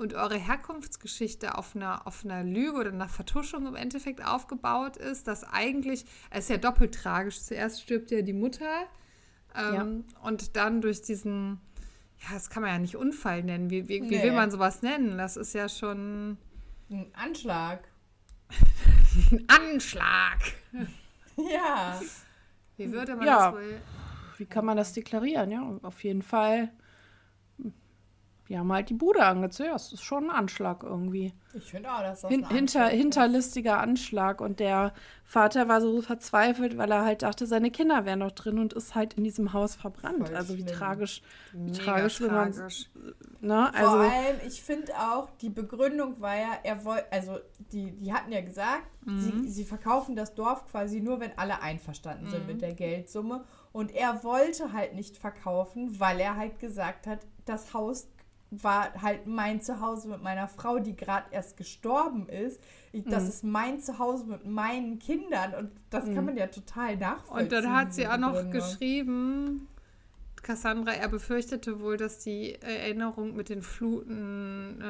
und 0.00 0.14
eure 0.14 0.36
Herkunftsgeschichte 0.38 1.56
auf 1.58 1.76
einer, 1.76 2.06
auf 2.06 2.24
einer 2.24 2.42
Lüge 2.42 2.78
oder 2.78 2.90
einer 2.92 3.08
Vertuschung 3.08 3.66
im 3.66 3.76
Endeffekt 3.76 4.24
aufgebaut 4.26 4.96
ist, 4.96 5.28
dass 5.28 5.44
eigentlich, 5.44 6.04
es 6.30 6.44
ist 6.44 6.50
ja 6.50 6.56
doppelt 6.56 6.94
tragisch. 6.94 7.40
Zuerst 7.42 7.82
stirbt 7.82 8.10
ja 8.10 8.22
die 8.22 8.32
Mutter 8.32 8.86
ähm, 9.54 10.04
und 10.22 10.56
dann 10.56 10.80
durch 10.80 11.02
diesen, 11.02 11.60
ja, 12.18 12.28
das 12.34 12.48
kann 12.50 12.62
man 12.62 12.72
ja 12.72 12.78
nicht 12.78 12.96
Unfall 12.96 13.42
nennen. 13.42 13.68
Wie, 13.70 13.88
wie, 13.88 14.02
wie 14.02 14.16
Nee. 14.16 14.22
will 14.22 14.32
man 14.32 14.50
sowas 14.50 14.82
nennen? 14.82 15.18
Das 15.18 15.36
ist 15.36 15.52
ja 15.52 15.68
schon 15.68 16.38
Ein 16.90 17.10
Anschlag. 17.14 17.86
ein 19.30 19.44
Anschlag. 19.48 20.38
Ja. 21.36 21.98
Wie 22.76 22.92
würde 22.92 23.16
man 23.16 23.26
Ja. 23.26 23.50
das 23.50 23.54
wohl? 23.54 23.80
Wie 24.36 24.44
kann 24.46 24.64
man 24.66 24.76
das 24.76 24.92
deklarieren? 24.92 25.50
Ja, 25.50 25.78
auf 25.82 26.04
jeden 26.04 26.20
Fall. 26.22 26.70
Die 28.50 28.58
haben 28.58 28.72
halt 28.72 28.90
die 28.90 28.94
Bude 28.94 29.24
angezündet. 29.24 29.68
Ja, 29.70 29.72
das 29.74 29.92
ist 29.92 30.02
schon 30.02 30.24
ein 30.24 30.30
Anschlag 30.30 30.82
irgendwie. 30.82 31.32
Ich 31.54 31.70
finde 31.70 31.92
auch, 31.94 32.00
dass 32.00 32.22
das 32.22 32.30
Hin 32.32 32.44
ein 32.44 32.50
hinter, 32.50 32.80
Anschlag 32.80 32.92
ist. 32.92 32.98
hinterlistiger 32.98 33.78
Anschlag. 33.78 34.40
Und 34.40 34.58
der 34.58 34.92
Vater 35.24 35.68
war 35.68 35.80
so 35.80 36.02
verzweifelt, 36.02 36.76
weil 36.76 36.90
er 36.90 37.04
halt 37.04 37.22
dachte, 37.22 37.46
seine 37.46 37.70
Kinder 37.70 38.04
wären 38.06 38.18
noch 38.18 38.32
drin 38.32 38.58
und 38.58 38.72
ist 38.72 38.96
halt 38.96 39.14
in 39.14 39.22
diesem 39.22 39.52
Haus 39.52 39.76
verbrannt. 39.76 40.26
Voll 40.26 40.36
also 40.36 40.54
wie 40.56 40.62
schlimm. 40.62 40.74
tragisch, 40.74 41.22
wie 41.52 41.58
Mega 41.70 41.84
tragisch, 41.84 42.20
wenn 42.20 42.34
man. 42.34 42.50
Ne? 43.40 43.70
Vor 43.72 43.88
Also, 43.88 43.96
allem, 43.98 44.36
ich 44.44 44.60
finde 44.62 44.92
auch, 44.98 45.30
die 45.40 45.50
Begründung 45.50 46.20
war 46.20 46.36
ja, 46.36 46.58
er 46.64 46.84
wollte, 46.84 47.06
also 47.12 47.38
die, 47.72 47.92
die 47.92 48.12
hatten 48.12 48.32
ja 48.32 48.40
gesagt, 48.40 48.82
sie, 49.06 49.48
sie 49.48 49.64
verkaufen 49.64 50.16
das 50.16 50.34
Dorf 50.34 50.66
quasi 50.68 51.00
nur, 51.00 51.20
wenn 51.20 51.38
alle 51.38 51.62
einverstanden 51.62 52.28
sind 52.28 52.48
mit 52.48 52.62
der 52.62 52.74
Geldsumme. 52.74 53.44
Und 53.70 53.94
er 53.94 54.24
wollte 54.24 54.72
halt 54.72 54.94
nicht 54.96 55.16
verkaufen, 55.16 56.00
weil 56.00 56.18
er 56.18 56.34
halt 56.36 56.58
gesagt 56.58 57.06
hat, 57.06 57.20
das 57.44 57.72
Haus 57.74 58.08
war 58.50 58.92
halt 59.00 59.26
mein 59.26 59.60
Zuhause 59.60 60.08
mit 60.08 60.22
meiner 60.22 60.48
Frau, 60.48 60.78
die 60.78 60.96
gerade 60.96 61.26
erst 61.30 61.56
gestorben 61.56 62.28
ist. 62.28 62.60
Ich, 62.92 63.04
das 63.04 63.28
ist 63.28 63.44
mein 63.44 63.80
Zuhause 63.80 64.26
mit 64.26 64.44
meinen 64.44 64.98
Kindern 64.98 65.54
und 65.54 65.70
das 65.90 66.04
kann 66.12 66.24
man 66.24 66.36
ja 66.36 66.48
total 66.48 66.96
nachvollziehen. 66.96 67.44
Und 67.44 67.52
dann 67.52 67.72
hat 67.72 67.94
sie 67.94 68.08
auch 68.08 68.16
noch 68.16 68.32
Begründung. 68.32 68.52
geschrieben, 68.52 69.68
Cassandra, 70.42 70.92
er 70.92 71.08
befürchtete 71.08 71.80
wohl, 71.80 71.96
dass 71.96 72.18
die 72.18 72.54
Erinnerung 72.56 73.34
mit 73.36 73.48
den 73.48 73.62
Fluten 73.62 74.80
äh, 74.80 74.84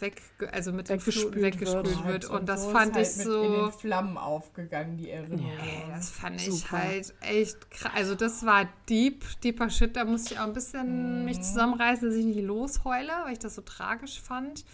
weg, 0.00 0.22
also 0.52 0.72
mit 0.72 0.88
den 0.88 1.00
Fluten 1.00 1.40
Weggespült 1.42 1.86
wird. 1.86 2.06
wird. 2.06 2.24
Und 2.26 2.48
das 2.48 2.64
so 2.64 2.70
fand 2.70 2.96
ist 2.96 3.20
ich 3.20 3.26
halt 3.26 3.28
mit 3.28 3.46
in 3.48 3.54
so. 3.56 3.62
den 3.66 3.72
Flammen 3.72 4.16
aufgegangen, 4.18 4.96
die 4.96 5.10
Erinnerung. 5.10 5.50
Ey, 5.60 5.84
das 5.90 6.10
fand 6.10 6.40
ich 6.40 6.50
Super. 6.62 6.78
halt 6.82 7.14
echt 7.20 7.70
krass. 7.70 7.92
Also 7.94 8.14
das 8.14 8.44
war 8.44 8.68
deep, 8.88 9.24
deeper 9.42 9.70
Shit. 9.70 9.96
Da 9.96 10.04
musste 10.04 10.34
ich 10.34 10.40
auch 10.40 10.44
ein 10.44 10.52
bisschen 10.52 11.24
mich 11.24 11.40
zusammenreißen, 11.40 12.08
dass 12.08 12.16
ich 12.16 12.24
nicht 12.26 12.40
losheule, 12.42 13.12
weil 13.24 13.32
ich 13.32 13.38
das 13.38 13.54
so 13.54 13.62
tragisch 13.62 14.20
fand. 14.20 14.64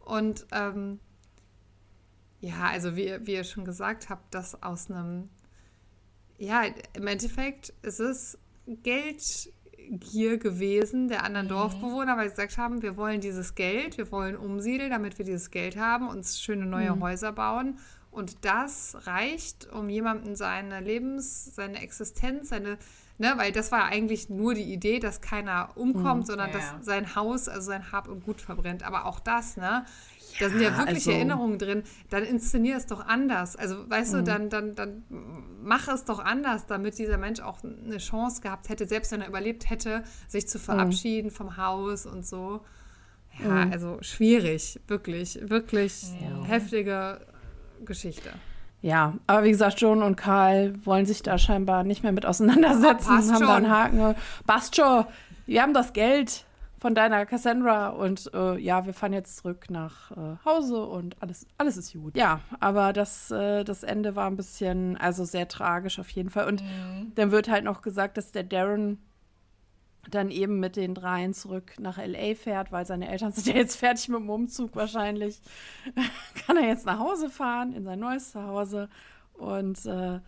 Und 0.00 0.46
ähm, 0.52 1.00
ja, 2.40 2.64
also 2.70 2.96
wie, 2.96 3.06
ihr- 3.06 3.26
wie 3.26 3.32
ihr 3.34 3.44
schon 3.44 3.64
gesagt 3.64 4.10
habt, 4.10 4.34
das 4.34 4.62
aus 4.62 4.90
einem, 4.90 5.28
ja, 6.38 6.62
im 6.94 7.06
Endeffekt 7.06 7.72
ist 7.82 8.00
es 8.00 8.38
Geldgier 9.84 10.38
gewesen 10.38 11.08
der 11.08 11.24
anderen 11.24 11.48
Dorfbewohner, 11.48 12.16
weil 12.16 12.28
sie 12.28 12.36
gesagt 12.36 12.58
haben, 12.58 12.82
wir 12.82 12.96
wollen 12.96 13.20
dieses 13.20 13.54
Geld, 13.54 13.98
wir 13.98 14.10
wollen 14.10 14.36
umsiedeln, 14.36 14.90
damit 14.90 15.18
wir 15.18 15.24
dieses 15.24 15.50
Geld 15.50 15.76
haben, 15.76 16.08
uns 16.08 16.40
schöne 16.40 16.66
neue 16.66 16.98
Häuser 17.00 17.32
bauen. 17.32 17.78
Und 18.10 18.44
das 18.44 18.96
reicht, 19.06 19.70
um 19.72 19.88
jemandem 19.88 20.36
seine 20.36 20.80
Lebens-, 20.80 21.54
seine 21.54 21.82
Existenz, 21.82 22.50
seine, 22.50 22.78
ne, 23.18 23.34
weil 23.36 23.52
das 23.52 23.70
war 23.72 23.84
eigentlich 23.84 24.28
nur 24.28 24.54
die 24.54 24.72
Idee, 24.72 24.98
dass 24.98 25.20
keiner 25.20 25.70
umkommt, 25.76 26.26
sondern 26.26 26.50
Ja. 26.50 26.54
dass 26.58 26.84
sein 26.86 27.14
Haus, 27.14 27.48
also 27.48 27.66
sein 27.66 27.92
Hab 27.92 28.08
und 28.08 28.24
Gut 28.24 28.40
verbrennt. 28.40 28.82
Aber 28.82 29.06
auch 29.06 29.20
das, 29.20 29.56
ne? 29.56 29.84
Da 30.40 30.48
sind 30.48 30.60
ja 30.60 30.76
wirklich 30.76 30.96
also- 30.96 31.12
Erinnerungen 31.12 31.58
drin. 31.60 31.84
Dann 32.10 32.24
inszenier 32.24 32.76
es 32.76 32.86
doch 32.86 33.06
anders. 33.06 33.54
Also, 33.54 33.88
weißt 33.88 34.14
du, 34.14 34.22
dann, 34.24 34.50
dann, 34.50 34.74
dann 34.74 35.04
mach 35.62 35.86
es 35.86 36.04
doch 36.04 36.18
anders, 36.18 36.66
damit 36.66 36.98
dieser 36.98 37.18
Mensch 37.18 37.38
auch 37.40 37.58
eine 37.62 37.98
Chance 37.98 38.40
gehabt 38.40 38.68
hätte, 38.68 38.86
selbst 38.88 39.12
wenn 39.12 39.20
er 39.20 39.28
überlebt 39.28 39.70
hätte, 39.70 40.02
sich 40.26 40.48
zu 40.48 40.58
verabschieden 40.58 41.30
vom 41.30 41.56
Haus 41.56 42.04
und 42.04 42.26
so. 42.26 42.64
Ja, 43.44 43.68
also 43.70 43.98
schwierig, 44.00 44.80
wirklich, 44.88 45.38
wirklich 45.48 46.04
heftige 46.46 47.20
Geschichte. 47.84 48.30
Ja, 48.84 49.14
aber 49.26 49.44
wie 49.44 49.50
gesagt, 49.50 49.80
Joan 49.80 50.02
und 50.02 50.16
Karl 50.16 50.74
wollen 50.84 51.06
sich 51.06 51.22
da 51.22 51.38
scheinbar 51.38 51.84
nicht 51.84 52.02
mehr 52.02 52.12
mit 52.12 52.26
auseinandersetzen, 52.26 53.16
Passt 53.16 53.32
haben 53.32 53.40
da 53.40 53.56
einen 53.56 53.64
schon. 53.64 53.74
Haken. 53.74 53.98
Schon, 54.74 55.04
wir 55.46 55.62
haben 55.62 55.72
das 55.72 55.94
Geld 55.94 56.44
von 56.80 56.94
deiner 56.94 57.24
Cassandra 57.24 57.88
und 57.88 58.30
äh, 58.34 58.58
ja, 58.58 58.84
wir 58.84 58.92
fahren 58.92 59.14
jetzt 59.14 59.38
zurück 59.38 59.70
nach 59.70 60.10
äh, 60.10 60.36
Hause 60.44 60.84
und 60.84 61.16
alles, 61.20 61.46
alles 61.56 61.78
ist 61.78 61.94
gut. 61.94 62.14
Ja, 62.14 62.40
aber 62.60 62.92
das, 62.92 63.30
äh, 63.30 63.64
das 63.64 63.84
Ende 63.84 64.16
war 64.16 64.26
ein 64.26 64.36
bisschen, 64.36 64.98
also 64.98 65.24
sehr 65.24 65.48
tragisch 65.48 65.98
auf 65.98 66.10
jeden 66.10 66.28
Fall. 66.28 66.46
Und 66.46 66.62
dann 67.14 67.30
wird 67.30 67.48
halt 67.48 67.64
noch 67.64 67.80
gesagt, 67.80 68.18
dass 68.18 68.32
der 68.32 68.42
Darren 68.42 68.98
dann 70.10 70.30
eben 70.30 70.60
mit 70.60 70.76
den 70.76 70.94
dreien 70.94 71.34
zurück 71.34 71.74
nach 71.78 71.98
L.A. 71.98 72.34
fährt, 72.34 72.72
weil 72.72 72.86
seine 72.86 73.08
Eltern 73.08 73.32
sind 73.32 73.46
ja 73.46 73.54
jetzt 73.54 73.76
fertig 73.76 74.08
mit 74.08 74.20
dem 74.20 74.30
Umzug 74.30 74.74
wahrscheinlich. 74.76 75.40
Kann 76.46 76.56
er 76.56 76.68
jetzt 76.68 76.86
nach 76.86 76.98
Hause 76.98 77.30
fahren, 77.30 77.72
in 77.72 77.84
sein 77.84 77.98
neues 77.98 78.32
Zuhause. 78.32 78.88
Und 79.34 79.84
äh, 79.86 80.20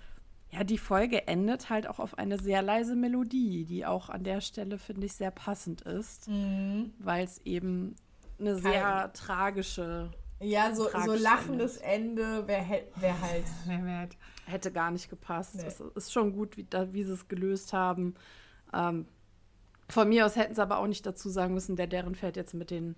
ja, 0.51 0.65
die 0.65 0.79
Folge 0.79 1.27
endet 1.27 1.71
halt 1.71 1.87
auch 1.87 1.99
auf 1.99 2.19
eine 2.19 2.39
sehr 2.39 2.63
leise 2.63 2.97
Melodie, 2.97 3.65
die 3.65 3.85
auch 3.85 4.09
an 4.09 4.25
der 4.25 4.41
Stelle, 4.41 4.79
finde 4.79 5.07
ich, 5.07 5.13
sehr 5.13 5.31
passend 5.31 5.83
ist, 5.83 6.29
weil 6.99 7.25
es 7.25 7.39
eben 7.45 7.97
eine 8.39 8.57
sehr 8.57 9.13
tragische, 9.13 10.11
Ja, 10.41 10.75
so, 10.75 10.89
so 11.05 11.15
lachendes 11.15 11.79
Ende 11.79 12.47
wäre 12.47 12.85
wär 12.97 13.21
halt. 13.21 13.45
Mehrwert. 13.67 14.17
hätte 14.47 14.71
gar 14.71 14.91
nicht 14.91 15.11
gepasst. 15.11 15.57
Nee. 15.57 15.65
Es 15.67 15.81
ist 15.81 16.13
schon 16.13 16.33
gut, 16.33 16.57
wie, 16.57 16.67
wie 16.93 17.05
sie 17.05 17.13
es 17.13 17.29
gelöst 17.29 17.73
haben. 17.73 18.15
Ähm, 18.73 19.07
von 19.89 20.09
mir 20.09 20.27
aus 20.27 20.37
hätten 20.37 20.55
sie 20.55 20.63
aber 20.63 20.79
auch 20.79 20.87
nicht 20.87 21.07
dazu 21.07 21.29
sagen 21.29 21.55
müssen, 21.55 21.77
der 21.77 21.87
deren 21.87 22.15
fährt 22.15 22.37
jetzt 22.37 22.55
mit 22.55 22.71
den, 22.71 22.97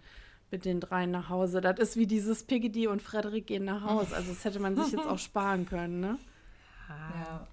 mit 0.51 0.65
den 0.65 0.81
dreien 0.81 1.11
nach 1.11 1.29
Hause. 1.29 1.61
Das 1.61 1.79
ist 1.79 1.97
wie 1.97 2.07
dieses 2.07 2.45
Piggy 2.45 2.87
und 2.87 3.03
Frederik 3.03 3.47
gehen 3.47 3.65
nach 3.65 3.83
Hause. 3.83 4.15
Also 4.17 4.33
das 4.33 4.45
hätte 4.45 4.61
man 4.61 4.77
sich 4.77 4.93
jetzt 4.93 5.07
auch 5.07 5.19
sparen 5.19 5.67
können, 5.67 6.01
ne? 6.01 6.19
Ja. 6.89 7.47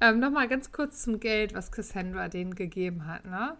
Ähm, 0.00 0.18
Nochmal 0.20 0.48
ganz 0.48 0.72
kurz 0.72 1.02
zum 1.02 1.20
Geld, 1.20 1.54
was 1.54 1.72
Cassandra 1.72 2.28
denen 2.28 2.54
gegeben 2.54 3.06
hat. 3.06 3.24
Ne? 3.24 3.56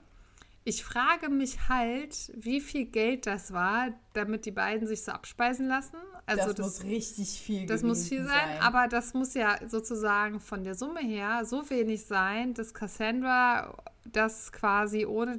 Ich 0.64 0.84
frage 0.84 1.28
mich 1.28 1.68
halt, 1.68 2.32
wie 2.34 2.61
viel 2.61 2.86
Geld 2.86 3.26
das 3.26 3.53
war, 3.53 3.90
damit 4.14 4.47
die 4.47 4.51
beiden 4.51 4.86
sich 4.86 5.05
so 5.05 5.12
abspeisen 5.12 5.68
lassen. 5.68 5.97
Also 6.26 6.53
das, 6.53 6.66
muss 6.66 6.84
richtig 6.84 7.40
viel 7.40 7.66
Das 7.66 7.82
muss 7.82 8.09
viel 8.09 8.18
gewesen 8.18 8.34
sein, 8.34 8.61
aber 8.61 8.88
das 8.88 9.14
muss 9.14 9.34
ja 9.34 9.59
sozusagen 9.68 10.40
von 10.40 10.64
der 10.64 10.74
Summe 10.74 11.01
her 11.01 11.44
so 11.44 11.70
wenig 11.70 12.05
sein, 12.05 12.53
dass 12.53 12.74
Cassandra 12.74 13.76
das 14.13 14.53
quasi 14.53 15.07
ohne 15.07 15.39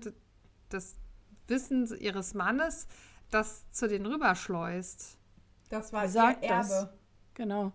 das 0.69 0.95
Wissen 1.47 1.87
ihres 1.99 2.33
Mannes 2.33 2.87
das 3.29 3.69
zu 3.71 3.87
denen 3.87 4.05
rüberschleust. 4.05 5.17
das 5.69 5.91
war 5.93 6.03
ihr 6.03 6.09
Sagt 6.09 6.43
Erbe. 6.43 6.67
das. 6.69 6.87
Genau. 7.33 7.73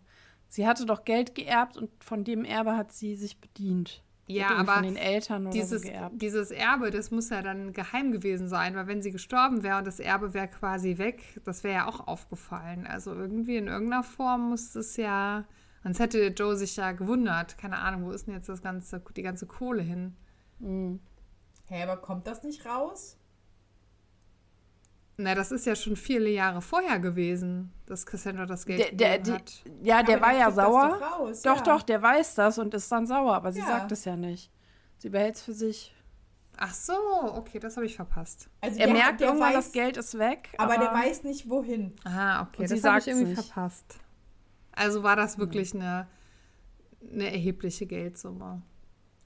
Sie 0.49 0.67
hatte 0.67 0.87
doch 0.87 1.05
Geld 1.05 1.35
geerbt 1.35 1.77
und 1.77 1.91
von 2.03 2.25
dem 2.25 2.45
Erbe 2.45 2.77
hat 2.77 2.93
sie 2.93 3.17
sich 3.17 3.41
bedient. 3.41 4.03
Ja, 4.27 4.51
aber 4.51 4.75
von 4.75 4.83
den 4.85 4.97
Eltern 4.97 5.43
oder 5.43 5.51
Dieses, 5.53 5.83
so 5.83 5.89
geerbt. 5.89 6.23
dieses 6.23 6.51
Erbe, 6.51 6.91
das 6.91 7.11
muss 7.11 7.29
ja 7.31 7.43
dann 7.43 7.73
geheim 7.73 8.13
gewesen 8.13 8.49
sein, 8.49 8.75
weil 8.77 8.87
wenn 8.87 9.03
sie 9.03 9.11
gestorben 9.11 9.63
wäre 9.63 9.79
und 9.79 9.87
das 9.87 9.99
Erbe 10.01 10.33
wäre 10.33 10.49
quasi 10.49 10.97
weg, 10.97 11.23
das 11.45 11.65
wäre 11.65 11.75
ja 11.75 11.87
auch 11.89 12.07
aufgefallen. 12.07 12.87
Also 12.87 13.13
irgendwie 13.15 13.57
in 13.57 13.67
irgendeiner 13.67 14.03
Form 14.05 14.51
muss 14.51 14.75
es 14.75 14.97
ja. 14.97 15.45
Sonst 15.83 15.99
hätte 15.99 16.29
Joe 16.29 16.57
sich 16.57 16.77
ja 16.77 16.93
gewundert. 16.93 17.59
Keine 17.59 17.79
Ahnung, 17.79 18.05
wo 18.05 18.13
ist 18.13 18.27
denn 18.27 18.35
jetzt 18.35 18.49
das 18.49 18.63
ganze, 18.63 19.03
die 19.17 19.23
ganze 19.23 19.47
Kohle 19.47 19.83
hin? 19.83 20.15
Hä, 20.63 21.83
aber 21.83 21.97
kommt 21.99 22.27
das 22.27 22.43
nicht 22.43 22.65
raus? 22.67 23.17
Na, 25.19 25.35
das 25.35 25.53
ist 25.53 25.67
ja 25.67 25.77
schon 25.77 25.95
viele 25.97 26.31
Jahre 26.31 26.63
vorher 26.63 26.99
gewesen, 26.99 27.71
dass 27.87 28.07
Cassandra 28.07 28.47
das 28.47 28.65
Geld 28.65 28.81
Der, 28.81 28.93
der, 28.93 29.19
gegeben 29.19 29.25
die, 29.25 29.33
hat. 29.33 29.87
ja, 29.87 30.03
der 30.03 30.17
Aber 30.17 30.27
war 30.27 30.33
ja 30.37 30.51
sauer. 30.51 30.99
doch 30.99 31.21
raus, 31.21 31.43
doch, 31.43 31.57
ja. 31.59 31.63
doch, 31.63 31.83
der 31.83 32.01
weiß 32.03 32.35
das 32.37 32.59
und 32.59 32.73
ist 32.75 32.91
dann 32.91 33.07
sauer, 33.07 33.35
aber 33.35 33.53
sie 33.53 33.61
Ja. 33.61 33.67
sagt 33.67 33.93
es 33.93 34.05
ja 34.05 34.17
nicht. 34.17 34.51
Sie 34.99 35.11
behält 35.11 35.35
es 35.37 35.43
für 35.43 35.53
sich. 35.53 35.95
Ach 36.57 36.73
so, 36.73 36.93
okay, 37.35 37.59
das 37.59 37.77
habe 37.77 37.87
ich 37.87 37.97
verpasst. 37.97 38.49
Also 38.61 38.79
Er 38.79 38.87
der- 38.87 38.95
merkt 38.95 39.21
der 39.21 39.29
irgendwann, 39.29 39.51
weiß, 39.55 39.65
das 39.67 39.73
Geld 39.73 39.97
ist 39.97 40.19
weg. 40.19 40.51
aber 40.59 40.77
der 40.79 40.93
weiß 40.93 41.25
nicht, 41.25 41.49
wohin. 41.49 41.95
Ah, 42.05 42.43
okay, 42.43 42.63
Und 42.63 42.69
sie 42.69 42.77
das 42.77 42.85
habe 42.85 42.99
ich 43.01 43.09
irgendwie 43.09 43.35
nicht. 43.35 43.43
verpasst. 43.45 43.99
Also 44.73 45.03
war 45.03 45.17
das 45.17 45.39
wirklich 45.39 45.75
eine, 45.75 46.09
eine 47.11 47.31
erhebliche 47.33 47.87
Geldsumme. 47.87 48.63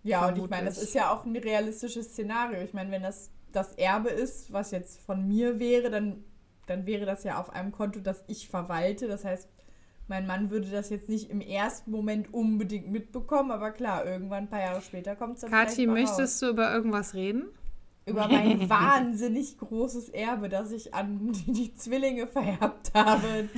Ja, 0.06 0.28
und 0.28 0.38
ich 0.38 0.48
meine, 0.48 0.66
das 0.66 0.78
ist 0.78 0.94
ja 0.94 1.12
auch 1.12 1.24
ein 1.24 1.36
realistisches 1.36 2.08
Szenario. 2.08 2.60
Ich 2.62 2.72
meine, 2.72 2.90
wenn 2.90 3.02
das 3.02 3.30
das 3.52 3.72
Erbe 3.72 4.10
ist, 4.10 4.52
was 4.52 4.70
jetzt 4.70 5.00
von 5.00 5.26
mir 5.26 5.58
wäre, 5.58 5.90
dann, 5.90 6.24
dann 6.66 6.86
wäre 6.86 7.06
das 7.06 7.24
ja 7.24 7.40
auf 7.40 7.50
einem 7.50 7.72
Konto, 7.72 8.00
das 8.00 8.22
ich 8.26 8.48
verwalte. 8.48 9.08
Das 9.08 9.24
heißt, 9.24 9.48
mein 10.08 10.26
Mann 10.26 10.50
würde 10.50 10.68
das 10.68 10.90
jetzt 10.90 11.08
nicht 11.08 11.30
im 11.30 11.40
ersten 11.40 11.90
Moment 11.90 12.32
unbedingt 12.32 12.90
mitbekommen, 12.90 13.50
aber 13.50 13.72
klar, 13.72 14.04
irgendwann 14.04 14.44
ein 14.44 14.50
paar 14.50 14.60
Jahre 14.60 14.82
später 14.82 15.16
kommt 15.16 15.36
es 15.36 15.40
dann 15.40 15.50
Kathi, 15.50 15.86
möchtest 15.86 16.40
du 16.42 16.48
über 16.48 16.72
irgendwas 16.72 17.14
reden? 17.14 17.46
Über 18.06 18.28
mein 18.28 18.68
wahnsinnig 18.70 19.58
großes 19.58 20.08
Erbe, 20.10 20.48
das 20.48 20.70
ich 20.72 20.94
an 20.94 21.32
die, 21.32 21.52
die 21.52 21.74
Zwillinge 21.74 22.26
vererbt 22.26 22.92
habe, 22.94 23.48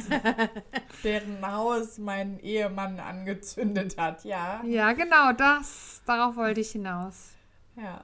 deren 1.05 1.47
Haus 1.47 1.99
mein 1.99 2.41
Ehemann 2.41 2.99
angezündet 2.99 3.97
hat. 3.99 4.25
Ja, 4.25 4.63
Ja, 4.65 4.93
genau, 4.95 5.33
das. 5.33 6.03
Darauf 6.07 6.37
wollte 6.37 6.61
ich 6.61 6.71
hinaus. 6.71 7.31
ja. 7.77 8.03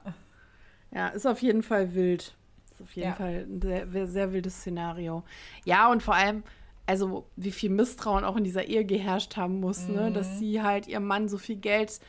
Ja, 0.91 1.09
ist 1.09 1.25
auf 1.25 1.41
jeden 1.41 1.61
Fall 1.61 1.93
wild. 1.93 2.33
Ist 2.71 2.81
auf 2.81 2.95
jeden 2.95 3.09
Ja. 3.09 3.15
Fall 3.15 3.45
ein 3.49 3.61
sehr, 3.91 4.07
sehr 4.07 4.31
wildes 4.31 4.55
Szenario. 4.61 5.23
Ja, 5.65 5.91
und 5.91 6.01
vor 6.01 6.15
allem, 6.15 6.43
also 6.85 7.25
wie 7.35 7.51
viel 7.51 7.69
Misstrauen 7.69 8.23
auch 8.23 8.37
in 8.37 8.45
dieser 8.45 8.63
Ehe 8.65 8.85
geherrscht 8.85 9.35
haben 9.35 9.59
muss, 9.59 9.89
ne? 9.89 10.09
dass 10.13 10.39
sie 10.39 10.61
halt 10.61 10.87
ihrem 10.87 11.05
Mann 11.05 11.27
so 11.27 11.37
viel 11.37 11.57
Geld 11.57 11.99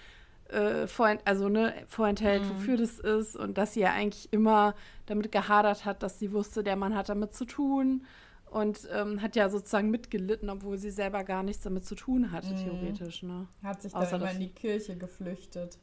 äh, 0.50 0.86
vorent 0.86 1.20
also, 1.24 1.48
ne, 1.48 1.74
vorenthält, 1.88 2.48
wofür 2.48 2.76
das 2.76 2.98
ist 2.98 3.36
und 3.36 3.58
dass 3.58 3.74
sie 3.74 3.80
ja 3.80 3.92
eigentlich 3.92 4.32
immer 4.32 4.74
damit 5.06 5.32
gehadert 5.32 5.84
hat, 5.84 6.02
dass 6.02 6.18
sie 6.18 6.32
wusste, 6.32 6.62
der 6.62 6.76
Mann 6.76 6.94
hat 6.94 7.08
damit 7.08 7.34
zu 7.34 7.44
tun 7.44 8.04
und 8.50 8.88
ähm, 8.92 9.20
hat 9.22 9.34
ja 9.36 9.48
sozusagen 9.48 9.90
mitgelitten, 9.90 10.48
obwohl 10.50 10.78
sie 10.78 10.90
selber 10.90 11.24
gar 11.24 11.42
nichts 11.42 11.62
damit 11.64 11.84
zu 11.84 11.94
tun 11.94 12.30
hatte, 12.30 12.54
theoretisch. 12.54 13.22
Ne? 13.22 13.48
Hat 13.62 13.82
sich 13.82 13.92
dann 13.92 14.02
Außer, 14.02 14.16
immer 14.16 14.26
dass 14.26 14.34
in 14.34 14.40
die 14.40 14.52
Kirche 14.52 14.96
geflüchtet. 14.96 15.78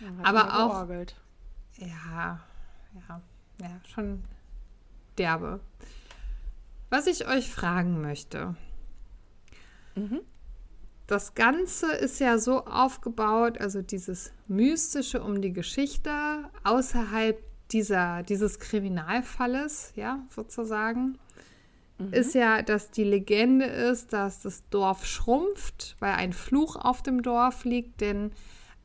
Ja, 0.00 0.08
hat 0.18 0.26
Aber 0.26 0.40
immer 0.42 0.64
auch- 0.66 0.70
georgelt. 0.72 1.16
Ja, 1.76 2.40
ja, 3.08 3.20
ja, 3.60 3.80
schon 3.88 4.22
derbe. 5.18 5.60
Was 6.90 7.06
ich 7.08 7.26
euch 7.26 7.50
fragen 7.50 8.00
möchte. 8.00 8.54
Das 11.06 11.34
Ganze 11.34 11.92
ist 11.92 12.18
ja 12.18 12.38
so 12.38 12.64
aufgebaut, 12.64 13.58
also 13.60 13.82
dieses 13.82 14.32
Mystische 14.48 15.22
um 15.22 15.42
die 15.42 15.52
Geschichte 15.52 16.10
außerhalb 16.62 17.38
dieser, 17.70 18.22
dieses 18.22 18.58
Kriminalfalles, 18.58 19.92
ja, 19.96 20.24
sozusagen, 20.30 21.18
ist 22.10 22.34
ja, 22.34 22.62
dass 22.62 22.90
die 22.90 23.04
Legende 23.04 23.66
ist, 23.66 24.12
dass 24.12 24.42
das 24.42 24.68
Dorf 24.70 25.06
schrumpft, 25.06 25.96
weil 26.00 26.14
ein 26.14 26.32
Fluch 26.32 26.76
auf 26.76 27.02
dem 27.02 27.22
Dorf 27.22 27.64
liegt, 27.64 28.00
denn 28.00 28.32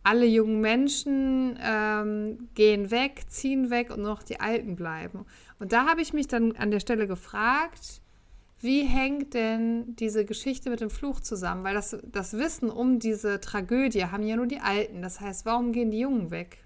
alle 0.04 0.26
jungen 0.26 0.62
Menschen 0.62 1.58
ähm, 1.62 2.50
gehen 2.54 2.92
weg, 2.92 3.24
ziehen 3.28 3.70
weg 3.70 3.90
und 3.90 4.02
nur 4.02 4.12
noch 4.12 4.24
die 4.24 4.40
Alten 4.40 4.76
bleiben. 4.76 5.26
Und 5.58 5.74
da 5.74 5.88
habe 5.88 6.02
ich 6.02 6.14
mich 6.14 6.28
dann 6.28 6.56
an 6.56 6.72
der 6.72 6.80
Stelle 6.80 7.08
gefragt, 7.08 8.02
wie 8.62 8.84
hängt 8.84 9.34
denn 9.34 9.96
diese 9.96 10.26
Geschichte 10.26 10.70
mit 10.70 10.82
dem 10.82 10.90
Fluch 10.90 11.20
zusammen? 11.22 11.64
Weil 11.64 11.76
das, 11.76 11.98
das 12.12 12.34
Wissen 12.34 12.70
um 12.70 13.00
diese 13.00 13.40
Tragödie 13.40 14.06
haben 14.06 14.24
ja 14.24 14.36
nur 14.36 14.48
die 14.48 14.60
Alten. 14.60 15.02
Das 15.02 15.22
heißt, 15.22 15.46
warum 15.46 15.72
gehen 15.72 15.92
die 15.92 16.00
Jungen 16.00 16.30
weg? 16.32 16.64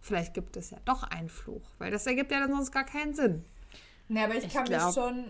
Vielleicht 0.00 0.34
gibt 0.34 0.56
es 0.56 0.70
ja 0.70 0.78
doch 0.84 1.02
einen 1.04 1.28
Fluch, 1.28 1.62
weil 1.78 1.90
das 1.90 2.06
ergibt 2.06 2.32
ja 2.32 2.40
dann 2.40 2.50
sonst 2.50 2.72
gar 2.72 2.84
keinen 2.84 3.14
Sinn. 3.14 3.44
Ne, 4.08 4.24
aber 4.24 4.34
ich, 4.36 4.44
Ich 4.46 4.52
kann 4.52 4.64
glaub- 4.64 4.86
mir 4.86 4.92
schon 4.92 5.24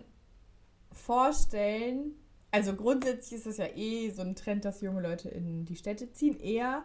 vorstellen, 0.93 2.13
also 2.51 2.75
grundsätzlich 2.75 3.41
ist 3.41 3.47
es 3.47 3.57
ja 3.57 3.67
eh 3.75 4.11
so 4.11 4.23
ein 4.23 4.35
Trend, 4.35 4.65
dass 4.65 4.81
junge 4.81 5.01
Leute 5.03 5.29
in 5.29 5.65
die 5.65 5.77
Städte 5.77 6.13
ziehen, 6.13 6.39
eher. 6.39 6.85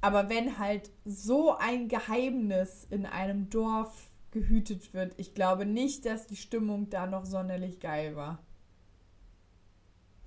Aber 0.00 0.28
wenn 0.28 0.58
halt 0.58 0.90
so 1.04 1.56
ein 1.56 1.88
Geheimnis 1.88 2.86
in 2.90 3.06
einem 3.06 3.48
Dorf 3.50 4.10
gehütet 4.32 4.92
wird, 4.94 5.14
ich 5.18 5.34
glaube 5.34 5.64
nicht, 5.66 6.04
dass 6.06 6.26
die 6.26 6.36
Stimmung 6.36 6.90
da 6.90 7.06
noch 7.06 7.24
sonderlich 7.24 7.78
geil 7.80 8.16
war. 8.16 8.42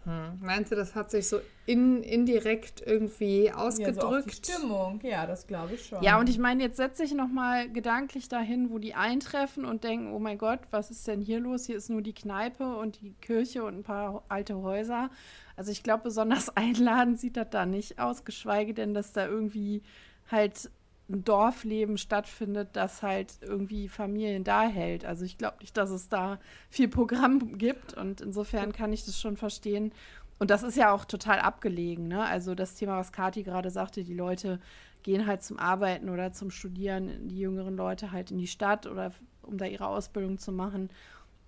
Hm. 0.05 0.37
Meinst 0.39 0.71
du, 0.71 0.75
das 0.75 0.93
hat 0.93 1.09
sich 1.09 1.27
so 1.27 1.39
in, 1.65 2.03
indirekt 2.03 2.83
irgendwie 2.85 3.51
ausgedrückt? 3.51 3.97
Ja, 3.97 4.01
so 4.01 4.17
auf 4.17 4.25
die 4.25 4.35
Stimmung, 4.35 4.99
ja, 5.03 5.25
das 5.25 5.47
glaube 5.47 5.73
ich 5.73 5.87
schon. 5.87 6.03
Ja, 6.03 6.19
und 6.19 6.29
ich 6.29 6.37
meine, 6.37 6.61
jetzt 6.61 6.77
setze 6.77 7.03
ich 7.03 7.15
nochmal 7.15 7.69
gedanklich 7.69 8.29
dahin, 8.29 8.69
wo 8.69 8.77
die 8.77 8.93
eintreffen 8.93 9.65
und 9.65 9.83
denken, 9.83 10.13
oh 10.13 10.19
mein 10.19 10.37
Gott, 10.37 10.59
was 10.69 10.91
ist 10.91 11.07
denn 11.07 11.21
hier 11.21 11.39
los? 11.39 11.65
Hier 11.65 11.75
ist 11.75 11.89
nur 11.89 12.03
die 12.03 12.13
Kneipe 12.13 12.77
und 12.77 13.01
die 13.01 13.15
Kirche 13.19 13.63
und 13.63 13.79
ein 13.79 13.83
paar 13.83 14.23
alte 14.29 14.61
Häuser. 14.61 15.09
Also 15.55 15.71
ich 15.71 15.81
glaube, 15.81 16.03
besonders 16.03 16.49
einladend 16.55 17.19
sieht 17.19 17.35
das 17.35 17.49
da 17.49 17.65
nicht 17.65 17.97
aus, 17.97 18.25
geschweige 18.25 18.75
denn, 18.75 18.93
dass 18.93 19.11
da 19.11 19.25
irgendwie 19.25 19.81
halt 20.29 20.69
ein 21.09 21.23
Dorfleben 21.23 21.97
stattfindet, 21.97 22.69
das 22.73 23.03
halt 23.03 23.37
irgendwie 23.41 23.87
Familien 23.87 24.43
da 24.43 24.63
hält. 24.63 25.05
Also 25.05 25.23
ich 25.23 25.37
glaube 25.37 25.57
nicht, 25.59 25.77
dass 25.77 25.91
es 25.91 26.09
da 26.09 26.39
viel 26.69 26.87
Programm 26.87 27.57
gibt 27.57 27.93
und 27.93 28.21
insofern 28.21 28.73
kann 28.73 28.91
ich 28.91 29.05
das 29.05 29.19
schon 29.19 29.37
verstehen. 29.37 29.91
Und 30.39 30.49
das 30.49 30.63
ist 30.63 30.75
ja 30.75 30.91
auch 30.91 31.05
total 31.05 31.39
abgelegen. 31.39 32.07
Ne? 32.07 32.25
Also 32.25 32.55
das 32.55 32.75
Thema, 32.75 32.97
was 32.97 33.11
Kati 33.11 33.43
gerade 33.43 33.69
sagte, 33.69 34.03
die 34.03 34.13
Leute 34.13 34.59
gehen 35.03 35.27
halt 35.27 35.43
zum 35.43 35.59
Arbeiten 35.59 36.09
oder 36.09 36.33
zum 36.33 36.49
Studieren, 36.49 37.27
die 37.27 37.39
jüngeren 37.39 37.77
Leute 37.77 38.11
halt 38.11 38.31
in 38.31 38.37
die 38.37 38.47
Stadt 38.47 38.87
oder 38.87 39.11
um 39.43 39.57
da 39.57 39.65
ihre 39.65 39.87
Ausbildung 39.87 40.39
zu 40.39 40.51
machen. 40.51 40.89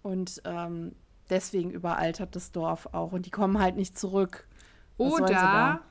Und 0.04 0.42
ähm, 0.46 0.94
deswegen 1.30 1.72
überaltert 1.72 2.36
das 2.36 2.52
Dorf 2.52 2.90
auch. 2.94 3.12
Und 3.12 3.26
die 3.26 3.32
kommen 3.32 3.60
halt 3.60 3.76
nicht 3.76 3.98
zurück. 3.98 4.48
Was 4.98 5.14
oder 5.14 5.82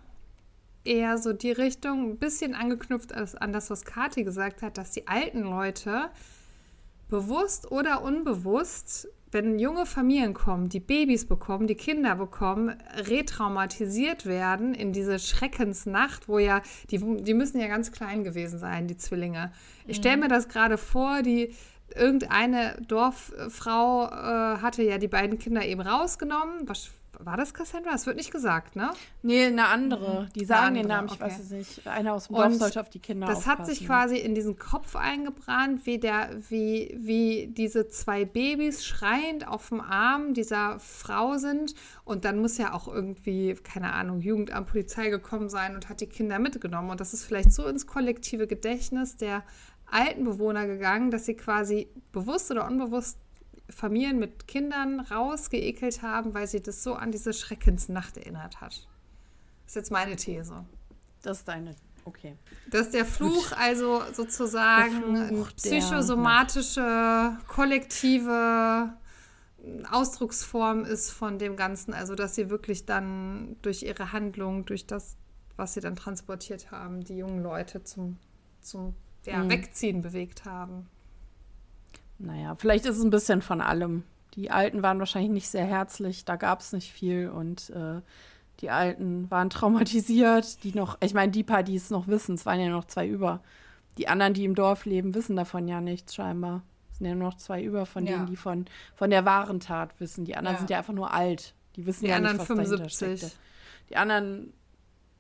eher 0.87 1.19
so 1.19 1.33
die 1.33 1.53
Richtung, 1.53 2.11
ein 2.11 2.19
bisschen 2.19 2.55
angeknüpft 2.55 3.13
an 3.15 3.53
das, 3.53 3.71
was 3.71 3.85
Kathi 3.85 4.25
gesagt 4.25 4.63
hat, 4.63 4.79
dass 4.79 4.93
die 4.93 5.09
alten 5.09 5.43
Leute 5.43 6.11
bewusst 7.09 7.71
oder 7.71 8.03
unbewusst, 8.03 9.09
wenn 9.33 9.59
junge 9.59 9.87
Familien 9.87 10.35
kommen, 10.35 10.69
die 10.69 10.81
Babys 10.81 11.27
bekommen, 11.27 11.67
die 11.67 11.75
Kinder 11.75 12.15
bekommen, 12.17 12.77
retraumatisiert 12.95 14.25
werden 14.27 14.75
in 14.75 14.93
diese 14.93 15.19
Schreckensnacht, 15.19 16.29
wo 16.29 16.39
ja, 16.39 16.63
die, 16.91 16.99
die 17.23 17.35
müssen 17.35 17.61
ja 17.61 17.67
ganz 17.67 17.93
klein 17.93 18.25
gewesen 18.25 18.59
sein, 18.59 18.87
die 18.87 18.97
Zwillinge. 18.97 19.53
Ich 19.87 19.99
stelle 19.99 20.17
mhm. 20.17 20.23
mir 20.23 20.29
das 20.29 20.49
gerade 20.49 20.79
vor, 20.79 21.23
die 21.23 21.55
irgendeine 21.95 22.77
Dorffrau 22.87 24.07
äh, 24.07 24.59
hatte 24.59 24.83
ja 24.83 24.99
die 24.99 25.09
beiden 25.09 25.39
Kinder 25.39 25.65
eben 25.65 25.81
rausgenommen, 25.81 26.69
was 26.69 26.91
war 27.27 27.37
das 27.37 27.53
Cassandra? 27.53 27.93
Es 27.93 28.07
wird 28.07 28.17
nicht 28.17 28.31
gesagt, 28.31 28.77
ne? 28.77 28.93
Nee, 29.23 29.47
eine 29.47 29.67
andere. 29.67 30.23
Mhm. 30.23 30.33
Die 30.35 30.45
sagen 30.45 30.67
andere, 30.69 30.83
den 30.83 30.89
Namen, 30.89 31.09
ich 31.09 31.15
okay. 31.15 31.25
weiß 31.25 31.41
es 31.41 31.51
nicht. 31.51 31.87
Einer 31.87 32.15
aus 32.15 32.29
dem 32.29 32.37
Dorf 32.37 32.55
sollte 32.55 32.81
auf 32.81 32.89
die 32.89 33.01
Kinder 33.01 33.27
Das 33.27 33.39
aufpassen. 33.39 33.59
hat 33.59 33.67
sich 33.67 33.85
quasi 33.85 34.17
in 34.17 34.35
diesen 34.37 34.59
Kopf 34.59 34.95
eingebrannt, 34.95 35.85
wie, 35.87 35.99
der, 35.99 36.31
wie, 36.49 36.97
wie 36.99 37.49
diese 37.49 37.89
zwei 37.89 38.25
Babys 38.25 38.85
schreiend 38.87 39.47
auf 39.47 39.69
dem 39.71 39.81
Arm 39.81 40.35
dieser 40.35 40.79
Frau 40.79 41.37
sind. 41.37 41.75
Und 42.05 42.25
dann 42.25 42.39
muss 42.39 42.59
ja 42.59 42.73
auch 42.73 42.87
irgendwie, 42.87 43.55
keine 43.55 43.93
Ahnung, 43.93 44.21
Jugendamt, 44.21 44.69
Polizei 44.69 45.11
gekommen 45.11 45.49
sein 45.49 45.75
und 45.75 45.89
hat 45.89 46.01
die 46.01 46.07
Kinder 46.07 46.39
mitgenommen. 46.39 46.91
Und 46.91 47.01
das 47.01 47.13
ist 47.13 47.25
vielleicht 47.25 47.53
so 47.53 47.67
ins 47.67 47.89
kollektive 47.89 48.47
Gedächtnis 48.47 49.17
der 49.17 49.43
alten 49.91 50.25
Bewohner 50.25 50.67
gegangen, 50.67 51.11
dass 51.11 51.27
sie 51.27 51.35
quasi 51.35 51.89
bewusst 52.13 52.51
oder 52.51 52.67
unbewusst 52.67 53.19
Familien 53.69 54.19
mit 54.19 54.47
Kindern 54.47 55.01
rausgeekelt 55.01 56.03
haben, 56.03 56.35
weil 56.35 56.47
sie 56.47 56.61
das 56.61 56.83
so 56.83 56.95
an 56.95 57.11
diese 57.11 57.33
Schreckensnacht 57.33 58.17
erinnert 58.17 58.61
hat. 58.61 58.87
Das 59.65 59.73
ist 59.73 59.77
jetzt 59.77 59.91
meine 59.91 60.17
These. 60.17 60.65
Das 61.23 61.39
ist 61.39 61.49
deine. 61.49 61.75
Okay. 62.05 62.37
Dass 62.71 62.91
der 62.91 63.05
Fluch 63.05 63.51
also 63.53 64.01
sozusagen 64.13 65.17
eine 65.17 65.45
psychosomatische, 65.57 67.37
kollektive 67.49 68.93
Ausdrucksform 69.91 70.85
ist 70.85 71.11
von 71.11 71.41
dem 71.41 71.57
Ganzen. 71.57 71.93
Also, 71.93 72.15
dass 72.15 72.37
sie 72.37 72.49
wirklich 72.49 72.87
dann 72.87 73.57
durch 73.63 73.83
ihre 73.83 74.13
Handlung, 74.13 74.65
durch 74.67 74.87
das, 74.87 75.17
was 75.57 75.75
sie 75.75 75.81
dann 75.81 75.97
transportiert 75.97 76.71
haben, 76.71 77.03
die 77.03 77.17
jungen 77.17 77.43
Leute 77.43 77.83
zum, 77.83 78.19
zum 78.61 78.95
ja, 79.25 79.43
mhm. 79.43 79.51
Wegziehen 79.51 80.03
bewegt 80.03 80.45
haben. 80.45 80.89
Naja, 82.19 82.55
vielleicht 82.57 82.87
ist 82.87 82.99
es 82.99 83.05
ein 83.05 83.11
bisschen 83.11 83.43
von 83.43 83.61
allem. 83.61 84.05
Die 84.35 84.51
Alten 84.51 84.83
waren 84.83 84.99
wahrscheinlich 84.99 85.33
nicht 85.33 85.49
sehr 85.49 85.65
herzlich, 85.65 86.25
da 86.25 86.37
gab 86.37 86.61
es 86.61 86.73
nicht 86.73 86.93
viel 86.93 87.29
und 87.29 87.71
äh, 87.71 88.01
die 88.61 88.71
Alten 88.71 89.31
waren 89.31 89.51
traumatisiert, 89.51 90.63
die 90.65 90.73
noch, 90.73 90.99
ich 91.03 91.15
meine, 91.15 91.33
die 91.33 91.45
paar, 91.45 91.63
die 91.63 91.77
es 91.77 91.91
noch 91.91 92.07
wissen, 92.07 92.35
es 92.35 92.47
waren 92.47 92.61
ja 92.61 92.69
noch 92.69 92.87
zwei 92.87 93.07
über. 93.07 93.41
Die 93.99 94.09
anderen, 94.09 94.35
die 94.35 94.45
im 94.45 94.55
Dorf 94.55 94.85
leben, 94.85 95.15
wissen 95.15 95.37
davon 95.37 95.69
ja 95.69 95.81
nichts 95.81 96.15
scheinbar. 96.15 96.63
Es 96.91 96.99
sind 96.99 97.07
ja 97.07 97.15
nur 97.15 97.29
noch 97.29 97.37
zwei 97.37 97.63
über 97.63 97.87
von 97.87 98.07
ja. 98.07 98.13
denen, 98.17 98.27
die 98.27 98.37
von, 98.37 98.67
von 98.95 99.11
der 99.11 99.25
wahren 99.25 99.61
Tat 99.61 99.99
wissen. 100.01 100.25
Die 100.25 100.37
anderen 100.37 100.57
ja. 100.57 100.59
sind 100.59 100.71
ja 100.71 100.79
einfach 100.79 100.93
nur 100.93 101.13
alt. 101.13 101.55
Die 101.77 101.87
wissen 101.87 102.05
die 102.05 102.11
ja 102.11 102.21
nicht, 102.21 102.39
was 102.39 102.47
75. 102.47 102.79
dahinter 102.79 103.19
steckte. 103.19 103.37
Die 103.91 103.97
anderen, 103.97 104.53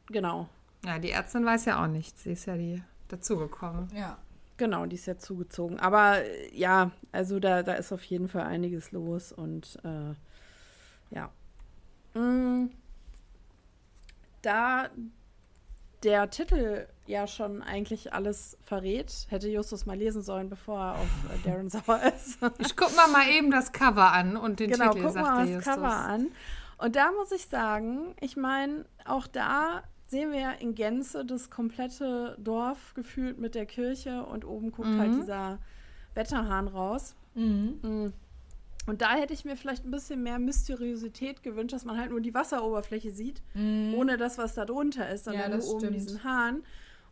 genau. 0.09 0.49
Ja, 0.84 0.99
die 0.99 1.11
Ärztin 1.11 1.44
weiß 1.44 1.64
ja 1.66 1.82
auch 1.82 1.86
nichts. 1.86 2.22
Sie 2.22 2.32
ist 2.32 2.47
ja 2.47 2.57
die 2.57 2.82
dazugekommen. 3.09 3.88
Ja. 3.94 4.18
Genau, 4.57 4.86
die 4.86 4.96
ist 4.96 5.07
ja 5.07 5.18
zugezogen. 5.18 5.78
Aber 5.78 6.22
äh, 6.22 6.54
ja, 6.57 6.90
also 7.12 7.40
da, 7.40 7.62
da 7.62 7.74
ist 7.74 7.92
auf 7.92 8.04
jeden 8.04 8.28
Fall 8.28 8.42
einiges 8.42 8.92
los 8.92 9.32
und 9.32 9.78
äh, 9.84 10.14
ja. 11.14 11.30
Mm, 12.14 12.70
da 14.42 14.88
der 16.02 16.30
Titel 16.30 16.86
ja 17.07 17.26
schon 17.26 17.62
eigentlich 17.62 18.12
alles 18.12 18.57
verrät, 18.62 19.26
hätte 19.28 19.48
Justus 19.48 19.86
mal 19.86 19.96
lesen 19.96 20.22
sollen, 20.22 20.48
bevor 20.48 20.78
er 20.78 20.94
auf 20.94 21.09
äh, 21.34 21.48
Darren 21.48 21.68
sauer 21.70 22.00
ist. 22.14 22.38
ich 22.59 22.76
guck 22.76 22.94
mal 22.96 23.09
mal 23.09 23.28
eben 23.28 23.50
das 23.50 23.72
Cover 23.72 24.12
an 24.12 24.36
und 24.36 24.61
den 24.61 24.70
genau, 24.70 24.92
Titel, 24.92 25.07
guck 25.07 25.16
mal 25.16 25.46
das 25.46 25.54
Justus. 25.54 25.74
Cover 25.74 25.94
an. 25.94 26.28
Und 26.78 26.96
da 26.96 27.11
muss 27.12 27.32
ich 27.32 27.46
sagen, 27.46 28.14
ich 28.20 28.36
meine, 28.36 28.84
auch 29.04 29.26
da 29.26 29.82
sehen 30.07 30.32
wir 30.32 30.40
ja 30.40 30.52
in 30.52 30.74
Gänze 30.74 31.24
das 31.24 31.50
komplette 31.50 32.36
Dorf 32.38 32.94
gefühlt 32.94 33.38
mit 33.38 33.54
der 33.54 33.66
Kirche 33.66 34.24
und 34.24 34.44
oben 34.44 34.70
guckt 34.72 34.88
halt 34.88 34.96
mhm. 34.96 35.00
halt 35.00 35.22
dieser 35.22 35.59
Wetterhahn 36.14 36.68
raus. 36.68 37.14
Mhm. 37.34 37.78
mhm. 37.82 38.12
Und 38.86 39.02
da 39.02 39.14
hätte 39.14 39.34
ich 39.34 39.44
mir 39.44 39.57
vielleicht 39.57 39.84
ein 39.84 39.90
bisschen 39.90 40.22
mehr 40.22 40.38
Mysteriosität 40.38 41.42
gewünscht, 41.42 41.74
dass 41.74 41.84
man 41.84 41.98
halt 41.98 42.11
nur 42.11 42.20
die 42.20 42.32
Wasseroberfläche 42.32 43.11
sieht, 43.11 43.42
mhm. 43.54 43.94
ohne 43.96 44.16
das, 44.16 44.38
was 44.38 44.54
da 44.54 44.64
drunter 44.64 45.09
ist, 45.09 45.24
sondern 45.24 45.50
ja, 45.50 45.57
nur 45.57 45.66
oben 45.66 45.92
diesen 45.92 46.22
Hahn. 46.22 46.62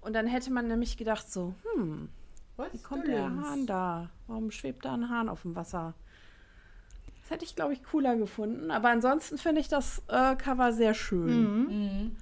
Und 0.01 0.13
dann 0.13 0.29
hätte 0.29 0.53
man 0.53 0.69
nämlich 0.69 0.97
gedacht 0.97 1.29
so, 1.29 1.55
hm, 1.75 2.09
was 2.57 2.73
wie 2.73 2.79
kommt 2.79 3.09
der 3.09 3.25
Hahn 3.25 3.67
da? 3.67 4.11
Warum 4.29 4.53
schwebt 4.53 4.85
da 4.85 4.95
ein 4.95 5.11
Hahn 5.11 5.29
auf 5.29 5.43
dem 5.43 5.57
Wasser? 5.57 5.95
Das 7.23 7.31
hätte 7.31 7.45
ich, 7.45 7.57
glaube 7.57 7.73
ich, 7.73 7.83
cooler 7.83 8.17
gefunden. 8.17 8.71
Aber 8.71 8.91
ansonsten 8.91 9.39
finde 9.39 9.61
ich 9.61 9.69
das 9.69 10.03
äh, 10.09 10.37
Cover 10.37 10.73
sehr 10.73 10.95
schön. 10.95 11.65
Mhm. 11.65 12.17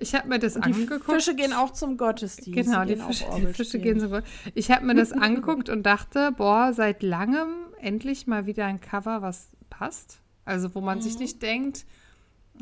Ich 0.00 0.14
habe 0.14 0.28
mir 0.28 0.38
das 0.38 0.56
und 0.56 0.64
angeguckt. 0.64 1.08
Die 1.08 1.12
Fische 1.12 1.34
gehen 1.34 1.52
auch 1.52 1.72
zum 1.72 1.96
Gottesdienst. 1.96 2.70
Genau, 2.70 2.84
die, 2.84 2.94
die 2.94 3.00
Fische, 3.00 3.26
die 3.36 3.46
Fische 3.46 3.78
gehen 3.78 3.98
zum 3.98 4.10
Gottesdienst. 4.10 4.56
Ich 4.56 4.70
habe 4.70 4.86
mir 4.86 4.94
das 4.94 5.12
angeguckt 5.12 5.68
und 5.68 5.84
dachte, 5.84 6.32
boah, 6.32 6.72
seit 6.72 7.02
langem 7.02 7.48
endlich 7.80 8.26
mal 8.26 8.46
wieder 8.46 8.66
ein 8.66 8.80
Cover, 8.80 9.22
was 9.22 9.50
passt. 9.70 10.20
Also 10.44 10.74
wo 10.74 10.80
man 10.80 10.98
mhm. 10.98 11.02
sich 11.02 11.18
nicht 11.18 11.42
denkt, 11.42 11.84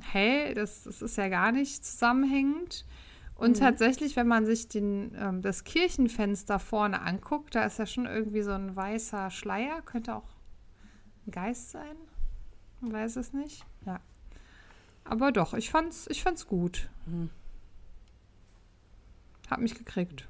hey, 0.03 0.55
das, 0.55 0.85
das, 0.85 1.03
ist 1.03 1.17
ja 1.17 1.29
gar 1.29 1.53
nicht 1.53 1.85
zusammenhängend. 1.85 2.85
Und 3.35 3.57
mhm. 3.57 3.61
tatsächlich, 3.61 4.17
wenn 4.17 4.27
man 4.27 4.47
sich 4.47 4.69
den, 4.69 5.15
ähm, 5.19 5.43
das 5.43 5.65
Kirchenfenster 5.65 6.59
vorne 6.59 7.03
anguckt, 7.03 7.55
da 7.55 7.65
ist 7.65 7.79
ja 7.79 7.87
schon 7.87 8.07
irgendwie 8.07 8.43
so 8.43 8.53
ein 8.53 8.75
weißer 8.75 9.31
Schleier. 9.31 9.83
Könnte 9.83 10.15
auch 10.15 10.29
ein 11.27 11.33
Geist 11.33 11.71
sein. 11.71 11.97
Man 12.81 12.93
weiß 12.93 13.17
es 13.17 13.33
nicht. 13.33 13.65
Ja. 13.85 14.01
Aber 15.09 15.33
doch, 15.33 15.55
ich 15.55 15.71
fand's, 15.71 16.07
ich 16.11 16.23
fand's 16.23 16.47
gut. 16.47 16.89
Mhm. 17.07 17.31
Hab 19.51 19.61
mich 19.61 19.75
gekriegt. 19.75 20.27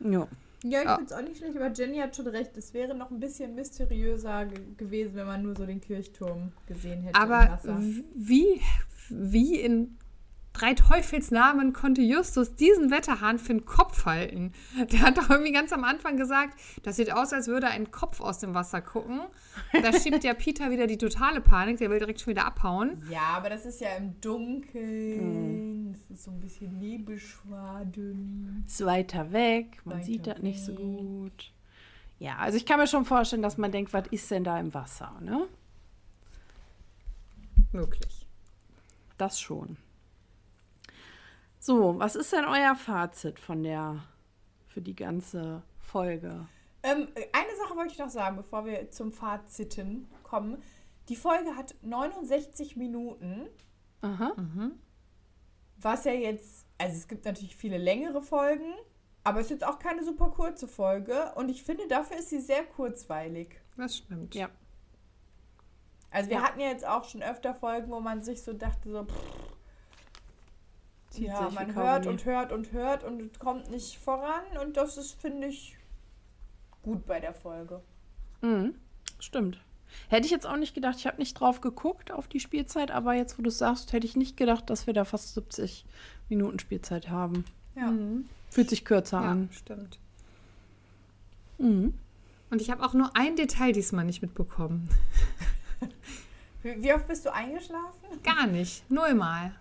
Ja. 0.00 0.26
Ja, 0.62 0.80
ich 0.80 0.84
ja. 0.84 0.96
finde 0.96 1.12
es 1.14 1.18
auch 1.18 1.22
nicht 1.22 1.38
schlecht, 1.38 1.56
aber 1.56 1.72
Jenny 1.72 1.98
hat 1.98 2.14
schon 2.16 2.26
recht. 2.26 2.56
Es 2.56 2.74
wäre 2.74 2.94
noch 2.94 3.10
ein 3.10 3.20
bisschen 3.20 3.54
mysteriöser 3.54 4.46
gewesen, 4.76 5.14
wenn 5.14 5.26
man 5.26 5.42
nur 5.42 5.56
so 5.56 5.64
den 5.64 5.80
Kirchturm 5.80 6.52
gesehen 6.66 7.02
hätte. 7.02 7.18
Aber 7.18 7.58
wie, 8.14 8.60
wie 9.08 9.60
in 9.60 9.96
drei 10.60 10.74
Teufelsnamen 10.74 11.72
konnte 11.72 12.02
Justus 12.02 12.54
diesen 12.54 12.90
Wetterhahn 12.90 13.38
für 13.38 13.54
den 13.54 13.64
Kopf 13.64 14.04
halten. 14.04 14.52
Der 14.92 15.00
hat 15.00 15.16
doch 15.16 15.30
irgendwie 15.30 15.52
ganz 15.52 15.72
am 15.72 15.84
Anfang 15.84 16.16
gesagt, 16.16 16.58
das 16.82 16.96
sieht 16.96 17.12
aus, 17.12 17.32
als 17.32 17.46
würde 17.48 17.68
ein 17.68 17.90
Kopf 17.90 18.20
aus 18.20 18.38
dem 18.38 18.52
Wasser 18.54 18.82
gucken. 18.82 19.20
Da 19.72 19.92
schiebt 19.92 20.22
ja 20.22 20.34
Peter 20.34 20.70
wieder 20.70 20.86
die 20.86 20.98
totale 20.98 21.40
Panik, 21.40 21.78
der 21.78 21.88
will 21.90 21.98
direkt 21.98 22.20
schon 22.20 22.32
wieder 22.32 22.44
abhauen. 22.46 23.02
Ja, 23.10 23.36
aber 23.36 23.48
das 23.48 23.64
ist 23.64 23.80
ja 23.80 23.96
im 23.96 24.20
Dunkeln. 24.20 25.88
Mhm. 25.88 25.92
Das 25.92 26.10
ist 26.10 26.24
so 26.24 26.30
ein 26.30 26.40
bisschen 26.40 26.78
Nebelschwaden. 26.78 28.64
Ist 28.66 28.84
weiter 28.84 29.32
weg, 29.32 29.80
man 29.84 29.96
weiter 29.96 30.04
sieht 30.04 30.26
das 30.26 30.40
nicht 30.40 30.60
so 30.62 30.74
gut. 30.74 31.52
Ja, 32.18 32.36
also 32.36 32.58
ich 32.58 32.66
kann 32.66 32.78
mir 32.78 32.86
schon 32.86 33.06
vorstellen, 33.06 33.42
dass 33.42 33.56
man 33.56 33.72
denkt, 33.72 33.94
was 33.94 34.06
ist 34.10 34.30
denn 34.30 34.44
da 34.44 34.60
im 34.60 34.74
Wasser, 34.74 35.16
ne? 35.22 35.46
Möglich. 37.72 38.26
Das 39.16 39.40
schon. 39.40 39.78
So, 41.62 41.98
was 41.98 42.16
ist 42.16 42.32
denn 42.32 42.46
euer 42.46 42.74
Fazit 42.74 43.38
von 43.38 43.62
der, 43.62 44.02
für 44.66 44.80
die 44.80 44.96
ganze 44.96 45.62
Folge? 45.78 46.48
Ähm, 46.82 47.08
eine 47.34 47.56
Sache 47.62 47.76
wollte 47.76 47.92
ich 47.92 47.98
noch 47.98 48.08
sagen, 48.08 48.36
bevor 48.36 48.64
wir 48.64 48.90
zum 48.90 49.12
Faziten 49.12 50.08
kommen. 50.22 50.62
Die 51.10 51.16
Folge 51.16 51.54
hat 51.56 51.74
69 51.82 52.76
Minuten, 52.76 53.46
Aha. 54.00 54.32
was 55.76 56.04
ja 56.04 56.12
jetzt, 56.12 56.66
also 56.78 56.96
es 56.96 57.08
gibt 57.08 57.26
natürlich 57.26 57.56
viele 57.56 57.76
längere 57.76 58.22
Folgen, 58.22 58.72
aber 59.22 59.40
es 59.40 59.46
ist 59.46 59.50
jetzt 59.50 59.66
auch 59.66 59.78
keine 59.78 60.02
super 60.02 60.30
kurze 60.30 60.66
Folge 60.66 61.32
und 61.34 61.50
ich 61.50 61.62
finde, 61.62 61.86
dafür 61.88 62.16
ist 62.18 62.30
sie 62.30 62.40
sehr 62.40 62.64
kurzweilig. 62.64 63.60
Das 63.76 63.98
stimmt. 63.98 64.34
Ja. 64.34 64.48
Also 66.10 66.30
wir 66.30 66.38
Ja. 66.38 66.42
hatten 66.44 66.60
ja 66.60 66.68
jetzt 66.68 66.86
auch 66.86 67.04
schon 67.04 67.22
öfter 67.22 67.54
Folgen, 67.54 67.90
wo 67.90 68.00
man 68.00 68.22
sich 68.22 68.42
so 68.42 68.52
dachte, 68.54 68.90
so, 68.90 69.04
pff, 69.04 69.52
Zieht 71.10 71.26
ja, 71.26 71.40
man 71.50 71.52
Kaugummi. 71.52 71.74
hört 71.74 72.06
und 72.06 72.24
hört 72.24 72.52
und 72.52 72.72
hört 72.72 73.04
und 73.04 73.20
es 73.32 73.38
kommt 73.38 73.70
nicht 73.70 73.98
voran 73.98 74.42
und 74.62 74.76
das 74.76 74.96
ist, 74.96 75.20
finde 75.20 75.48
ich, 75.48 75.76
gut 76.82 77.04
bei 77.06 77.18
der 77.20 77.34
Folge. 77.34 77.80
Mhm. 78.42 78.74
Stimmt. 79.18 79.60
Hätte 80.08 80.24
ich 80.26 80.30
jetzt 80.30 80.46
auch 80.46 80.56
nicht 80.56 80.72
gedacht. 80.74 80.96
Ich 80.98 81.06
habe 81.08 81.18
nicht 81.18 81.34
drauf 81.34 81.60
geguckt 81.60 82.12
auf 82.12 82.28
die 82.28 82.38
Spielzeit, 82.38 82.92
aber 82.92 83.14
jetzt, 83.14 83.38
wo 83.38 83.42
du 83.42 83.48
es 83.48 83.58
sagst, 83.58 83.92
hätte 83.92 84.06
ich 84.06 84.16
nicht 84.16 84.36
gedacht, 84.36 84.70
dass 84.70 84.86
wir 84.86 84.94
da 84.94 85.04
fast 85.04 85.34
70 85.34 85.84
Minuten 86.28 86.60
Spielzeit 86.60 87.08
haben. 87.10 87.44
Ja. 87.74 87.92
Fühlt 88.50 88.70
sich 88.70 88.84
kürzer 88.84 89.20
Ja, 89.20 89.30
an. 89.32 89.48
stimmt. 89.52 89.98
Mhm. 91.58 91.94
Und 92.50 92.62
ich 92.62 92.70
habe 92.70 92.84
auch 92.84 92.94
nur 92.94 93.16
ein 93.16 93.34
Detail 93.36 93.72
diesmal 93.72 94.04
nicht 94.04 94.22
mitbekommen. 94.22 94.88
Wie, 96.62 96.82
wie 96.82 96.92
oft 96.92 97.08
bist 97.08 97.24
du 97.24 97.32
eingeschlafen? 97.32 98.22
Gar 98.22 98.46
nicht. 98.46 98.88
Nullmal. 98.90 99.54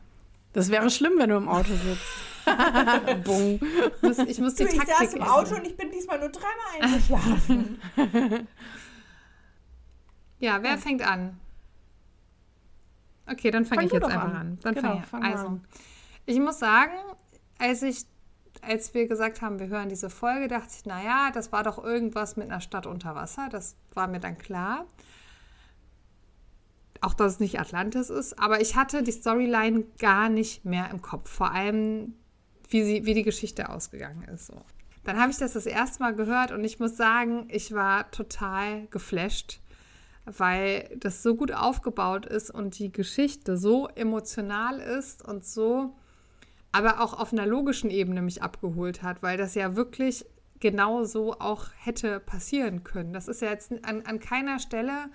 Das 0.53 0.69
wäre 0.69 0.89
schlimm, 0.89 1.13
wenn 1.17 1.29
du 1.29 1.35
im 1.37 1.47
Auto 1.47 1.73
sitzt. 1.73 2.03
Bung. 3.23 3.59
Ich 3.61 4.01
muss, 4.01 4.17
ich 4.17 4.39
muss 4.39 4.55
die 4.55 4.63
Du, 4.63 4.69
ich 4.69 4.77
Taktik 4.77 4.95
saß 4.97 5.13
im 5.13 5.21
ändern. 5.21 5.29
Auto 5.29 5.55
und 5.55 5.67
ich 5.67 5.77
bin 5.77 5.91
diesmal 5.91 6.19
nur 6.19 6.29
dreimal 6.29 6.81
eingeschlafen. 6.81 7.79
Ja, 10.41 10.63
wer 10.63 10.77
fängt 10.77 11.01
an? 11.01 11.37
Okay, 13.29 13.51
dann 13.51 13.65
fange 13.65 13.81
Fang 13.81 13.87
ich 13.87 13.93
jetzt 13.93 14.05
einfach 14.05 14.23
an. 14.23 14.35
an. 14.35 14.59
Dann 14.61 14.73
Genau, 14.73 15.01
fang 15.01 15.21
ich 15.21 15.27
an. 15.27 15.33
Also, 15.33 15.47
an. 15.47 15.65
ich 16.25 16.39
muss 16.39 16.59
sagen, 16.59 16.93
als 17.57 17.83
ich 17.83 18.05
als 18.61 18.93
wir 18.93 19.07
gesagt 19.07 19.41
haben, 19.41 19.59
wir 19.59 19.67
hören 19.67 19.89
diese 19.89 20.09
Folge, 20.09 20.47
dachte 20.47 20.69
ich, 20.77 20.85
naja, 20.85 21.29
das 21.33 21.51
war 21.51 21.63
doch 21.63 21.81
irgendwas 21.83 22.35
mit 22.35 22.49
einer 22.49 22.59
Stadt 22.61 22.87
unter 22.87 23.15
Wasser. 23.15 23.47
Das 23.49 23.75
war 23.93 24.07
mir 24.07 24.19
dann 24.19 24.37
klar. 24.37 24.85
Auch, 27.01 27.13
dass 27.13 27.33
es 27.33 27.39
nicht 27.39 27.59
Atlantis 27.59 28.09
ist. 28.09 28.37
Aber 28.39 28.61
ich 28.61 28.75
hatte 28.75 29.03
die 29.03 29.11
Storyline 29.11 29.85
gar 29.99 30.29
nicht 30.29 30.65
mehr 30.65 30.89
im 30.91 31.01
Kopf. 31.01 31.29
Vor 31.29 31.51
allem, 31.51 32.15
wie, 32.69 32.83
sie, 32.83 33.05
wie 33.05 33.13
die 33.13 33.23
Geschichte 33.23 33.69
ausgegangen 33.69 34.23
ist. 34.23 34.47
So. 34.47 34.61
Dann 35.03 35.19
habe 35.19 35.31
ich 35.31 35.37
das 35.37 35.53
das 35.53 35.65
erste 35.65 36.03
Mal 36.03 36.13
gehört 36.13 36.51
und 36.51 36.63
ich 36.63 36.79
muss 36.79 36.97
sagen, 36.97 37.47
ich 37.49 37.73
war 37.73 38.11
total 38.11 38.87
geflasht, 38.87 39.59
weil 40.25 40.89
das 40.97 41.23
so 41.23 41.35
gut 41.35 41.51
aufgebaut 41.51 42.25
ist 42.25 42.51
und 42.51 42.77
die 42.77 42.91
Geschichte 42.91 43.57
so 43.57 43.87
emotional 43.87 44.79
ist 44.79 45.27
und 45.27 45.45
so, 45.45 45.95
aber 46.71 47.01
auch 47.01 47.17
auf 47.17 47.33
einer 47.33 47.45
logischen 47.45 47.89
Ebene 47.89 48.21
mich 48.21 48.43
abgeholt 48.43 49.01
hat, 49.01 49.23
weil 49.23 49.37
das 49.37 49.55
ja 49.55 49.75
wirklich 49.75 50.25
genau 50.59 51.05
so 51.05 51.39
auch 51.39 51.67
hätte 51.77 52.19
passieren 52.19 52.83
können. 52.83 53.13
Das 53.13 53.27
ist 53.27 53.41
ja 53.41 53.49
jetzt 53.49 53.71
an, 53.85 54.03
an 54.05 54.19
keiner 54.19 54.59
Stelle, 54.59 55.09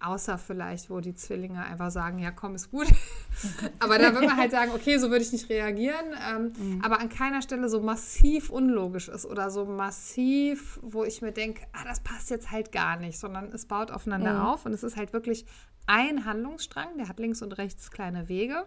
außer 0.00 0.38
vielleicht, 0.38 0.90
wo 0.90 1.00
die 1.00 1.14
Zwillinge 1.14 1.64
einfach 1.64 1.90
sagen, 1.90 2.18
ja 2.18 2.30
komm, 2.30 2.54
ist 2.54 2.70
gut. 2.70 2.86
aber 3.80 3.98
da 3.98 4.12
würde 4.14 4.26
man 4.26 4.36
halt 4.36 4.52
sagen, 4.52 4.72
okay, 4.72 4.98
so 4.98 5.10
würde 5.10 5.22
ich 5.22 5.32
nicht 5.32 5.48
reagieren. 5.48 6.06
Ähm, 6.30 6.80
Aber 6.82 7.00
an 7.00 7.08
keiner 7.08 7.42
Stelle 7.42 7.68
so 7.68 7.80
massiv 7.80 8.50
unlogisch 8.50 9.08
ist 9.08 9.26
oder 9.26 9.50
so 9.50 9.64
massiv, 9.64 10.78
wo 10.82 11.04
ich 11.04 11.20
mir 11.20 11.32
denke, 11.32 11.66
ah, 11.72 11.84
das 11.84 12.00
passt 12.00 12.30
jetzt 12.30 12.50
halt 12.50 12.70
gar 12.70 12.96
nicht, 12.96 13.18
sondern 13.18 13.46
es 13.52 13.66
baut 13.66 13.90
aufeinander 13.90 14.48
auf 14.48 14.66
und 14.66 14.72
es 14.72 14.82
ist 14.82 14.96
halt 14.96 15.12
wirklich 15.12 15.46
ein 15.86 16.24
Handlungsstrang, 16.24 16.98
der 16.98 17.08
hat 17.08 17.18
links 17.18 17.42
und 17.42 17.56
rechts 17.58 17.90
kleine 17.90 18.28
Wege. 18.28 18.66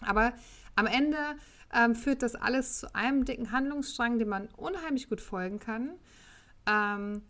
Aber 0.00 0.32
am 0.74 0.86
Ende 0.86 1.18
ähm, 1.74 1.94
führt 1.94 2.22
das 2.22 2.34
alles 2.34 2.78
zu 2.78 2.94
einem 2.94 3.24
dicken 3.24 3.50
Handlungsstrang, 3.50 4.18
dem 4.18 4.28
man 4.28 4.48
unheimlich 4.56 5.08
gut 5.08 5.20
folgen 5.20 5.58
kann. 5.58 5.90
Ähm, 6.66 7.22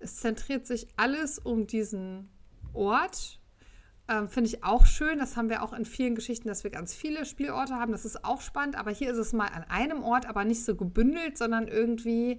es 0.00 0.16
zentriert 0.16 0.66
sich 0.66 0.88
alles 0.96 1.38
um 1.38 1.66
diesen 1.66 2.28
Ort. 2.74 3.40
Ähm, 4.10 4.28
Finde 4.28 4.48
ich 4.48 4.64
auch 4.64 4.86
schön. 4.86 5.18
Das 5.18 5.36
haben 5.36 5.50
wir 5.50 5.62
auch 5.62 5.72
in 5.72 5.84
vielen 5.84 6.14
Geschichten, 6.14 6.48
dass 6.48 6.64
wir 6.64 6.70
ganz 6.70 6.94
viele 6.94 7.26
Spielorte 7.26 7.74
haben. 7.74 7.92
Das 7.92 8.04
ist 8.06 8.24
auch 8.24 8.40
spannend. 8.40 8.76
Aber 8.76 8.90
hier 8.90 9.10
ist 9.10 9.18
es 9.18 9.32
mal 9.32 9.48
an 9.48 9.64
einem 9.68 10.02
Ort, 10.02 10.26
aber 10.26 10.44
nicht 10.44 10.64
so 10.64 10.74
gebündelt, 10.76 11.36
sondern 11.36 11.68
irgendwie 11.68 12.38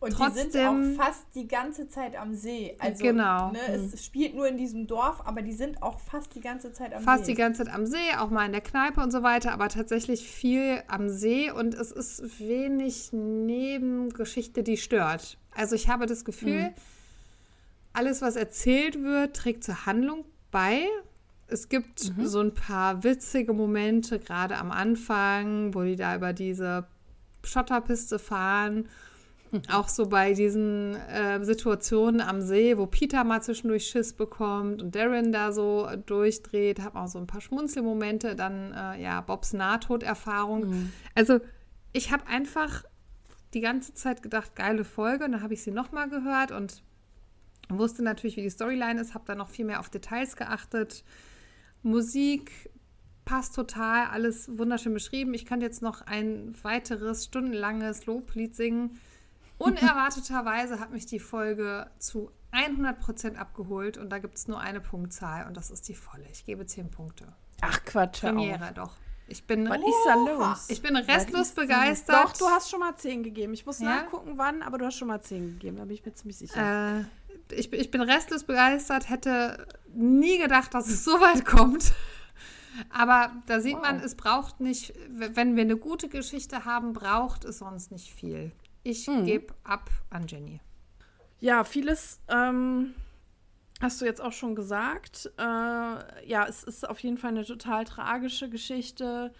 Und 0.00 0.12
die 0.12 0.16
Trotzdem- 0.16 0.50
sind 0.50 0.98
auch 0.98 1.04
fast 1.04 1.26
die 1.34 1.46
ganze 1.46 1.86
Zeit 1.86 2.16
am 2.16 2.34
See. 2.34 2.74
Also, 2.80 3.04
Genau. 3.04 3.52
Ne, 3.52 3.58
es 3.68 4.02
spielt 4.02 4.34
nur 4.34 4.48
in 4.48 4.56
diesem 4.56 4.86
Dorf, 4.86 5.20
aber 5.26 5.42
die 5.42 5.52
sind 5.52 5.82
auch 5.82 6.00
fast 6.00 6.34
die 6.34 6.40
ganze 6.40 6.72
Zeit 6.72 6.94
am 6.94 7.02
fast 7.02 7.26
See. 7.26 7.32
die 7.32 7.36
ganze 7.36 7.64
Zeit 7.66 7.74
am 7.74 7.84
See, 7.84 7.98
auch 8.18 8.30
mal 8.30 8.46
in 8.46 8.52
der 8.52 8.62
Kneipe 8.62 9.02
und 9.02 9.10
so 9.10 9.22
weiter, 9.22 9.52
aber 9.52 9.68
tatsächlich 9.68 10.26
viel 10.26 10.82
am 10.88 11.10
See 11.10 11.50
und 11.50 11.74
es 11.74 11.92
ist 11.92 12.40
wenig 12.40 13.12
Nebengeschichte, 13.12 14.62
die 14.62 14.76
stört. 14.78 15.36
Also 15.54 15.74
ich 15.74 15.88
habe 15.88 16.06
das 16.06 16.24
Gefühl, 16.24 16.72
alles, 17.92 18.22
was 18.22 18.36
erzählt 18.36 19.02
wird, 19.02 19.36
trägt 19.36 19.64
zur 19.64 19.86
Handlung 19.86 20.24
bei. 20.50 20.86
Es 21.48 21.68
gibt 21.68 21.98
so 21.98 22.40
ein 22.40 22.54
paar 22.54 23.02
witzige 23.02 23.52
Momente, 23.52 24.18
gerade 24.20 24.56
am 24.56 24.70
Anfang, 24.70 25.74
wo 25.74 25.82
die 25.82 25.96
da 25.96 26.14
über 26.14 26.32
diese 26.32 26.86
Schotterpiste 27.42 28.18
fahren. 28.18 28.88
Auch 29.68 29.88
so 29.88 30.06
bei 30.06 30.32
diesen 30.32 30.94
äh, 30.94 31.44
Situationen 31.44 32.20
am 32.20 32.40
See, 32.40 32.78
wo 32.78 32.86
Peter 32.86 33.24
mal 33.24 33.42
zwischendurch 33.42 33.88
Schiss 33.88 34.12
bekommt 34.12 34.80
und 34.80 34.94
Darren 34.94 35.32
da 35.32 35.50
so 35.50 35.88
durchdreht, 36.06 36.80
hat 36.80 36.94
auch 36.94 37.08
so 37.08 37.18
ein 37.18 37.26
paar 37.26 37.40
Schmunzelmomente. 37.40 38.36
Dann, 38.36 38.72
äh, 38.72 39.02
ja, 39.02 39.20
Bobs 39.20 39.52
Nahtoderfahrung. 39.52 40.90
Also, 41.16 41.40
ich 41.92 42.12
habe 42.12 42.28
einfach 42.28 42.84
die 43.52 43.60
ganze 43.60 43.92
Zeit 43.94 44.22
gedacht, 44.22 44.54
geile 44.54 44.84
Folge. 44.84 45.24
Und 45.24 45.32
dann 45.32 45.42
habe 45.42 45.54
ich 45.54 45.64
sie 45.64 45.72
nochmal 45.72 46.08
gehört 46.08 46.52
und 46.52 46.84
wusste 47.78 48.02
natürlich, 48.02 48.36
wie 48.36 48.42
die 48.42 48.50
Storyline 48.50 49.00
ist, 49.00 49.14
habe 49.14 49.24
dann 49.26 49.38
noch 49.38 49.48
viel 49.48 49.64
mehr 49.64 49.80
auf 49.80 49.90
Details 49.90 50.36
geachtet. 50.36 51.04
Musik 51.82 52.70
passt 53.24 53.54
total, 53.54 54.06
alles 54.08 54.58
wunderschön 54.58 54.92
beschrieben. 54.92 55.34
Ich 55.34 55.46
könnte 55.46 55.64
jetzt 55.66 55.82
noch 55.82 56.02
ein 56.02 56.54
weiteres 56.62 57.24
stundenlanges 57.26 58.06
Loblied 58.06 58.54
singen. 58.56 58.98
Unerwarteterweise 59.58 60.80
hat 60.80 60.90
mich 60.90 61.06
die 61.06 61.20
Folge 61.20 61.90
zu 61.98 62.30
100% 62.52 63.36
abgeholt 63.36 63.98
und 63.98 64.10
da 64.10 64.18
gibt 64.18 64.36
es 64.36 64.48
nur 64.48 64.58
eine 64.58 64.80
Punktzahl 64.80 65.46
und 65.46 65.56
das 65.56 65.70
ist 65.70 65.88
die 65.88 65.94
volle. 65.94 66.24
Ich 66.32 66.44
gebe 66.44 66.66
10 66.66 66.90
Punkte. 66.90 67.26
Ach 67.60 67.84
Quatsch, 67.84 68.22
hör 68.22 68.30
auf. 68.30 68.36
Premiere 68.36 68.72
doch. 68.74 68.96
Ich 69.28 69.44
bin, 69.46 69.68
Was 69.68 69.78
ist 69.78 70.06
da 70.06 70.14
los? 70.14 70.70
ich 70.70 70.82
bin 70.82 70.96
restlos 70.96 71.52
begeistert. 71.52 72.16
Doch, 72.24 72.32
du 72.36 72.46
hast 72.46 72.68
schon 72.68 72.80
mal 72.80 72.96
10 72.96 73.22
gegeben. 73.22 73.52
Ich 73.52 73.64
muss 73.64 73.78
Ja? 73.78 73.86
nachgucken, 74.02 74.32
wann, 74.36 74.62
aber 74.62 74.78
du 74.78 74.86
hast 74.86 74.96
schon 74.96 75.06
mal 75.06 75.20
10 75.22 75.52
gegeben. 75.52 75.76
Da 75.76 75.84
bin 75.84 75.94
ich 75.94 76.04
mir 76.04 76.12
ziemlich 76.12 76.38
sicher. 76.38 76.98
Äh, 77.00 77.04
ich, 77.52 77.70
bin- 77.70 77.80
ich 77.80 77.90
bin 77.90 78.00
restlos 78.00 78.44
begeistert, 78.44 79.08
hätte 79.08 79.66
nie 79.92 80.38
gedacht, 80.38 80.74
dass 80.74 80.88
es 80.88 81.04
so 81.04 81.12
weit 81.20 81.44
kommt. 81.44 81.92
Aber 82.88 83.32
da 83.46 83.60
sieht 83.60 83.80
man, 83.80 84.00
es 84.00 84.14
braucht 84.14 84.60
nicht, 84.60 84.94
wenn 85.08 85.56
wir 85.56 85.62
eine 85.62 85.76
gute 85.76 86.08
Geschichte 86.08 86.64
haben, 86.64 86.92
braucht 86.92 87.44
es 87.44 87.58
sonst 87.58 87.90
nicht 87.90 88.12
viel. 88.12 88.52
Ich 88.82 89.06
gebe 89.06 89.54
ab 89.64 89.90
an 90.08 90.26
Jenny. 90.26 90.60
Ja, 91.40 91.64
vieles 91.64 92.20
ähm, 92.28 92.94
hast 93.82 94.00
du 94.00 94.04
jetzt 94.06 94.20
auch 94.22 94.32
schon 94.32 94.54
gesagt. 94.54 95.30
Äh, 95.36 95.42
ja, 95.42 96.46
es 96.48 96.62
ist 96.64 96.88
auf 96.88 96.98
jeden 97.00 97.18
Fall 97.18 97.30
eine 97.30 97.44
total 97.44 97.84
tragische 97.84 98.48
Geschichte, 98.48 99.32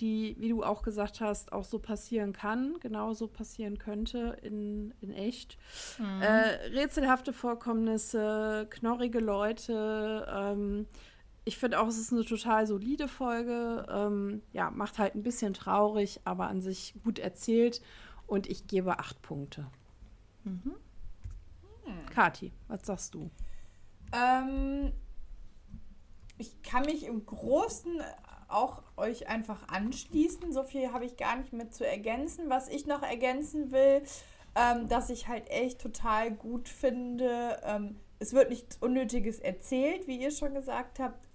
die, 0.00 0.36
wie 0.38 0.48
du 0.48 0.62
auch 0.62 0.82
gesagt 0.82 1.20
hast, 1.20 1.52
auch 1.52 1.64
so 1.64 1.78
passieren 1.78 2.32
kann, 2.32 2.78
genauso 2.80 3.26
passieren 3.26 3.78
könnte 3.78 4.36
in, 4.42 4.94
in 5.00 5.12
echt. 5.12 5.58
Äh, 6.20 6.68
rätselhafte 6.70 7.32
Vorkommnisse, 7.32 8.66
knorrige 8.70 9.20
Leute. 9.20 10.26
Ähm, 10.30 10.86
ich 11.44 11.58
finde 11.58 11.80
auch, 11.80 11.88
es 11.88 11.98
ist 11.98 12.12
eine 12.12 12.24
total 12.24 12.66
solide 12.66 13.08
Folge. 13.08 13.86
Ähm, 13.90 14.42
ja, 14.52 14.70
macht 14.70 14.98
halt 14.98 15.14
ein 15.14 15.22
bisschen 15.22 15.54
traurig, 15.54 16.20
aber 16.24 16.48
an 16.48 16.60
sich 16.60 16.94
gut 17.04 17.18
erzählt. 17.18 17.80
Und 18.26 18.46
ich 18.46 18.66
gebe 18.66 18.98
acht 18.98 19.22
Punkte. 19.22 19.66
Kati, 22.14 22.52
was 22.68 22.84
sagst 22.84 23.14
du? 23.14 23.30
Ähm, 24.12 24.92
ich 26.36 26.62
kann 26.62 26.84
mich 26.84 27.04
im 27.04 27.24
Großen 27.24 28.00
auch 28.48 28.82
euch 28.96 29.28
einfach 29.28 29.68
anschließen. 29.68 30.52
So 30.52 30.64
viel 30.64 30.92
habe 30.92 31.04
ich 31.04 31.16
gar 31.16 31.36
nicht 31.36 31.52
mehr 31.52 31.70
zu 31.70 31.86
ergänzen. 31.86 32.48
Was 32.48 32.68
ich 32.68 32.86
noch 32.86 33.02
ergänzen 33.02 33.70
will, 33.70 34.02
ähm, 34.56 34.88
dass 34.88 35.10
ich 35.10 35.28
halt 35.28 35.48
echt 35.50 35.80
total 35.80 36.30
gut 36.32 36.68
finde, 36.68 37.60
ähm, 37.64 38.00
es 38.18 38.32
wird 38.32 38.50
nichts 38.50 38.76
Unnötiges 38.80 39.38
erzählt, 39.38 40.08
wie 40.08 40.16
ihr 40.16 40.32
schon 40.32 40.54
gesagt 40.54 40.98
habt. 40.98 41.28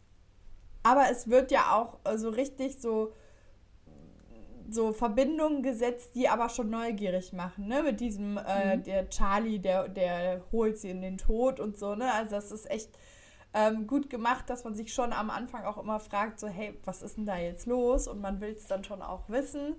Aber 0.84 1.10
es 1.10 1.30
wird 1.30 1.52
ja 1.52 1.76
auch 1.78 2.00
so 2.18 2.30
richtig 2.30 2.82
so 2.82 3.14
so 4.70 4.94
Verbindungen 4.94 5.62
gesetzt, 5.62 6.16
die 6.16 6.30
aber 6.30 6.50
schon 6.50 6.70
neugierig 6.70 7.34
machen, 7.34 7.68
ne? 7.68 7.84
Mit 7.84 8.00
diesem, 8.00 8.38
äh, 8.38 8.78
der 8.78 9.10
Charlie, 9.10 9.60
der, 9.60 9.88
der 9.88 10.42
holt 10.52 10.78
sie 10.78 10.90
in 10.90 11.02
den 11.02 11.18
Tod 11.18 11.60
und 11.60 11.78
so, 11.78 11.96
ne? 11.96 12.12
Also 12.14 12.32
das 12.32 12.52
ist 12.52 12.70
echt 12.72 12.90
ähm, 13.54 13.88
gut 13.88 14.10
gemacht, 14.10 14.50
dass 14.50 14.64
man 14.64 14.74
sich 14.74 14.94
schon 14.94 15.14
am 15.14 15.30
Anfang 15.30 15.64
auch 15.66 15.78
immer 15.78 16.00
fragt, 16.00 16.40
so, 16.40 16.48
hey, 16.48 16.80
was 16.86 17.02
ist 17.02 17.18
denn 17.18 17.26
da 17.26 17.38
jetzt 17.38 17.66
los? 17.68 18.08
Und 18.08 18.22
man 18.22 18.42
will 18.42 18.52
es 18.52 18.66
dann 18.68 18.84
schon 18.84 19.02
auch 19.02 19.30
wissen. 19.30 19.76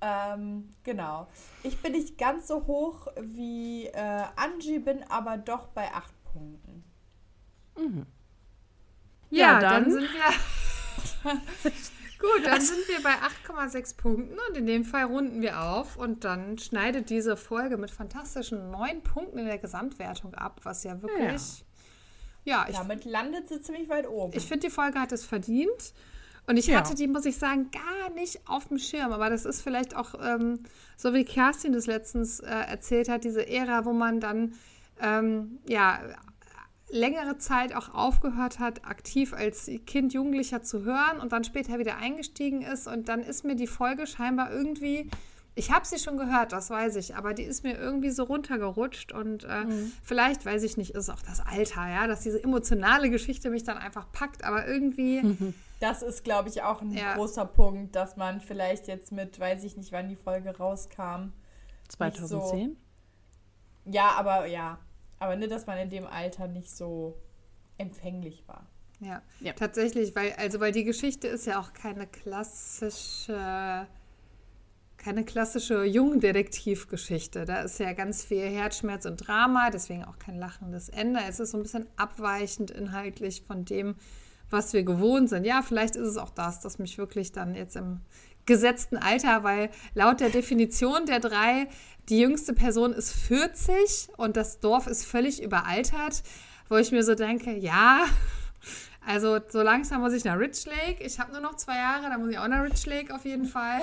Ähm, 0.00 0.70
genau. 0.84 1.26
Ich 1.62 1.80
bin 1.82 1.92
nicht 1.92 2.16
ganz 2.18 2.46
so 2.48 2.66
hoch 2.66 3.08
wie 3.20 3.86
äh, 3.86 4.24
Angie, 4.36 4.78
bin 4.78 5.02
aber 5.10 5.36
doch 5.36 5.66
bei 5.68 5.92
acht 5.92 6.14
Punkten. 6.32 6.84
Ja, 9.30 9.54
Ja, 9.54 9.60
dann, 9.60 9.84
dann- 9.84 9.92
sind 9.92 10.02
wir. 10.02 11.32
Gut, 12.20 12.44
dann 12.44 12.60
sind 12.60 12.86
wir 12.88 13.02
bei 13.02 13.14
8,6 13.14 13.96
Punkten 13.96 14.36
und 14.48 14.56
in 14.56 14.66
dem 14.66 14.84
Fall 14.84 15.04
runden 15.04 15.40
wir 15.40 15.62
auf 15.62 15.96
und 15.96 16.24
dann 16.24 16.58
schneidet 16.58 17.08
diese 17.08 17.34
Folge 17.34 17.78
mit 17.78 17.90
fantastischen 17.90 18.70
9 18.70 19.02
Punkten 19.02 19.38
in 19.38 19.46
der 19.46 19.56
Gesamtwertung 19.56 20.34
ab, 20.34 20.60
was 20.64 20.84
ja 20.84 21.00
wirklich. 21.00 21.64
Ja, 22.44 22.66
ich, 22.68 22.76
Damit 22.76 23.04
landet 23.04 23.48
sie 23.48 23.60
ziemlich 23.60 23.88
weit 23.88 24.08
oben. 24.08 24.32
ich 24.36 24.46
finde, 24.46 24.66
die 24.66 24.72
Folge 24.72 24.98
hat 25.00 25.12
es 25.12 25.24
verdient. 25.24 25.92
Und 26.46 26.56
ich 26.56 26.66
Ja. 26.66 26.78
hatte 26.78 26.94
die, 26.94 27.06
muss 27.06 27.26
ich 27.26 27.36
sagen, 27.36 27.70
gar 27.70 28.10
nicht 28.14 28.40
auf 28.48 28.68
dem 28.68 28.78
Schirm. 28.78 29.12
Aber 29.12 29.30
das 29.30 29.44
ist 29.44 29.62
vielleicht 29.62 29.94
auch, 29.94 30.14
ähm, 30.20 30.60
so 30.96 31.12
wie 31.14 31.24
Kerstin 31.24 31.72
das 31.72 31.86
letztens 31.86 32.40
äh, 32.40 32.46
erzählt 32.48 33.08
hat, 33.08 33.24
diese 33.24 33.46
Ära, 33.48 33.84
wo 33.84 33.92
man 33.92 34.18
dann 34.20 34.54
ähm, 35.00 35.58
ja 35.68 36.00
längere 36.92 37.38
Zeit 37.38 37.72
auch 37.74 37.94
aufgehört 37.94 38.58
hat, 38.58 38.84
aktiv 38.84 39.32
als 39.32 39.70
Kind, 39.86 40.12
Jugendlicher 40.12 40.62
zu 40.62 40.82
hören 40.84 41.20
und 41.20 41.30
dann 41.32 41.44
später 41.44 41.78
wieder 41.78 41.98
eingestiegen 41.98 42.62
ist. 42.62 42.88
Und 42.88 43.08
dann 43.08 43.20
ist 43.20 43.44
mir 43.44 43.54
die 43.54 43.68
Folge 43.68 44.06
scheinbar 44.08 44.50
irgendwie, 44.50 45.08
ich 45.60 45.70
habe 45.70 45.86
sie 45.86 45.98
schon 45.98 46.16
gehört, 46.16 46.52
das 46.52 46.70
weiß 46.70 46.96
ich, 46.96 47.14
aber 47.16 47.34
die 47.34 47.42
ist 47.44 47.62
mir 47.64 47.76
irgendwie 47.78 48.10
so 48.10 48.24
runtergerutscht. 48.24 49.12
Und 49.12 49.44
äh, 49.44 49.64
vielleicht, 50.02 50.44
weiß 50.46 50.62
ich 50.64 50.76
nicht, 50.76 50.90
ist 50.94 51.08
auch 51.10 51.22
das 51.22 51.40
Alter, 51.40 51.88
ja, 51.88 52.06
dass 52.06 52.20
diese 52.22 52.42
emotionale 52.42 53.10
Geschichte 53.10 53.50
mich 53.50 53.62
dann 53.64 53.78
einfach 53.78 54.10
packt. 54.12 54.42
Aber 54.44 54.66
irgendwie, 54.66 55.54
Das 55.80 56.02
ist, 56.02 56.24
glaube 56.24 56.48
ich, 56.50 56.62
auch 56.62 56.82
ein 56.82 56.92
Ja. 56.92 57.14
großer 57.14 57.46
Punkt, 57.46 57.94
dass 57.96 58.16
man 58.16 58.40
vielleicht 58.40 58.86
jetzt 58.88 59.12
mit, 59.12 59.38
weiß 59.40 59.64
ich 59.64 59.76
nicht, 59.76 59.92
wann 59.92 60.08
die 60.08 60.16
Folge 60.16 60.56
rauskam. 60.56 61.32
2010? 61.88 62.76
Ja, 63.86 64.10
aber 64.16 64.46
ja. 64.46 64.78
Aber 65.18 65.36
nicht, 65.36 65.50
dass 65.50 65.66
man 65.66 65.78
in 65.78 65.90
dem 65.90 66.06
Alter 66.06 66.48
nicht 66.48 66.70
so 66.70 67.18
empfänglich 67.78 68.44
war. 68.46 68.66
Ja, 69.00 69.22
Ja. 69.40 69.54
tatsächlich, 69.54 70.14
weil, 70.14 70.32
also 70.34 70.60
weil 70.60 70.72
die 70.72 70.84
Geschichte 70.84 71.26
ist 71.28 71.46
ja 71.46 71.58
auch 71.60 71.72
keine 71.72 72.06
klassische, 72.06 73.86
keine 75.00 75.24
klassische 75.24 75.84
Jungdetektivgeschichte. 75.84 77.46
Da 77.46 77.62
ist 77.62 77.80
ja 77.80 77.94
ganz 77.94 78.22
viel 78.22 78.42
Herzschmerz 78.42 79.06
und 79.06 79.16
Drama, 79.26 79.70
deswegen 79.70 80.04
auch 80.04 80.18
kein 80.18 80.38
lachendes 80.38 80.90
Ende. 80.90 81.20
Es 81.26 81.40
ist 81.40 81.52
so 81.52 81.58
ein 81.58 81.62
bisschen 81.62 81.86
abweichend 81.96 82.70
inhaltlich 82.70 83.42
von 83.46 83.64
dem, 83.64 83.94
was 84.50 84.74
wir 84.74 84.82
gewohnt 84.82 85.30
sind. 85.30 85.44
Ja, 85.44 85.62
vielleicht 85.62 85.96
ist 85.96 86.06
es 86.06 86.16
auch 86.18 86.30
das, 86.30 86.60
das 86.60 86.78
mich 86.78 86.98
wirklich 86.98 87.32
dann 87.32 87.54
jetzt 87.54 87.76
im 87.76 88.00
gesetzten 88.44 88.98
Alter, 88.98 89.42
weil 89.42 89.70
laut 89.94 90.20
der 90.20 90.28
Definition 90.28 91.06
der 91.06 91.20
drei, 91.20 91.68
die 92.10 92.20
jüngste 92.20 92.52
Person 92.52 92.92
ist 92.92 93.12
40 93.12 94.10
und 94.18 94.36
das 94.36 94.60
Dorf 94.60 94.86
ist 94.86 95.06
völlig 95.06 95.42
überaltert, 95.42 96.22
wo 96.68 96.76
ich 96.76 96.92
mir 96.92 97.04
so 97.04 97.14
denke, 97.14 97.56
ja, 97.56 98.04
also 99.06 99.40
so 99.48 99.62
langsam 99.62 100.02
muss 100.02 100.12
ich 100.12 100.24
nach 100.24 100.38
Rich 100.38 100.66
Lake. 100.66 101.02
Ich 101.02 101.18
habe 101.18 101.32
nur 101.32 101.40
noch 101.40 101.56
zwei 101.56 101.76
Jahre, 101.76 102.10
da 102.10 102.18
muss 102.18 102.30
ich 102.30 102.38
auch 102.38 102.48
nach 102.48 102.62
Rich 102.62 102.84
Lake 102.84 103.14
auf 103.14 103.24
jeden 103.24 103.46
Fall. 103.46 103.80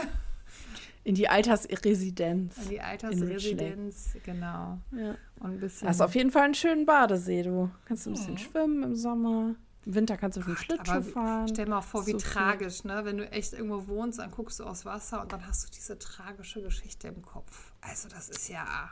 In 1.08 1.16
die 1.16 1.30
Altersresidenz. 1.30 2.58
In 2.58 2.70
die 2.70 2.82
Altersresidenz, 2.82 4.18
genau. 4.26 4.78
Ja. 4.91 5.16
Und 5.39 5.51
ein 5.51 5.60
bisschen. 5.62 5.88
Hast 5.88 6.01
auf 6.01 6.14
jeden 6.16 6.32
Fall 6.32 6.43
einen 6.43 6.53
schönen 6.53 6.86
Badesee, 6.86 7.43
du. 7.43 7.72
Kannst 7.86 8.05
du 8.05 8.10
ein 8.10 8.14
bisschen 8.16 8.38
schwimmen 8.38 8.84
im 8.84 8.93
Sommer. 8.93 9.55
Im 9.86 9.95
Winter 9.95 10.18
kannst 10.18 10.36
du 10.36 10.41
mit 10.41 10.49
dem 10.49 10.58
Schlittschuh 10.58 11.01
fahren. 11.01 11.47
stell 11.47 11.66
mal 11.66 11.80
vor, 11.80 12.05
wie 12.08 12.12
So 12.12 12.18
tragisch, 12.18 12.84
ne? 12.84 13.05
Wenn 13.05 13.20
du 13.20 13.32
echt 13.32 13.53
irgendwo 13.53 13.88
wohnst, 13.88 14.20
dann 14.20 14.32
guckst 14.32 14.60
du 14.60 14.66
aufs 14.66 14.84
Wasser 14.84 15.22
und 15.22 15.32
dann 15.32 15.47
hast 15.47 15.66
du 15.66 15.72
diese 15.72 15.97
tragische 15.97 16.62
Geschichte 16.62 17.08
im 17.08 17.22
Kopf. 17.22 17.72
Also 17.80 18.10
das 18.10 18.28
ist 18.28 18.49
ja. 18.49 18.89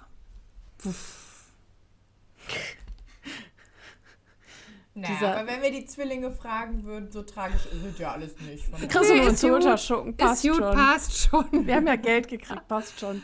Naja, 4.97 5.13
Dieser- 5.13 5.37
aber 5.37 5.47
wenn 5.49 5.61
wir 5.61 5.71
die 5.71 5.85
Zwillinge 5.85 6.31
fragen 6.31 6.85
würden, 6.85 7.11
so 7.11 7.21
tragisch 7.23 7.65
ist 7.65 7.83
es 7.83 7.99
ja 7.99 8.13
alles 8.13 8.39
nicht. 8.39 8.65
Von 8.65 8.79
Kriegst 8.79 8.95
du 8.95 9.13
nur 9.13 9.23
einen 9.25 9.33
ist 9.33 9.41
gut. 9.41 9.49
Schulterschuppen, 9.51 10.15
passt 10.15 10.43
gut, 10.43 10.55
schon. 10.55 10.73
passt 10.73 11.17
schon. 11.17 11.67
Wir 11.67 11.75
haben 11.75 11.87
ja 11.87 11.95
Geld 11.97 12.29
gekriegt, 12.29 12.65
passt 12.69 12.97
schon. 13.01 13.21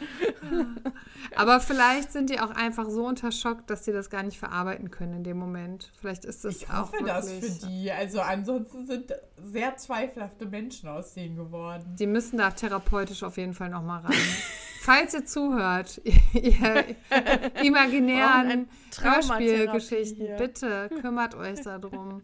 Aber 1.36 1.62
vielleicht 1.62 2.12
sind 2.12 2.30
die 2.30 2.42
auch 2.42 2.50
einfach 2.52 2.90
so 2.90 3.06
unter 3.06 3.32
Schock, 3.32 3.66
dass 3.68 3.86
sie 3.86 3.94
das 3.94 4.10
gar 4.10 4.22
nicht 4.24 4.38
verarbeiten 4.38 4.92
können 4.92 5.14
in 5.14 5.24
dem 5.24 5.38
Moment. 5.38 5.92
Vielleicht 5.98 6.26
ist 6.26 6.44
das 6.44 6.58
ich 6.58 6.70
auch 6.70 6.92
hoffe 6.92 7.04
das 7.06 7.30
wirklich. 7.32 7.54
für 7.62 7.68
die. 7.68 7.90
Also 7.92 8.20
ansonsten 8.20 8.86
sind 8.86 9.14
sehr 9.42 9.78
zweifelhafte 9.78 10.48
Menschen 10.48 10.90
aus 10.90 11.14
denen 11.14 11.38
geworden. 11.38 11.96
Die 11.98 12.08
müssen 12.08 12.38
da 12.38 12.52
therapeutisch 12.52 13.24
auf 13.24 13.38
jeden 13.38 13.54
Fall 13.54 13.70
nochmal 13.70 14.02
ran. 14.02 14.14
Falls 14.84 15.14
ihr 15.14 15.26
zuhört, 15.26 16.02
ihr 16.34 16.96
imaginären 17.64 18.68
Hörspielgeschichten, 19.00 20.38
bitte 20.38 20.90
kümmert 21.02 21.36
euch 21.36 21.62
darum. 21.62 22.24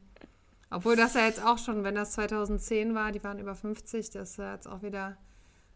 Obwohl 0.71 0.95
das 0.95 1.13
ja 1.13 1.27
jetzt 1.27 1.45
auch 1.45 1.59
schon, 1.59 1.83
wenn 1.83 1.93
das 1.93 2.13
2010 2.13 2.95
war, 2.95 3.11
die 3.11 3.23
waren 3.23 3.37
über 3.37 3.53
50, 3.53 4.09
das 4.09 4.31
ist 4.31 4.37
ja 4.37 4.55
jetzt 4.55 4.67
auch 4.67 4.81
wieder, 4.81 5.17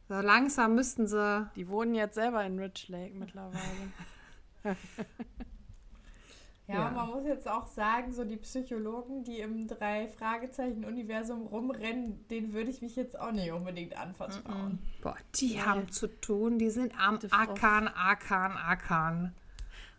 so 0.09 0.15
langsam 0.15 0.73
müssten 0.73 1.05
sie, 1.05 1.47
Die 1.55 1.69
wohnen 1.69 1.93
jetzt 1.93 2.15
selber 2.15 2.43
in 2.43 2.57
Rich 2.57 2.89
Lake 2.89 3.13
mittlerweile. 3.13 3.61
Ja, 6.71 6.85
Ja. 6.85 6.91
man 6.91 7.09
muss 7.09 7.25
jetzt 7.25 7.47
auch 7.47 7.67
sagen, 7.67 8.13
so 8.13 8.23
die 8.23 8.37
Psychologen, 8.37 9.23
die 9.23 9.39
im 9.39 9.67
Drei-Fragezeichen-Universum 9.67 11.47
rumrennen, 11.47 12.27
denen 12.29 12.53
würde 12.53 12.69
ich 12.69 12.81
mich 12.81 12.95
jetzt 12.95 13.19
auch 13.19 13.31
nicht 13.31 13.51
unbedingt 13.51 13.97
anvertrauen. 13.97 14.79
boah, 15.01 15.15
die 15.35 15.55
Ja. 15.55 15.65
haben 15.65 15.91
zu 15.91 16.07
tun, 16.07 16.57
die 16.59 16.69
sind 16.69 16.93
am 16.99 17.19
Die 17.19 17.31
Ackern, 17.31 17.87
Ackern, 17.89 18.53
Ackern. 18.57 19.33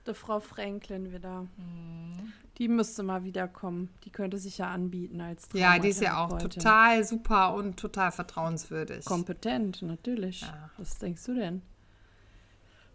Die 0.06 0.14
Frau 0.14 0.40
Franklin 0.40 1.12
wieder. 1.12 1.42
Mhm. 1.56 2.32
Die 2.58 2.68
müsste 2.68 3.02
mal 3.02 3.24
wiederkommen. 3.24 3.88
Die 4.04 4.10
könnte 4.10 4.38
sich 4.38 4.58
ja 4.58 4.68
anbieten 4.70 5.20
als 5.20 5.48
Ja, 5.54 5.78
die 5.78 5.88
ist 5.88 6.00
ja 6.02 6.18
auch 6.24 6.38
total 6.38 7.02
super 7.04 7.54
und 7.54 7.78
total 7.78 8.12
vertrauenswürdig. 8.12 9.04
kompetent, 9.04 9.82
natürlich. 9.82 10.42
Ja. 10.42 10.70
Was 10.76 10.98
denkst 10.98 11.24
du 11.24 11.34
denn? 11.34 11.62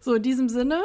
So, 0.00 0.14
in 0.14 0.22
diesem 0.22 0.48
Sinne, 0.48 0.82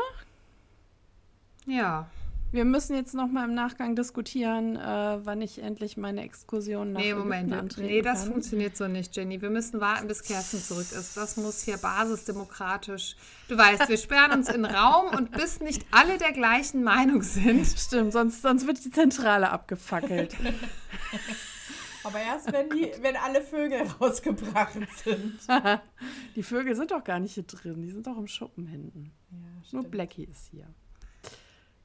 Ja. 1.65 2.07
Wir 2.53 2.65
müssen 2.65 2.95
jetzt 2.95 3.13
noch 3.15 3.27
mal 3.27 3.45
im 3.49 3.55
Nachgang 3.55 3.95
diskutieren, 3.95 4.75
äh, 4.75 5.19
wann 5.25 5.41
ich 5.41 5.59
endlich 5.61 5.97
meine 5.97 6.21
Exkursion 6.21 6.93
nach 6.93 6.99
Nee, 7.01 7.07
Ägypten 7.07 7.23
Moment. 7.23 7.53
antreten 7.53 7.87
Nee, 7.87 8.01
das 8.01 8.21
kann. 8.21 8.33
funktioniert 8.33 8.77
so 8.77 8.87
nicht, 8.87 9.15
Jenny. 9.15 9.41
Wir 9.41 9.49
müssen 9.49 9.81
warten, 9.81 10.07
bis 10.07 10.21
Kerstin 10.23 10.59
zurück 10.59 10.91
ist. 10.91 11.17
Das 11.17 11.35
muss 11.37 11.63
hier 11.63 11.77
basisdemokratisch. 11.77 13.15
Du 13.47 13.57
weißt, 13.57 13.89
wir 13.89 13.97
sperren 13.97 14.31
uns 14.31 14.49
in 14.49 14.63
den 14.63 14.65
Raum 14.73 15.15
und 15.15 15.31
bis 15.31 15.59
nicht 15.59 15.85
alle 15.91 16.17
der 16.17 16.31
gleichen 16.31 16.83
Meinung 16.83 17.23
sind. 17.23 17.65
Stimmt, 17.65 18.13
sonst, 18.13 18.41
sonst 18.41 18.67
wird 18.67 18.85
die 18.85 18.91
Zentrale 18.91 19.49
abgefackelt. 19.49 20.35
Aber 22.05 22.19
erst 22.19 22.51
wenn, 22.51 22.69
die, 22.69 22.91
wenn 23.01 23.15
alle 23.15 23.41
Vögel 23.41 23.81
rausgebracht 23.99 24.77
sind. 25.03 25.39
die 26.35 26.43
Vögel 26.43 26.75
sind 26.75 26.91
doch 26.91 27.03
gar 27.03 27.19
nicht 27.19 27.33
hier 27.33 27.43
drin, 27.43 27.81
die 27.81 27.91
sind 27.91 28.05
doch 28.05 28.17
im 28.17 28.27
Schuppen 28.27 28.67
hinten. 28.67 29.11
Ja, 29.31 29.37
Nur. 29.71 29.83
Blackie 29.85 30.25
ist 30.25 30.47
hier. 30.51 30.67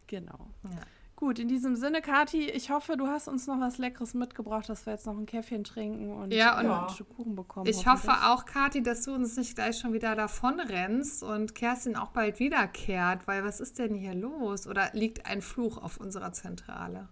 Genau. 0.09 0.51
Ja. 0.65 0.81
Gut, 1.17 1.41
in 1.41 1.49
diesem 1.49 1.75
Sinne, 1.75 2.01
Kathi, 2.01 2.49
ich 2.49 2.71
hoffe, 2.71 2.97
du 2.97 3.09
hast 3.09 3.27
uns 3.27 3.49
noch 3.49 3.59
was 3.59 3.79
Leckeres 3.79 4.15
mitgebracht, 4.15 4.69
dass 4.69 4.87
wir 4.87 4.93
jetzt 4.93 5.05
noch 5.05 5.19
ein 5.19 5.27
Käffchen 5.27 5.65
trinken 5.65 6.13
und, 6.13 6.33
Ja, 6.33 6.59
und- 6.61 6.67
äh, 6.67 6.71
ein 6.71 6.89
Stück 6.91 7.09
Kuchen 7.17 7.35
bekommen. 7.35 7.67
Ich 7.69 7.87
hoffe 7.89 8.13
auch, 8.27 8.45
Kathi, 8.45 8.85
dass 8.85 9.03
du 9.03 9.15
uns 9.15 9.37
nicht 9.37 9.57
gleich 9.57 9.79
schon 9.79 9.93
wieder 9.93 10.15
davon 10.15 10.61
rennst 10.61 11.25
und 11.25 11.57
Kerstin 11.57 11.97
auch 11.97 12.11
bald 12.11 12.39
wiederkehrt, 12.39 13.27
weil 13.27 13.43
was 13.45 13.59
ist 13.59 13.81
denn 13.81 13.95
hier 13.97 14.15
los? 14.15 14.69
Oder 14.69 14.91
liegt 14.93 15.27
ein 15.27 15.43
Fluch 15.43 15.79
auf 15.79 15.97
unserer 15.99 16.33
Zentrale? 16.33 17.09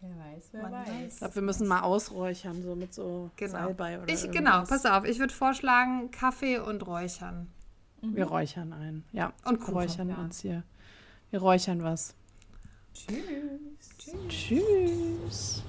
Wer 0.00 0.10
weiß, 0.10 0.48
wer 0.52 0.62
Man 0.62 0.72
weiß. 0.72 1.12
Ich 1.14 1.18
glaube, 1.18 1.34
wir 1.34 1.42
müssen 1.42 1.66
mal 1.66 1.80
ausräuchern, 1.80 2.62
so 2.62 2.76
mit 2.76 2.94
so 2.94 3.30
Genau. 3.36 3.50
Salbei 3.52 4.00
oder 4.00 4.08
Ich, 4.12 4.30
genau, 4.30 4.62
pass 4.62 4.86
auf, 4.86 5.04
ich 5.04 5.18
würde 5.18 5.34
vorschlagen, 5.34 6.12
Kaffee 6.12 6.58
und 6.58 6.86
Räuchern. 6.86 7.48
Wir 8.00 8.24
räuchern 8.26 8.72
ein. 8.72 9.04
Ja, 9.12 9.32
Und 9.44 9.58
wir 9.58 9.58
Kuchen, 9.66 9.74
räuchern 9.74 10.08
ja. 10.10 10.16
uns 10.16 10.40
hier. 10.40 10.62
Wir 11.30 11.40
räuchern 11.40 11.82
was. 11.82 12.14
Tschüss. 12.94 14.28
Tschüss. 14.28 15.62